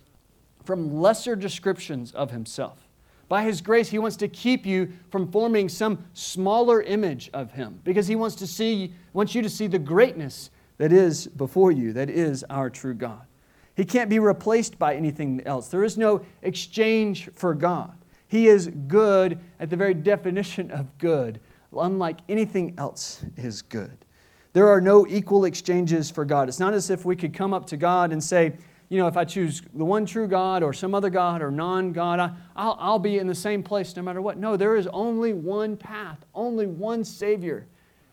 from 0.65 1.01
lesser 1.01 1.35
descriptions 1.35 2.13
of 2.13 2.31
Himself. 2.31 2.87
By 3.29 3.45
His 3.45 3.61
grace, 3.61 3.89
He 3.89 3.99
wants 3.99 4.17
to 4.19 4.29
keep 4.29 4.67
you 4.67 4.93
from 5.11 5.33
forming 5.33 5.69
some 5.69 6.05
smaller 6.13 6.83
image 6.83 7.31
of 7.33 7.53
Him 7.53 7.81
because 7.83 8.07
He 8.07 8.15
wants 8.15 8.37
to 8.37 8.47
see, 8.47 8.93
wants 9.15 9.35
you 9.35 9.41
to 9.41 9.49
see 9.49 9.67
the 9.67 9.79
greatness 9.79 10.51
that 10.77 10.93
is 10.93 11.27
before 11.27 11.73
you, 11.73 11.93
that 11.95 12.11
is 12.11 12.45
our 12.51 12.69
true 12.71 12.95
God. 12.95 13.23
He 13.75 13.85
can't 13.85 14.11
be 14.11 14.19
replaced 14.19 14.79
by 14.79 14.95
anything 14.95 15.43
else. 15.47 15.69
There 15.69 15.85
is 15.85 15.97
no 15.97 16.25
exchange 16.43 17.31
for 17.35 17.55
God. 17.55 17.97
He 18.29 18.47
is 18.47 18.69
good 18.87 19.41
at 19.59 19.71
the 19.71 19.77
very 19.77 19.95
definition 19.95 20.71
of 20.71 20.99
good, 20.99 21.41
unlike 21.77 22.19
anything 22.29 22.75
else 22.77 23.25
is 23.37 23.63
good. 23.63 24.05
There 24.53 24.69
are 24.69 24.81
no 24.81 25.07
equal 25.07 25.45
exchanges 25.45 26.11
for 26.11 26.25
God. 26.25 26.49
It's 26.49 26.59
not 26.59 26.75
as 26.75 26.91
if 26.91 27.05
we 27.05 27.15
could 27.15 27.33
come 27.33 27.55
up 27.55 27.67
to 27.67 27.77
God 27.77 28.13
and 28.13 28.23
say, 28.23 28.53
you 28.89 28.99
know, 28.99 29.07
if 29.07 29.17
I 29.17 29.25
choose 29.25 29.63
the 29.75 29.85
one 29.85 30.05
true 30.05 30.27
God 30.27 30.65
or 30.65 30.73
some 30.73 30.97
other 30.97 31.11
God 31.11 31.43
or 31.43 31.53
non 31.53 31.93
God, 31.93 32.19
I'll, 32.57 32.77
I'll 32.81 32.99
be 32.99 33.19
in 33.19 33.29
the 33.29 33.35
same 33.35 33.63
place 33.63 33.95
no 33.95 34.03
matter 34.03 34.21
what. 34.21 34.37
No, 34.37 34.57
there 34.57 34.75
is 34.75 34.89
only 34.89 35.33
one 35.33 35.77
path, 35.77 36.19
only 36.35 36.67
one 36.67 37.05
Savior. 37.05 37.67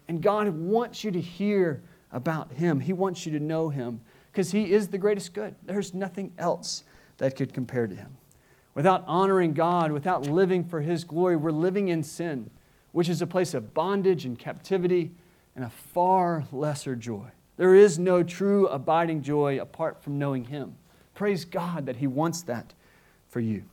And 0.07 0.21
God 0.21 0.47
wants 0.49 1.03
you 1.03 1.09
to 1.11 1.19
hear 1.19 1.81
about 2.11 2.51
Him, 2.51 2.79
He 2.79 2.93
wants 2.93 3.25
you 3.25 3.31
to 3.33 3.39
know 3.39 3.69
Him. 3.69 3.99
because 4.31 4.51
He 4.51 4.71
is 4.71 4.87
the 4.87 4.99
greatest 4.99 5.33
good. 5.33 5.55
There's 5.65 5.95
nothing 5.95 6.31
else 6.37 6.83
that 7.17 7.35
could 7.35 7.53
compare 7.53 7.87
to 7.87 7.95
Him. 7.95 8.15
Without 8.75 9.03
honoring 9.07 9.53
God, 9.53 9.91
without 9.91 10.27
living 10.27 10.63
for 10.63 10.81
His 10.81 11.03
glory, 11.03 11.35
we're 11.35 11.51
living 11.51 11.87
in 11.87 12.03
sin, 12.03 12.51
which 12.91 13.09
is 13.09 13.23
a 13.23 13.27
place 13.27 13.55
of 13.55 13.73
bondage 13.73 14.25
and 14.25 14.37
captivity 14.37 15.11
and 15.57 15.65
a 15.65 15.69
far 15.69 16.45
lesser 16.51 16.95
joy. 16.95 17.25
There 17.57 17.73
is 17.73 17.97
no 17.97 18.21
true 18.21 18.67
abiding 18.67 19.23
joy 19.23 19.59
apart 19.59 20.01
from 20.03 20.19
knowing 20.19 20.45
Him. 20.45 20.75
Praise 21.15 21.43
God 21.43 21.87
that 21.87 21.97
He 21.97 22.05
wants 22.05 22.43
that 22.43 22.73
for 23.27 23.39
you. 23.39 23.63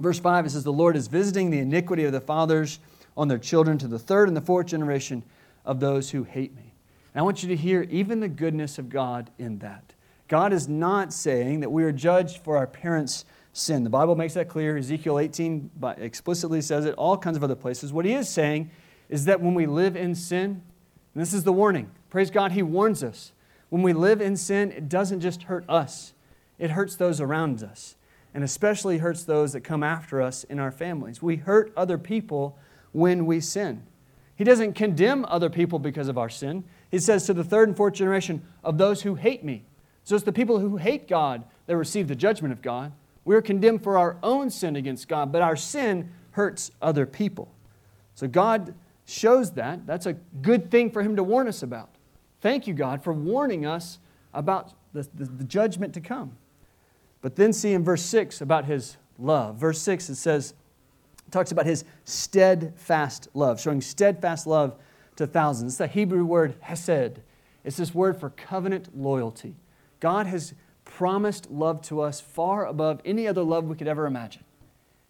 Verse 0.00 0.18
5, 0.18 0.46
it 0.46 0.50
says, 0.50 0.64
The 0.64 0.72
Lord 0.72 0.96
is 0.96 1.08
visiting 1.08 1.50
the 1.50 1.58
iniquity 1.58 2.04
of 2.04 2.12
the 2.12 2.20
fathers 2.20 2.80
on 3.14 3.28
their 3.28 3.38
children 3.38 3.76
to 3.78 3.86
the 3.86 3.98
third 3.98 4.26
and 4.26 4.36
the 4.36 4.40
fourth 4.40 4.66
generation 4.66 5.22
of 5.66 5.80
those 5.80 6.10
who 6.10 6.24
hate 6.24 6.56
me. 6.56 6.72
And 7.14 7.20
I 7.20 7.22
want 7.22 7.42
you 7.42 7.50
to 7.50 7.56
hear 7.56 7.82
even 7.90 8.20
the 8.20 8.28
goodness 8.28 8.78
of 8.78 8.88
God 8.88 9.30
in 9.38 9.58
that. 9.58 9.92
God 10.28 10.54
is 10.54 10.66
not 10.66 11.12
saying 11.12 11.60
that 11.60 11.70
we 11.70 11.84
are 11.84 11.92
judged 11.92 12.38
for 12.38 12.56
our 12.56 12.66
parents' 12.66 13.26
sin. 13.52 13.84
The 13.84 13.90
Bible 13.90 14.16
makes 14.16 14.32
that 14.32 14.48
clear. 14.48 14.78
Ezekiel 14.78 15.18
18 15.18 15.70
explicitly 15.98 16.62
says 16.62 16.86
it, 16.86 16.94
all 16.94 17.18
kinds 17.18 17.36
of 17.36 17.44
other 17.44 17.54
places. 17.54 17.92
What 17.92 18.06
he 18.06 18.14
is 18.14 18.30
saying 18.30 18.70
is 19.10 19.26
that 19.26 19.42
when 19.42 19.52
we 19.52 19.66
live 19.66 19.94
in 19.94 20.14
sin, 20.14 20.62
and 21.14 21.20
this 21.20 21.32
is 21.32 21.44
the 21.44 21.52
warning, 21.52 21.90
praise 22.10 22.30
God, 22.30 22.52
he 22.52 22.62
warns 22.62 23.02
us. 23.02 23.32
When 23.68 23.82
we 23.82 23.92
live 23.92 24.20
in 24.20 24.36
sin, 24.36 24.70
it 24.72 24.88
doesn't 24.88 25.20
just 25.20 25.44
hurt 25.44 25.64
us, 25.68 26.12
it 26.58 26.70
hurts 26.70 26.96
those 26.96 27.20
around 27.20 27.62
us, 27.62 27.96
and 28.34 28.44
especially 28.44 28.98
hurts 28.98 29.24
those 29.24 29.52
that 29.52 29.60
come 29.62 29.82
after 29.82 30.20
us 30.20 30.44
in 30.44 30.58
our 30.58 30.70
families. 30.70 31.22
We 31.22 31.36
hurt 31.36 31.72
other 31.76 31.98
people 31.98 32.58
when 32.92 33.26
we 33.26 33.40
sin. 33.40 33.82
He 34.36 34.44
doesn't 34.44 34.74
condemn 34.74 35.24
other 35.26 35.50
people 35.50 35.78
because 35.78 36.08
of 36.08 36.18
our 36.18 36.28
sin. 36.28 36.64
He 36.90 36.98
says 36.98 37.26
to 37.26 37.34
the 37.34 37.44
third 37.44 37.68
and 37.68 37.76
fourth 37.76 37.94
generation 37.94 38.42
of 38.64 38.78
those 38.78 39.02
who 39.02 39.14
hate 39.14 39.44
me. 39.44 39.64
So 40.04 40.16
it's 40.16 40.24
the 40.24 40.32
people 40.32 40.58
who 40.58 40.78
hate 40.78 41.08
God 41.08 41.44
that 41.66 41.76
receive 41.76 42.08
the 42.08 42.16
judgment 42.16 42.52
of 42.52 42.60
God. 42.60 42.92
We're 43.24 43.42
condemned 43.42 43.84
for 43.84 43.96
our 43.96 44.16
own 44.22 44.50
sin 44.50 44.74
against 44.74 45.08
God, 45.08 45.30
but 45.30 45.42
our 45.42 45.56
sin 45.56 46.10
hurts 46.32 46.72
other 46.80 47.06
people. 47.06 47.52
So 48.14 48.26
God 48.26 48.74
shows 49.12 49.52
that. 49.52 49.86
That's 49.86 50.06
a 50.06 50.14
good 50.14 50.70
thing 50.70 50.90
for 50.90 51.02
Him 51.02 51.16
to 51.16 51.22
warn 51.22 51.46
us 51.46 51.62
about. 51.62 51.90
Thank 52.40 52.66
you, 52.66 52.74
God, 52.74 53.04
for 53.04 53.12
warning 53.12 53.66
us 53.66 53.98
about 54.34 54.72
the, 54.92 55.06
the, 55.14 55.24
the 55.24 55.44
judgment 55.44 55.94
to 55.94 56.00
come. 56.00 56.36
But 57.20 57.36
then 57.36 57.52
see 57.52 57.72
in 57.72 57.84
verse 57.84 58.02
6 58.02 58.40
about 58.40 58.64
His 58.64 58.96
love. 59.18 59.56
Verse 59.56 59.80
6, 59.80 60.10
it 60.10 60.16
says, 60.16 60.54
talks 61.30 61.52
about 61.52 61.66
His 61.66 61.84
steadfast 62.04 63.28
love, 63.34 63.60
showing 63.60 63.80
steadfast 63.80 64.46
love 64.46 64.76
to 65.16 65.26
thousands. 65.26 65.72
It's 65.72 65.78
the 65.78 65.86
Hebrew 65.86 66.24
word 66.24 66.56
hesed. 66.60 67.20
It's 67.64 67.76
this 67.76 67.94
word 67.94 68.18
for 68.18 68.30
covenant 68.30 68.96
loyalty. 68.96 69.54
God 70.00 70.26
has 70.26 70.54
promised 70.84 71.50
love 71.50 71.80
to 71.82 72.00
us 72.00 72.20
far 72.20 72.66
above 72.66 73.00
any 73.04 73.28
other 73.28 73.42
love 73.42 73.64
we 73.64 73.76
could 73.76 73.86
ever 73.86 74.06
imagine. 74.06 74.44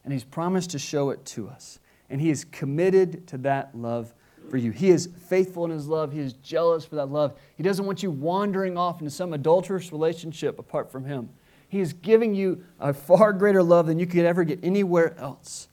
And 0.05 0.13
He's 0.13 0.25
promised 0.25 0.71
to 0.71 0.79
show 0.79 1.11
it 1.11 1.25
to 1.27 1.49
us. 1.49 1.79
And 2.11 2.21
He 2.21 2.31
is 2.31 2.45
committed 2.45 3.27
to 3.29 3.39
that 3.39 3.75
love 3.75 4.13
for 4.51 4.57
you. 4.57 4.71
He 4.71 4.91
is 4.91 5.09
faithful 5.29 5.65
in 5.65 5.71
His 5.71 5.89
love. 5.89 6.13
He 6.13 6.21
is 6.21 6.35
jealous 6.35 6.85
for 6.85 6.97
that 6.97 7.07
love. 7.07 7.39
He 7.57 7.63
doesn't 7.63 7.87
want 7.87 8.03
you 8.03 8.11
wandering 8.11 8.77
off 8.77 9.01
into 9.01 9.11
some 9.11 9.33
adulterous 9.33 9.93
relationship 9.93 10.59
apart 10.59 10.91
from 10.91 11.05
Him. 11.05 11.31
He 11.69 11.81
is 11.81 11.93
giving 11.95 12.35
you 12.35 12.65
a 12.79 12.93
far 12.93 13.33
greater 13.33 13.63
love 13.63 13.87
than 13.87 13.99
you 13.99 14.07
could 14.07 14.27
ever 14.27 14.45
get 14.45 14.61
anywhere 14.63 15.19
else. 15.19 15.69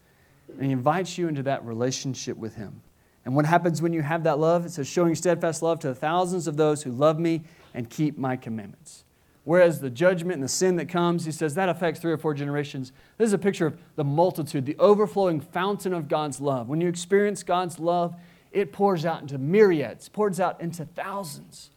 And 0.47 0.65
He 0.65 0.71
invites 0.71 1.17
you 1.17 1.27
into 1.27 1.43
that 1.43 1.65
relationship 1.65 2.37
with 2.37 2.55
Him. 2.55 2.81
And 3.25 3.35
what 3.35 3.45
happens 3.45 3.81
when 3.81 3.91
you 3.91 4.01
have 4.01 4.23
that 4.23 4.39
love? 4.39 4.65
It 4.65 4.71
says, 4.71 4.87
showing 4.87 5.13
steadfast 5.13 5.61
love 5.61 5.79
to 5.81 5.87
the 5.89 5.95
thousands 5.95 6.47
of 6.47 6.55
those 6.57 6.83
who 6.83 6.91
love 6.91 7.19
me 7.19 7.41
and 7.73 7.89
keep 7.89 8.17
my 8.17 8.37
commandments. 8.37 9.03
Whereas 9.49 9.79
the 9.79 9.89
judgment 9.89 10.35
and 10.35 10.43
the 10.43 10.47
sin 10.47 10.75
that 10.75 10.89
comes, 10.89 11.25
he 11.25 11.31
says, 11.31 11.55
that 11.55 11.69
affects 11.69 11.99
three 11.99 12.11
or 12.11 12.19
four 12.19 12.35
generations. 12.35 12.91
This 13.17 13.25
is 13.25 13.33
a 13.33 13.39
picture 13.39 13.65
of 13.65 13.79
the 13.95 14.03
multitude, 14.03 14.67
the 14.67 14.77
overflowing 14.77 15.41
fountain 15.41 15.91
of 15.91 16.07
God's 16.07 16.39
love. 16.39 16.69
When 16.69 16.79
you 16.81 16.87
experience 16.87 17.41
God's 17.41 17.79
love, 17.79 18.15
it 18.51 18.71
pours 18.71 19.07
out 19.07 19.23
into 19.23 19.39
myriads, 19.39 20.07
pours 20.07 20.39
out 20.39 20.61
into 20.61 20.85
thousands. 20.85 21.71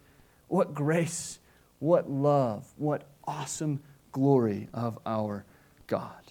What 0.49 0.75
grace, 0.75 1.39
what 1.79 2.11
love, 2.11 2.71
what 2.77 3.05
awesome 3.27 3.81
glory 4.11 4.69
of 4.75 4.99
our 5.07 5.47
God. 5.87 6.31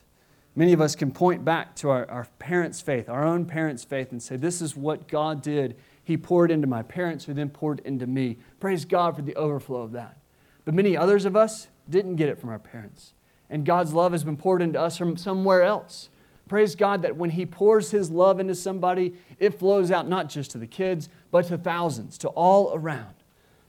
Many 0.55 0.73
of 0.73 0.81
us 0.81 0.95
can 0.95 1.09
point 1.09 1.43
back 1.43 1.75
to 1.77 1.89
our, 1.89 2.07
our 2.11 2.27
parents' 2.37 2.81
faith, 2.81 3.09
our 3.09 3.25
own 3.25 3.45
parents' 3.45 3.83
faith, 3.83 4.11
and 4.11 4.21
say, 4.21 4.35
This 4.35 4.61
is 4.61 4.77
what 4.77 5.07
God 5.07 5.41
did. 5.41 5.75
He 6.03 6.17
poured 6.17 6.51
into 6.51 6.67
my 6.67 6.83
parents, 6.83 7.25
who 7.25 7.33
then 7.33 7.49
poured 7.49 7.79
into 7.79 8.05
me. 8.05 8.37
Praise 8.59 8.85
God 8.85 9.15
for 9.15 9.23
the 9.23 9.35
overflow 9.35 9.81
of 9.81 9.93
that. 9.93 10.20
But 10.65 10.73
many 10.73 10.95
others 10.95 11.25
of 11.25 11.35
us 11.35 11.67
didn't 11.89 12.15
get 12.15 12.29
it 12.29 12.39
from 12.39 12.49
our 12.49 12.59
parents. 12.59 13.13
And 13.49 13.65
God's 13.65 13.93
love 13.93 14.11
has 14.11 14.23
been 14.23 14.37
poured 14.37 14.61
into 14.61 14.79
us 14.79 14.97
from 14.97 15.17
somewhere 15.17 15.63
else. 15.63 16.09
Praise 16.47 16.75
God 16.75 17.01
that 17.01 17.15
when 17.15 17.29
He 17.29 17.45
pours 17.45 17.91
His 17.91 18.11
love 18.11 18.39
into 18.39 18.55
somebody, 18.55 19.13
it 19.39 19.57
flows 19.57 19.91
out 19.91 20.07
not 20.07 20.29
just 20.29 20.51
to 20.51 20.57
the 20.57 20.67
kids, 20.67 21.09
but 21.31 21.45
to 21.47 21.57
thousands, 21.57 22.17
to 22.19 22.29
all 22.29 22.73
around, 22.73 23.15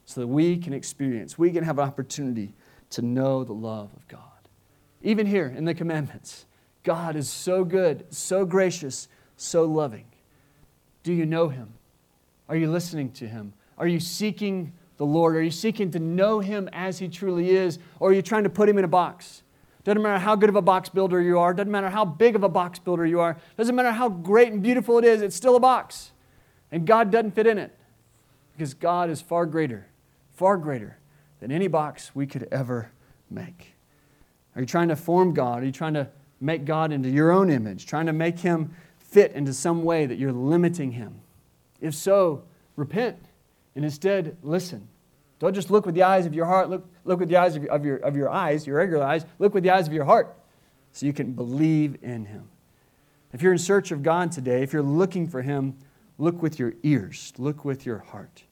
so 0.04 0.20
that 0.20 0.26
we 0.26 0.56
can 0.56 0.72
experience, 0.72 1.38
we 1.38 1.50
can 1.50 1.64
have 1.64 1.78
an 1.78 1.86
opportunity 1.86 2.54
to 2.90 3.02
know 3.02 3.44
the 3.44 3.52
love 3.52 3.90
of 3.96 4.06
God. 4.08 4.20
Even 5.02 5.26
here 5.26 5.46
in 5.46 5.64
the 5.64 5.74
commandments, 5.74 6.44
God 6.82 7.16
is 7.16 7.28
so 7.28 7.64
good, 7.64 8.04
so 8.10 8.44
gracious, 8.44 9.08
so 9.36 9.64
loving. 9.64 10.06
Do 11.02 11.12
you 11.12 11.26
know 11.26 11.48
Him? 11.48 11.74
Are 12.48 12.56
you 12.56 12.70
listening 12.70 13.12
to 13.12 13.28
Him? 13.28 13.52
Are 13.78 13.86
you 13.86 14.00
seeking 14.00 14.72
the 15.02 15.06
Lord? 15.06 15.34
Are 15.34 15.42
you 15.42 15.50
seeking 15.50 15.90
to 15.90 15.98
know 15.98 16.38
Him 16.38 16.68
as 16.72 17.00
He 17.00 17.08
truly 17.08 17.50
is? 17.50 17.80
Or 17.98 18.10
are 18.10 18.12
you 18.12 18.22
trying 18.22 18.44
to 18.44 18.50
put 18.50 18.68
Him 18.68 18.78
in 18.78 18.84
a 18.84 18.88
box? 18.88 19.42
Doesn't 19.82 20.00
matter 20.00 20.20
how 20.20 20.36
good 20.36 20.48
of 20.48 20.54
a 20.54 20.62
box 20.62 20.88
builder 20.88 21.20
you 21.20 21.40
are, 21.40 21.52
doesn't 21.52 21.72
matter 21.72 21.90
how 21.90 22.04
big 22.04 22.36
of 22.36 22.44
a 22.44 22.48
box 22.48 22.78
builder 22.78 23.04
you 23.04 23.18
are, 23.18 23.36
doesn't 23.58 23.74
matter 23.74 23.90
how 23.90 24.08
great 24.08 24.52
and 24.52 24.62
beautiful 24.62 24.98
it 24.98 25.04
is, 25.04 25.20
it's 25.20 25.34
still 25.34 25.56
a 25.56 25.60
box. 25.60 26.12
And 26.70 26.86
God 26.86 27.10
doesn't 27.10 27.32
fit 27.32 27.48
in 27.48 27.58
it 27.58 27.76
because 28.52 28.74
God 28.74 29.10
is 29.10 29.20
far 29.20 29.44
greater, 29.44 29.88
far 30.36 30.56
greater 30.56 30.98
than 31.40 31.50
any 31.50 31.66
box 31.66 32.14
we 32.14 32.24
could 32.24 32.46
ever 32.52 32.92
make. 33.28 33.74
Are 34.54 34.60
you 34.60 34.66
trying 34.66 34.86
to 34.86 34.96
form 34.96 35.34
God? 35.34 35.64
Are 35.64 35.66
you 35.66 35.72
trying 35.72 35.94
to 35.94 36.06
make 36.40 36.64
God 36.64 36.92
into 36.92 37.10
your 37.10 37.32
own 37.32 37.50
image, 37.50 37.86
trying 37.86 38.06
to 38.06 38.12
make 38.12 38.38
him 38.38 38.72
fit 39.00 39.32
into 39.32 39.52
some 39.52 39.82
way 39.82 40.06
that 40.06 40.16
you're 40.16 40.30
limiting 40.30 40.92
him? 40.92 41.22
If 41.80 41.96
so, 41.96 42.44
repent 42.76 43.18
and 43.74 43.84
instead 43.84 44.36
listen. 44.44 44.86
Don't 45.42 45.54
just 45.54 45.72
look 45.72 45.86
with 45.86 45.96
the 45.96 46.04
eyes 46.04 46.24
of 46.24 46.34
your 46.34 46.46
heart, 46.46 46.70
look, 46.70 46.88
look 47.04 47.18
with 47.18 47.28
the 47.28 47.36
eyes 47.36 47.56
of 47.56 47.64
your, 47.64 47.72
of, 47.72 47.84
your, 47.84 47.96
of 47.96 48.16
your 48.16 48.30
eyes, 48.30 48.64
your 48.64 48.76
regular 48.76 49.04
eyes, 49.04 49.26
look 49.40 49.54
with 49.54 49.64
the 49.64 49.70
eyes 49.70 49.88
of 49.88 49.92
your 49.92 50.04
heart 50.04 50.36
so 50.92 51.04
you 51.04 51.12
can 51.12 51.32
believe 51.32 51.96
in 52.00 52.26
him. 52.26 52.48
If 53.32 53.42
you're 53.42 53.50
in 53.50 53.58
search 53.58 53.90
of 53.90 54.04
God 54.04 54.30
today, 54.30 54.62
if 54.62 54.72
you're 54.72 54.82
looking 54.82 55.26
for 55.26 55.42
him, 55.42 55.76
look 56.16 56.40
with 56.40 56.60
your 56.60 56.74
ears, 56.84 57.32
look 57.38 57.64
with 57.64 57.84
your 57.84 57.98
heart. 57.98 58.44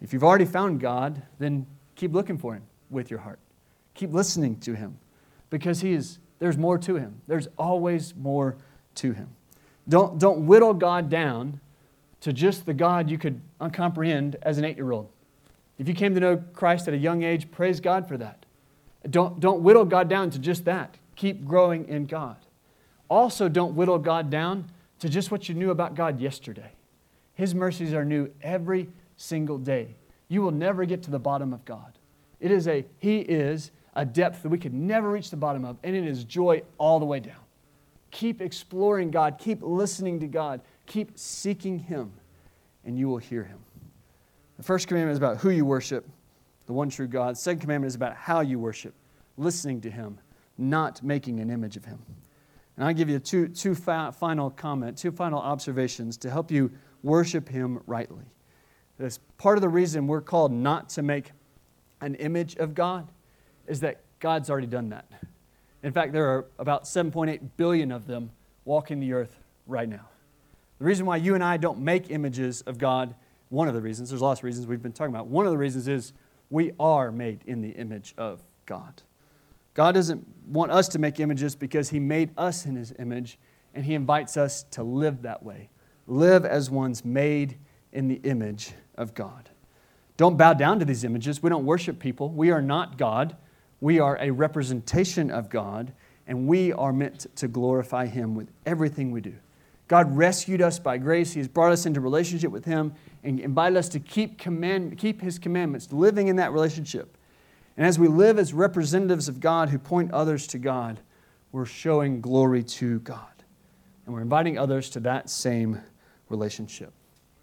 If 0.00 0.12
you've 0.12 0.24
already 0.24 0.46
found 0.46 0.80
God, 0.80 1.22
then 1.38 1.64
keep 1.94 2.12
looking 2.12 2.38
for 2.38 2.54
him 2.54 2.64
with 2.90 3.08
your 3.08 3.20
heart. 3.20 3.38
Keep 3.94 4.12
listening 4.12 4.58
to 4.62 4.74
him 4.74 4.98
because 5.48 5.80
he 5.80 5.92
is 5.92 6.18
there's 6.40 6.58
more 6.58 6.76
to 6.76 6.96
him. 6.96 7.22
There's 7.28 7.46
always 7.56 8.16
more 8.16 8.56
to 8.96 9.12
him. 9.12 9.28
Don't, 9.88 10.18
don't 10.18 10.48
whittle 10.48 10.74
God 10.74 11.08
down 11.08 11.60
to 12.22 12.32
just 12.32 12.66
the 12.66 12.74
God 12.74 13.08
you 13.08 13.16
could 13.16 13.40
comprehend 13.72 14.34
as 14.42 14.58
an 14.58 14.64
eight 14.64 14.76
year 14.76 14.90
old. 14.90 15.08
If 15.78 15.88
you 15.88 15.94
came 15.94 16.14
to 16.14 16.20
know 16.20 16.36
Christ 16.36 16.88
at 16.88 16.94
a 16.94 16.98
young 16.98 17.22
age, 17.22 17.50
praise 17.50 17.80
God 17.80 18.08
for 18.08 18.16
that. 18.16 18.46
Don't, 19.08 19.38
don't 19.40 19.62
whittle 19.62 19.84
God 19.84 20.08
down 20.08 20.30
to 20.30 20.38
just 20.38 20.64
that. 20.64 20.96
Keep 21.16 21.44
growing 21.44 21.88
in 21.88 22.06
God. 22.06 22.36
Also, 23.08 23.48
don't 23.48 23.74
whittle 23.74 23.98
God 23.98 24.30
down 24.30 24.70
to 24.98 25.08
just 25.08 25.30
what 25.30 25.48
you 25.48 25.54
knew 25.54 25.70
about 25.70 25.94
God 25.94 26.20
yesterday. 26.20 26.72
His 27.34 27.54
mercies 27.54 27.92
are 27.92 28.04
new 28.04 28.30
every 28.42 28.88
single 29.16 29.58
day. 29.58 29.94
You 30.28 30.42
will 30.42 30.50
never 30.50 30.84
get 30.84 31.02
to 31.04 31.10
the 31.10 31.18
bottom 31.18 31.52
of 31.52 31.64
God. 31.64 31.98
It 32.40 32.50
is 32.50 32.66
a, 32.66 32.84
He 32.98 33.18
is 33.20 33.70
a 33.94 34.04
depth 34.04 34.42
that 34.42 34.48
we 34.48 34.58
could 34.58 34.74
never 34.74 35.10
reach 35.10 35.30
the 35.30 35.36
bottom 35.36 35.64
of, 35.64 35.76
and 35.84 35.94
it 35.94 36.04
is 36.04 36.24
joy 36.24 36.62
all 36.78 36.98
the 36.98 37.06
way 37.06 37.20
down. 37.20 37.36
Keep 38.10 38.40
exploring 38.40 39.10
God, 39.10 39.36
keep 39.38 39.58
listening 39.62 40.20
to 40.20 40.26
God, 40.26 40.60
keep 40.86 41.18
seeking 41.18 41.78
Him, 41.78 42.12
and 42.84 42.98
you 42.98 43.08
will 43.08 43.18
hear 43.18 43.44
Him. 43.44 43.58
The 44.56 44.62
first 44.62 44.88
commandment 44.88 45.12
is 45.12 45.18
about 45.18 45.38
who 45.38 45.50
you 45.50 45.64
worship, 45.64 46.08
the 46.66 46.72
one 46.72 46.88
true 46.88 47.06
God. 47.06 47.36
The 47.36 47.40
second 47.40 47.60
commandment 47.60 47.88
is 47.88 47.94
about 47.94 48.14
how 48.16 48.40
you 48.40 48.58
worship, 48.58 48.94
listening 49.36 49.80
to 49.82 49.90
Him, 49.90 50.18
not 50.56 51.02
making 51.02 51.40
an 51.40 51.50
image 51.50 51.76
of 51.76 51.84
Him. 51.84 51.98
And 52.76 52.86
I'll 52.86 52.94
give 52.94 53.08
you 53.08 53.18
two, 53.18 53.48
two 53.48 53.74
final 53.74 54.50
comment, 54.50 54.98
two 54.98 55.12
final 55.12 55.40
observations 55.40 56.16
to 56.18 56.30
help 56.30 56.50
you 56.50 56.70
worship 57.02 57.48
Him 57.48 57.82
rightly. 57.86 58.24
This 58.98 59.18
part 59.36 59.58
of 59.58 59.62
the 59.62 59.68
reason 59.68 60.06
we're 60.06 60.22
called 60.22 60.52
not 60.52 60.88
to 60.90 61.02
make 61.02 61.32
an 62.00 62.14
image 62.16 62.56
of 62.56 62.74
God 62.74 63.08
is 63.66 63.80
that 63.80 64.00
God's 64.20 64.48
already 64.48 64.66
done 64.66 64.88
that. 64.90 65.04
In 65.82 65.92
fact, 65.92 66.12
there 66.12 66.26
are 66.28 66.46
about 66.58 66.84
7.8 66.84 67.40
billion 67.56 67.92
of 67.92 68.06
them 68.06 68.30
walking 68.64 69.00
the 69.00 69.12
earth 69.12 69.38
right 69.66 69.88
now. 69.88 70.08
The 70.78 70.84
reason 70.84 71.06
why 71.06 71.16
you 71.16 71.34
and 71.34 71.44
I 71.44 71.58
don't 71.58 71.78
make 71.78 72.10
images 72.10 72.62
of 72.62 72.78
God, 72.78 73.14
one 73.48 73.68
of 73.68 73.74
the 73.74 73.80
reasons, 73.80 74.10
there's 74.10 74.22
lots 74.22 74.40
of 74.40 74.44
reasons 74.44 74.66
we've 74.66 74.82
been 74.82 74.92
talking 74.92 75.14
about. 75.14 75.28
One 75.28 75.46
of 75.46 75.52
the 75.52 75.58
reasons 75.58 75.88
is 75.88 76.12
We 76.50 76.72
are 76.78 77.10
made 77.10 77.42
in 77.46 77.60
the 77.60 77.70
image 77.70 78.14
of 78.16 78.42
God. 78.66 79.02
God 79.74 79.92
doesn't 79.92 80.26
want 80.48 80.72
us 80.72 80.88
to 80.88 80.98
make 80.98 81.20
images 81.20 81.54
because 81.54 81.90
He 81.90 82.00
made 82.00 82.30
us 82.36 82.66
in 82.66 82.76
His 82.76 82.94
image, 82.98 83.38
and 83.74 83.84
He 83.84 83.94
invites 83.94 84.36
us 84.36 84.64
to 84.72 84.82
live 84.82 85.22
that 85.22 85.42
way. 85.42 85.68
Live 86.06 86.44
as 86.44 86.70
ones 86.70 87.04
made 87.04 87.58
in 87.92 88.08
the 88.08 88.20
image 88.24 88.72
of 88.96 89.14
God. 89.14 89.50
Don't 90.16 90.38
bow 90.38 90.54
down 90.54 90.78
to 90.78 90.84
these 90.84 91.04
images. 91.04 91.42
We 91.42 91.50
don't 91.50 91.66
worship 91.66 91.98
people. 91.98 92.30
We 92.30 92.50
are 92.50 92.62
not 92.62 92.96
God. 92.96 93.36
We 93.80 94.00
are 94.00 94.16
a 94.20 94.30
representation 94.30 95.30
of 95.30 95.50
God, 95.50 95.92
and 96.26 96.48
we 96.48 96.72
are 96.72 96.92
meant 96.92 97.26
to 97.36 97.48
glorify 97.48 98.06
Him 98.06 98.34
with 98.34 98.50
everything 98.64 99.10
we 99.10 99.20
do. 99.20 99.34
God 99.88 100.16
rescued 100.16 100.60
us 100.60 100.78
by 100.78 100.98
grace. 100.98 101.32
He 101.32 101.40
has 101.40 101.48
brought 101.48 101.72
us 101.72 101.86
into 101.86 102.00
relationship 102.00 102.50
with 102.50 102.64
Him 102.64 102.94
and 103.22 103.38
invited 103.38 103.76
us 103.76 103.88
to 103.90 104.00
keep, 104.00 104.38
command, 104.38 104.98
keep 104.98 105.20
His 105.20 105.38
commandments, 105.38 105.92
living 105.92 106.28
in 106.28 106.36
that 106.36 106.52
relationship. 106.52 107.16
And 107.76 107.86
as 107.86 107.98
we 107.98 108.08
live 108.08 108.38
as 108.38 108.52
representatives 108.52 109.28
of 109.28 109.40
God 109.40 109.68
who 109.68 109.78
point 109.78 110.12
others 110.12 110.46
to 110.48 110.58
God, 110.58 110.98
we're 111.52 111.66
showing 111.66 112.20
glory 112.20 112.62
to 112.62 113.00
God. 113.00 113.26
And 114.04 114.14
we're 114.14 114.22
inviting 114.22 114.58
others 114.58 114.90
to 114.90 115.00
that 115.00 115.28
same 115.30 115.80
relationship. 116.28 116.92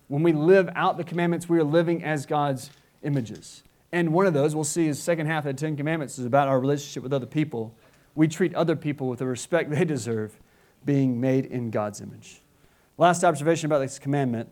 When 0.08 0.24
we 0.24 0.34
live 0.34 0.70
out 0.76 0.98
the 0.98 1.04
commandments, 1.04 1.48
we 1.48 1.60
are 1.60 1.64
living 1.64 2.04
as 2.04 2.26
God's 2.26 2.70
images. 3.04 3.64
And 3.92 4.12
one 4.12 4.26
of 4.26 4.34
those 4.34 4.56
we'll 4.56 4.64
see 4.64 4.88
is 4.88 5.02
second 5.02 5.28
half 5.28 5.46
of 5.46 5.56
the 5.56 5.60
Ten 5.60 5.78
Commandments 5.78 6.18
is 6.18 6.26
about 6.26 6.48
our 6.48 6.60
relationship 6.60 7.04
with 7.04 7.14
other 7.14 7.26
people. 7.26 7.76
We 8.16 8.28
treat 8.28 8.54
other 8.56 8.76
people 8.76 9.08
with 9.08 9.20
the 9.20 9.26
respect 9.26 9.70
they 9.70 9.86
deserve, 9.86 10.40
being 10.86 11.20
made 11.20 11.46
in 11.46 11.70
God's 11.70 12.02
image. 12.02 12.42
Last 12.98 13.24
observation 13.24 13.66
about 13.68 13.80
this 13.80 14.00
commandment 14.00 14.50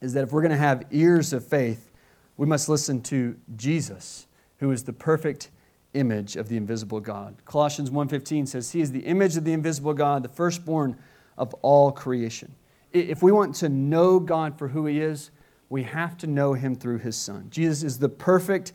is 0.00 0.12
that 0.14 0.24
if 0.24 0.32
we're 0.32 0.42
going 0.42 0.50
to 0.50 0.56
have 0.56 0.84
ears 0.90 1.32
of 1.32 1.46
faith, 1.46 1.90
we 2.36 2.46
must 2.46 2.68
listen 2.68 3.00
to 3.02 3.36
Jesus, 3.56 4.26
who 4.58 4.70
is 4.70 4.84
the 4.84 4.92
perfect 4.92 5.50
image 5.94 6.36
of 6.36 6.48
the 6.48 6.56
invisible 6.56 7.00
God. 7.00 7.36
Colossians 7.44 7.90
1:15 7.90 8.46
says 8.46 8.72
he 8.72 8.80
is 8.80 8.92
the 8.92 9.06
image 9.06 9.36
of 9.36 9.44
the 9.44 9.52
invisible 9.52 9.94
God, 9.94 10.22
the 10.22 10.28
firstborn 10.28 10.96
of 11.36 11.54
all 11.62 11.92
creation. 11.92 12.54
If 12.92 13.22
we 13.22 13.32
want 13.32 13.54
to 13.56 13.68
know 13.68 14.18
God 14.18 14.58
for 14.58 14.68
who 14.68 14.86
he 14.86 15.00
is, 15.00 15.30
we 15.68 15.84
have 15.84 16.16
to 16.18 16.26
know 16.26 16.52
him 16.52 16.74
through 16.74 16.98
his 16.98 17.16
son. 17.16 17.48
Jesus 17.50 17.82
is 17.82 17.98
the 17.98 18.08
perfect 18.08 18.72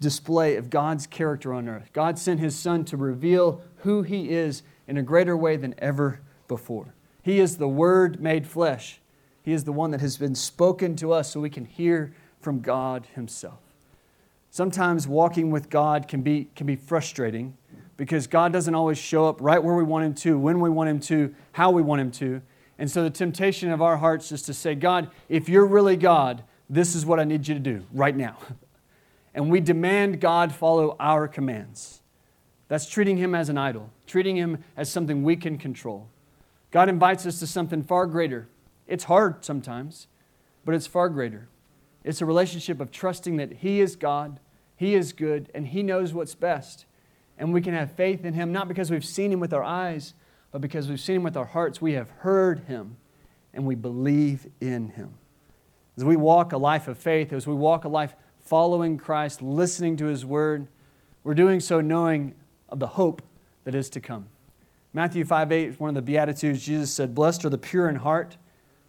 display 0.00 0.56
of 0.56 0.70
God's 0.70 1.06
character 1.06 1.52
on 1.52 1.68
earth. 1.68 1.90
God 1.92 2.18
sent 2.18 2.40
his 2.40 2.56
son 2.56 2.84
to 2.86 2.96
reveal 2.96 3.62
who 3.78 4.02
he 4.02 4.30
is 4.30 4.62
in 4.88 4.96
a 4.96 5.02
greater 5.02 5.36
way 5.36 5.56
than 5.56 5.74
ever 5.78 6.20
before. 6.48 6.94
He 7.22 7.38
is 7.38 7.58
the 7.58 7.68
word 7.68 8.20
made 8.20 8.46
flesh. 8.46 9.00
He 9.42 9.52
is 9.52 9.64
the 9.64 9.72
one 9.72 9.92
that 9.92 10.00
has 10.00 10.16
been 10.16 10.34
spoken 10.34 10.96
to 10.96 11.12
us 11.12 11.30
so 11.30 11.40
we 11.40 11.50
can 11.50 11.66
hear 11.66 12.12
from 12.40 12.60
God 12.60 13.06
himself. 13.14 13.60
Sometimes 14.50 15.06
walking 15.06 15.50
with 15.50 15.68
God 15.68 16.08
can 16.08 16.22
be, 16.22 16.48
can 16.56 16.66
be 16.66 16.74
frustrating 16.74 17.56
because 17.96 18.26
God 18.26 18.52
doesn't 18.52 18.74
always 18.74 18.96
show 18.96 19.28
up 19.28 19.40
right 19.40 19.62
where 19.62 19.74
we 19.74 19.84
want 19.84 20.06
him 20.06 20.14
to, 20.14 20.38
when 20.38 20.60
we 20.60 20.70
want 20.70 20.88
him 20.88 21.00
to, 21.00 21.34
how 21.52 21.70
we 21.70 21.82
want 21.82 22.00
him 22.00 22.10
to. 22.12 22.40
And 22.78 22.90
so 22.90 23.02
the 23.02 23.10
temptation 23.10 23.70
of 23.70 23.82
our 23.82 23.98
hearts 23.98 24.32
is 24.32 24.42
to 24.42 24.54
say, 24.54 24.74
God, 24.74 25.10
if 25.28 25.48
you're 25.48 25.66
really 25.66 25.96
God, 25.96 26.44
this 26.70 26.94
is 26.94 27.04
what 27.04 27.20
I 27.20 27.24
need 27.24 27.46
you 27.46 27.54
to 27.54 27.60
do 27.60 27.84
right 27.92 28.16
now. 28.16 28.38
And 29.34 29.52
we 29.52 29.60
demand 29.60 30.20
God 30.20 30.52
follow 30.52 30.96
our 30.98 31.28
commands. 31.28 32.00
That's 32.68 32.88
treating 32.88 33.16
him 33.16 33.34
as 33.34 33.48
an 33.48 33.58
idol, 33.58 33.90
treating 34.06 34.36
him 34.36 34.62
as 34.76 34.90
something 34.90 35.22
we 35.22 35.36
can 35.36 35.58
control. 35.58 36.08
God 36.70 36.88
invites 36.88 37.24
us 37.26 37.38
to 37.40 37.46
something 37.46 37.82
far 37.82 38.06
greater. 38.06 38.48
It's 38.86 39.04
hard 39.04 39.44
sometimes, 39.44 40.06
but 40.64 40.74
it's 40.74 40.86
far 40.86 41.08
greater. 41.08 41.48
It's 42.04 42.20
a 42.20 42.26
relationship 42.26 42.80
of 42.80 42.90
trusting 42.90 43.36
that 43.36 43.54
He 43.54 43.80
is 43.80 43.96
God, 43.96 44.38
He 44.76 44.94
is 44.94 45.12
good, 45.12 45.50
and 45.54 45.68
He 45.68 45.82
knows 45.82 46.12
what's 46.12 46.34
best. 46.34 46.84
And 47.38 47.52
we 47.52 47.62
can 47.62 47.74
have 47.74 47.92
faith 47.92 48.24
in 48.24 48.34
Him, 48.34 48.52
not 48.52 48.68
because 48.68 48.90
we've 48.90 49.04
seen 49.04 49.32
Him 49.32 49.40
with 49.40 49.52
our 49.52 49.64
eyes, 49.64 50.14
but 50.50 50.60
because 50.60 50.88
we've 50.88 51.00
seen 51.00 51.16
him 51.16 51.22
with 51.22 51.36
our 51.36 51.44
hearts, 51.44 51.80
we 51.80 51.92
have 51.92 52.10
heard 52.10 52.60
him 52.60 52.96
and 53.52 53.66
we 53.66 53.74
believe 53.74 54.46
in 54.60 54.90
him. 54.90 55.14
As 55.96 56.04
we 56.04 56.16
walk 56.16 56.52
a 56.52 56.58
life 56.58 56.88
of 56.88 56.96
faith, 56.96 57.32
as 57.32 57.46
we 57.46 57.54
walk 57.54 57.84
a 57.84 57.88
life 57.88 58.14
following 58.40 58.98
Christ, 58.98 59.42
listening 59.42 59.96
to 59.98 60.06
his 60.06 60.24
word, 60.24 60.68
we're 61.24 61.34
doing 61.34 61.60
so 61.60 61.80
knowing 61.80 62.34
of 62.68 62.78
the 62.78 62.86
hope 62.86 63.22
that 63.64 63.74
is 63.74 63.90
to 63.90 64.00
come. 64.00 64.26
Matthew 64.92 65.24
5 65.24 65.52
8 65.52 65.68
is 65.68 65.80
one 65.80 65.88
of 65.88 65.94
the 65.94 66.02
Beatitudes. 66.02 66.64
Jesus 66.64 66.92
said, 66.92 67.14
Blessed 67.14 67.44
are 67.44 67.50
the 67.50 67.58
pure 67.58 67.88
in 67.88 67.96
heart, 67.96 68.36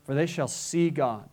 for 0.05 0.13
they 0.13 0.25
shall 0.25 0.47
see 0.47 0.89
God. 0.89 1.29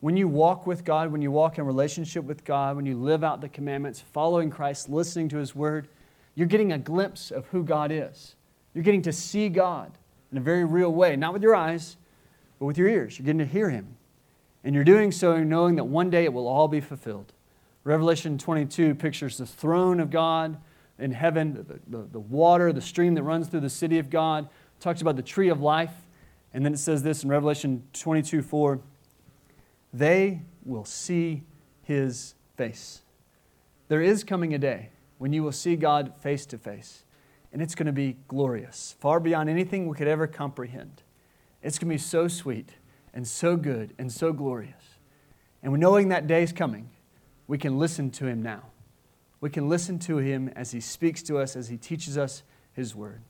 When 0.00 0.16
you 0.16 0.28
walk 0.28 0.66
with 0.66 0.84
God, 0.84 1.10
when 1.10 1.22
you 1.22 1.30
walk 1.30 1.58
in 1.58 1.64
relationship 1.64 2.24
with 2.24 2.44
God, 2.44 2.76
when 2.76 2.84
you 2.84 2.96
live 2.96 3.24
out 3.24 3.40
the 3.40 3.48
commandments, 3.48 4.00
following 4.00 4.50
Christ, 4.50 4.90
listening 4.90 5.28
to 5.30 5.38
his 5.38 5.54
word, 5.54 5.88
you're 6.34 6.46
getting 6.46 6.72
a 6.72 6.78
glimpse 6.78 7.30
of 7.30 7.46
who 7.46 7.64
God 7.64 7.90
is. 7.90 8.36
You're 8.74 8.84
getting 8.84 9.02
to 9.02 9.12
see 9.12 9.48
God 9.48 9.92
in 10.30 10.38
a 10.38 10.40
very 10.40 10.64
real 10.64 10.92
way, 10.92 11.16
not 11.16 11.32
with 11.32 11.42
your 11.42 11.54
eyes, 11.54 11.96
but 12.58 12.66
with 12.66 12.76
your 12.76 12.88
ears. 12.88 13.18
You're 13.18 13.26
getting 13.26 13.38
to 13.38 13.46
hear 13.46 13.70
Him. 13.70 13.96
And 14.64 14.74
you're 14.74 14.84
doing 14.84 15.12
so 15.12 15.42
knowing 15.42 15.76
that 15.76 15.84
one 15.84 16.10
day 16.10 16.24
it 16.24 16.32
will 16.32 16.48
all 16.48 16.68
be 16.68 16.80
fulfilled. 16.80 17.32
Revelation 17.84 18.38
22 18.38 18.94
pictures 18.94 19.38
the 19.38 19.46
throne 19.46 20.00
of 20.00 20.10
God 20.10 20.56
in 20.98 21.12
heaven, 21.12 21.54
the, 21.54 21.98
the, 21.98 22.06
the, 22.12 22.20
water, 22.20 22.72
the 22.72 22.80
stream 22.80 23.14
that 23.14 23.22
runs 23.22 23.48
through 23.48 23.60
the 23.60 23.70
city 23.70 23.98
of 23.98 24.10
God, 24.10 24.48
talks 24.80 25.00
about 25.00 25.16
the 25.16 25.22
tree 25.22 25.48
of 25.48 25.60
life. 25.60 25.92
And 26.52 26.64
then 26.64 26.72
it 26.72 26.78
says 26.78 27.02
this 27.02 27.24
in 27.24 27.30
Revelation 27.30 27.82
22 27.92 28.42
4 28.42 28.80
they 29.92 30.42
will 30.64 30.84
see 30.84 31.44
his 31.82 32.34
face. 32.56 33.02
There 33.86 34.02
is 34.02 34.24
coming 34.24 34.52
a 34.52 34.58
day 34.58 34.90
when 35.18 35.32
you 35.32 35.44
will 35.44 35.52
see 35.52 35.76
God 35.76 36.14
face 36.20 36.44
to 36.46 36.58
face 36.58 37.04
and 37.54 37.62
it's 37.62 37.76
going 37.76 37.86
to 37.86 37.92
be 37.92 38.16
glorious, 38.26 38.96
far 38.98 39.20
beyond 39.20 39.48
anything 39.48 39.86
we 39.86 39.96
could 39.96 40.08
ever 40.08 40.26
comprehend. 40.26 41.04
It's 41.62 41.78
going 41.78 41.88
to 41.88 41.94
be 41.94 41.98
so 41.98 42.26
sweet 42.26 42.70
and 43.14 43.26
so 43.26 43.56
good 43.56 43.94
and 43.96 44.10
so 44.10 44.32
glorious. 44.32 44.98
And 45.62 45.72
knowing 45.74 46.08
that 46.08 46.26
day 46.26 46.42
is 46.42 46.52
coming, 46.52 46.90
we 47.46 47.56
can 47.56 47.78
listen 47.78 48.10
to 48.10 48.26
Him 48.26 48.42
now. 48.42 48.64
We 49.44 49.50
can 49.50 49.68
listen 49.68 49.98
to 49.98 50.16
Him 50.16 50.48
as 50.56 50.70
He 50.70 50.80
speaks 50.80 51.22
to 51.24 51.36
us, 51.36 51.54
as 51.54 51.68
He 51.68 51.76
teaches 51.76 52.16
us 52.16 52.44
His 52.72 52.94
Word. 52.94 53.20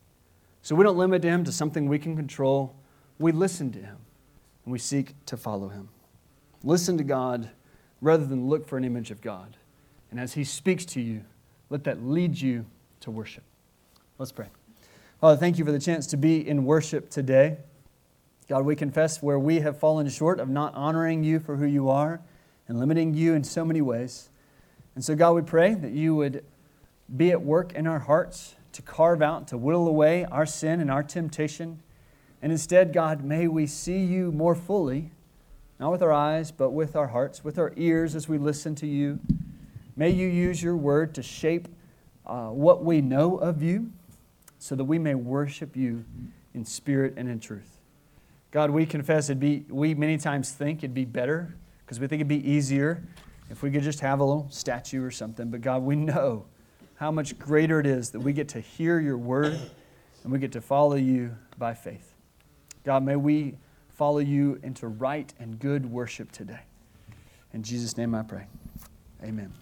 So 0.62 0.76
we 0.76 0.84
don't 0.84 0.96
limit 0.96 1.24
Him 1.24 1.42
to 1.42 1.50
something 1.50 1.88
we 1.88 1.98
can 1.98 2.14
control. 2.14 2.76
We 3.18 3.32
listen 3.32 3.72
to 3.72 3.80
Him 3.80 3.96
and 4.64 4.70
we 4.70 4.78
seek 4.78 5.14
to 5.26 5.36
follow 5.36 5.70
Him. 5.70 5.88
Listen 6.62 6.96
to 6.98 7.02
God 7.02 7.50
rather 8.00 8.24
than 8.24 8.46
look 8.46 8.64
for 8.64 8.76
an 8.76 8.84
image 8.84 9.10
of 9.10 9.22
God. 9.22 9.56
And 10.12 10.20
as 10.20 10.34
He 10.34 10.44
speaks 10.44 10.84
to 10.84 11.00
you, 11.00 11.24
let 11.68 11.82
that 11.82 12.04
lead 12.04 12.40
you 12.40 12.64
to 13.00 13.10
worship. 13.10 13.42
Let's 14.16 14.30
pray. 14.30 14.50
Father, 15.20 15.36
thank 15.36 15.58
you 15.58 15.64
for 15.64 15.72
the 15.72 15.80
chance 15.80 16.06
to 16.06 16.16
be 16.16 16.48
in 16.48 16.64
worship 16.64 17.10
today. 17.10 17.56
God, 18.48 18.64
we 18.64 18.76
confess 18.76 19.20
where 19.20 19.40
we 19.40 19.58
have 19.62 19.80
fallen 19.80 20.08
short 20.08 20.38
of 20.38 20.48
not 20.48 20.76
honoring 20.76 21.24
you 21.24 21.40
for 21.40 21.56
who 21.56 21.66
you 21.66 21.90
are 21.90 22.20
and 22.68 22.78
limiting 22.78 23.14
you 23.14 23.34
in 23.34 23.42
so 23.42 23.64
many 23.64 23.80
ways. 23.80 24.30
And 24.94 25.04
so, 25.04 25.14
God, 25.14 25.32
we 25.32 25.42
pray 25.42 25.74
that 25.74 25.92
you 25.92 26.14
would 26.14 26.44
be 27.14 27.30
at 27.30 27.42
work 27.42 27.72
in 27.72 27.86
our 27.86 27.98
hearts 27.98 28.54
to 28.72 28.82
carve 28.82 29.22
out, 29.22 29.48
to 29.48 29.58
whittle 29.58 29.88
away 29.88 30.24
our 30.24 30.46
sin 30.46 30.80
and 30.80 30.90
our 30.90 31.02
temptation. 31.02 31.80
And 32.42 32.52
instead, 32.52 32.92
God, 32.92 33.24
may 33.24 33.48
we 33.48 33.66
see 33.66 33.98
you 33.98 34.32
more 34.32 34.54
fully, 34.54 35.10
not 35.80 35.90
with 35.90 36.02
our 36.02 36.12
eyes, 36.12 36.50
but 36.50 36.70
with 36.70 36.96
our 36.96 37.08
hearts, 37.08 37.42
with 37.42 37.58
our 37.58 37.72
ears 37.76 38.14
as 38.14 38.28
we 38.28 38.38
listen 38.38 38.74
to 38.76 38.86
you. 38.86 39.18
May 39.96 40.10
you 40.10 40.28
use 40.28 40.62
your 40.62 40.76
word 40.76 41.14
to 41.14 41.22
shape 41.22 41.68
uh, 42.26 42.48
what 42.48 42.84
we 42.84 43.00
know 43.00 43.36
of 43.36 43.62
you 43.62 43.92
so 44.58 44.74
that 44.74 44.84
we 44.84 44.98
may 44.98 45.14
worship 45.14 45.76
you 45.76 46.04
in 46.54 46.64
spirit 46.64 47.14
and 47.16 47.28
in 47.28 47.38
truth. 47.38 47.78
God, 48.50 48.70
we 48.70 48.86
confess 48.86 49.28
it'd 49.28 49.40
be, 49.40 49.64
we 49.68 49.94
many 49.94 50.16
times 50.16 50.50
think 50.52 50.80
it'd 50.80 50.94
be 50.94 51.04
better 51.04 51.54
because 51.84 52.00
we 52.00 52.06
think 52.06 52.20
it'd 52.20 52.28
be 52.28 52.48
easier 52.48 53.02
if 53.54 53.62
we 53.62 53.70
could 53.70 53.84
just 53.84 54.00
have 54.00 54.18
a 54.18 54.24
little 54.24 54.48
statue 54.50 55.00
or 55.04 55.12
something. 55.12 55.48
But 55.48 55.60
God, 55.60 55.82
we 55.82 55.94
know 55.94 56.44
how 56.96 57.12
much 57.12 57.38
greater 57.38 57.78
it 57.78 57.86
is 57.86 58.10
that 58.10 58.18
we 58.18 58.32
get 58.32 58.48
to 58.48 58.60
hear 58.60 58.98
your 58.98 59.16
word 59.16 59.56
and 60.24 60.32
we 60.32 60.40
get 60.40 60.50
to 60.52 60.60
follow 60.60 60.96
you 60.96 61.36
by 61.56 61.72
faith. 61.72 62.14
God, 62.82 63.04
may 63.04 63.14
we 63.14 63.54
follow 63.90 64.18
you 64.18 64.58
into 64.64 64.88
right 64.88 65.32
and 65.38 65.60
good 65.60 65.86
worship 65.86 66.32
today. 66.32 66.62
In 67.52 67.62
Jesus' 67.62 67.96
name 67.96 68.12
I 68.12 68.22
pray. 68.22 68.46
Amen. 69.22 69.52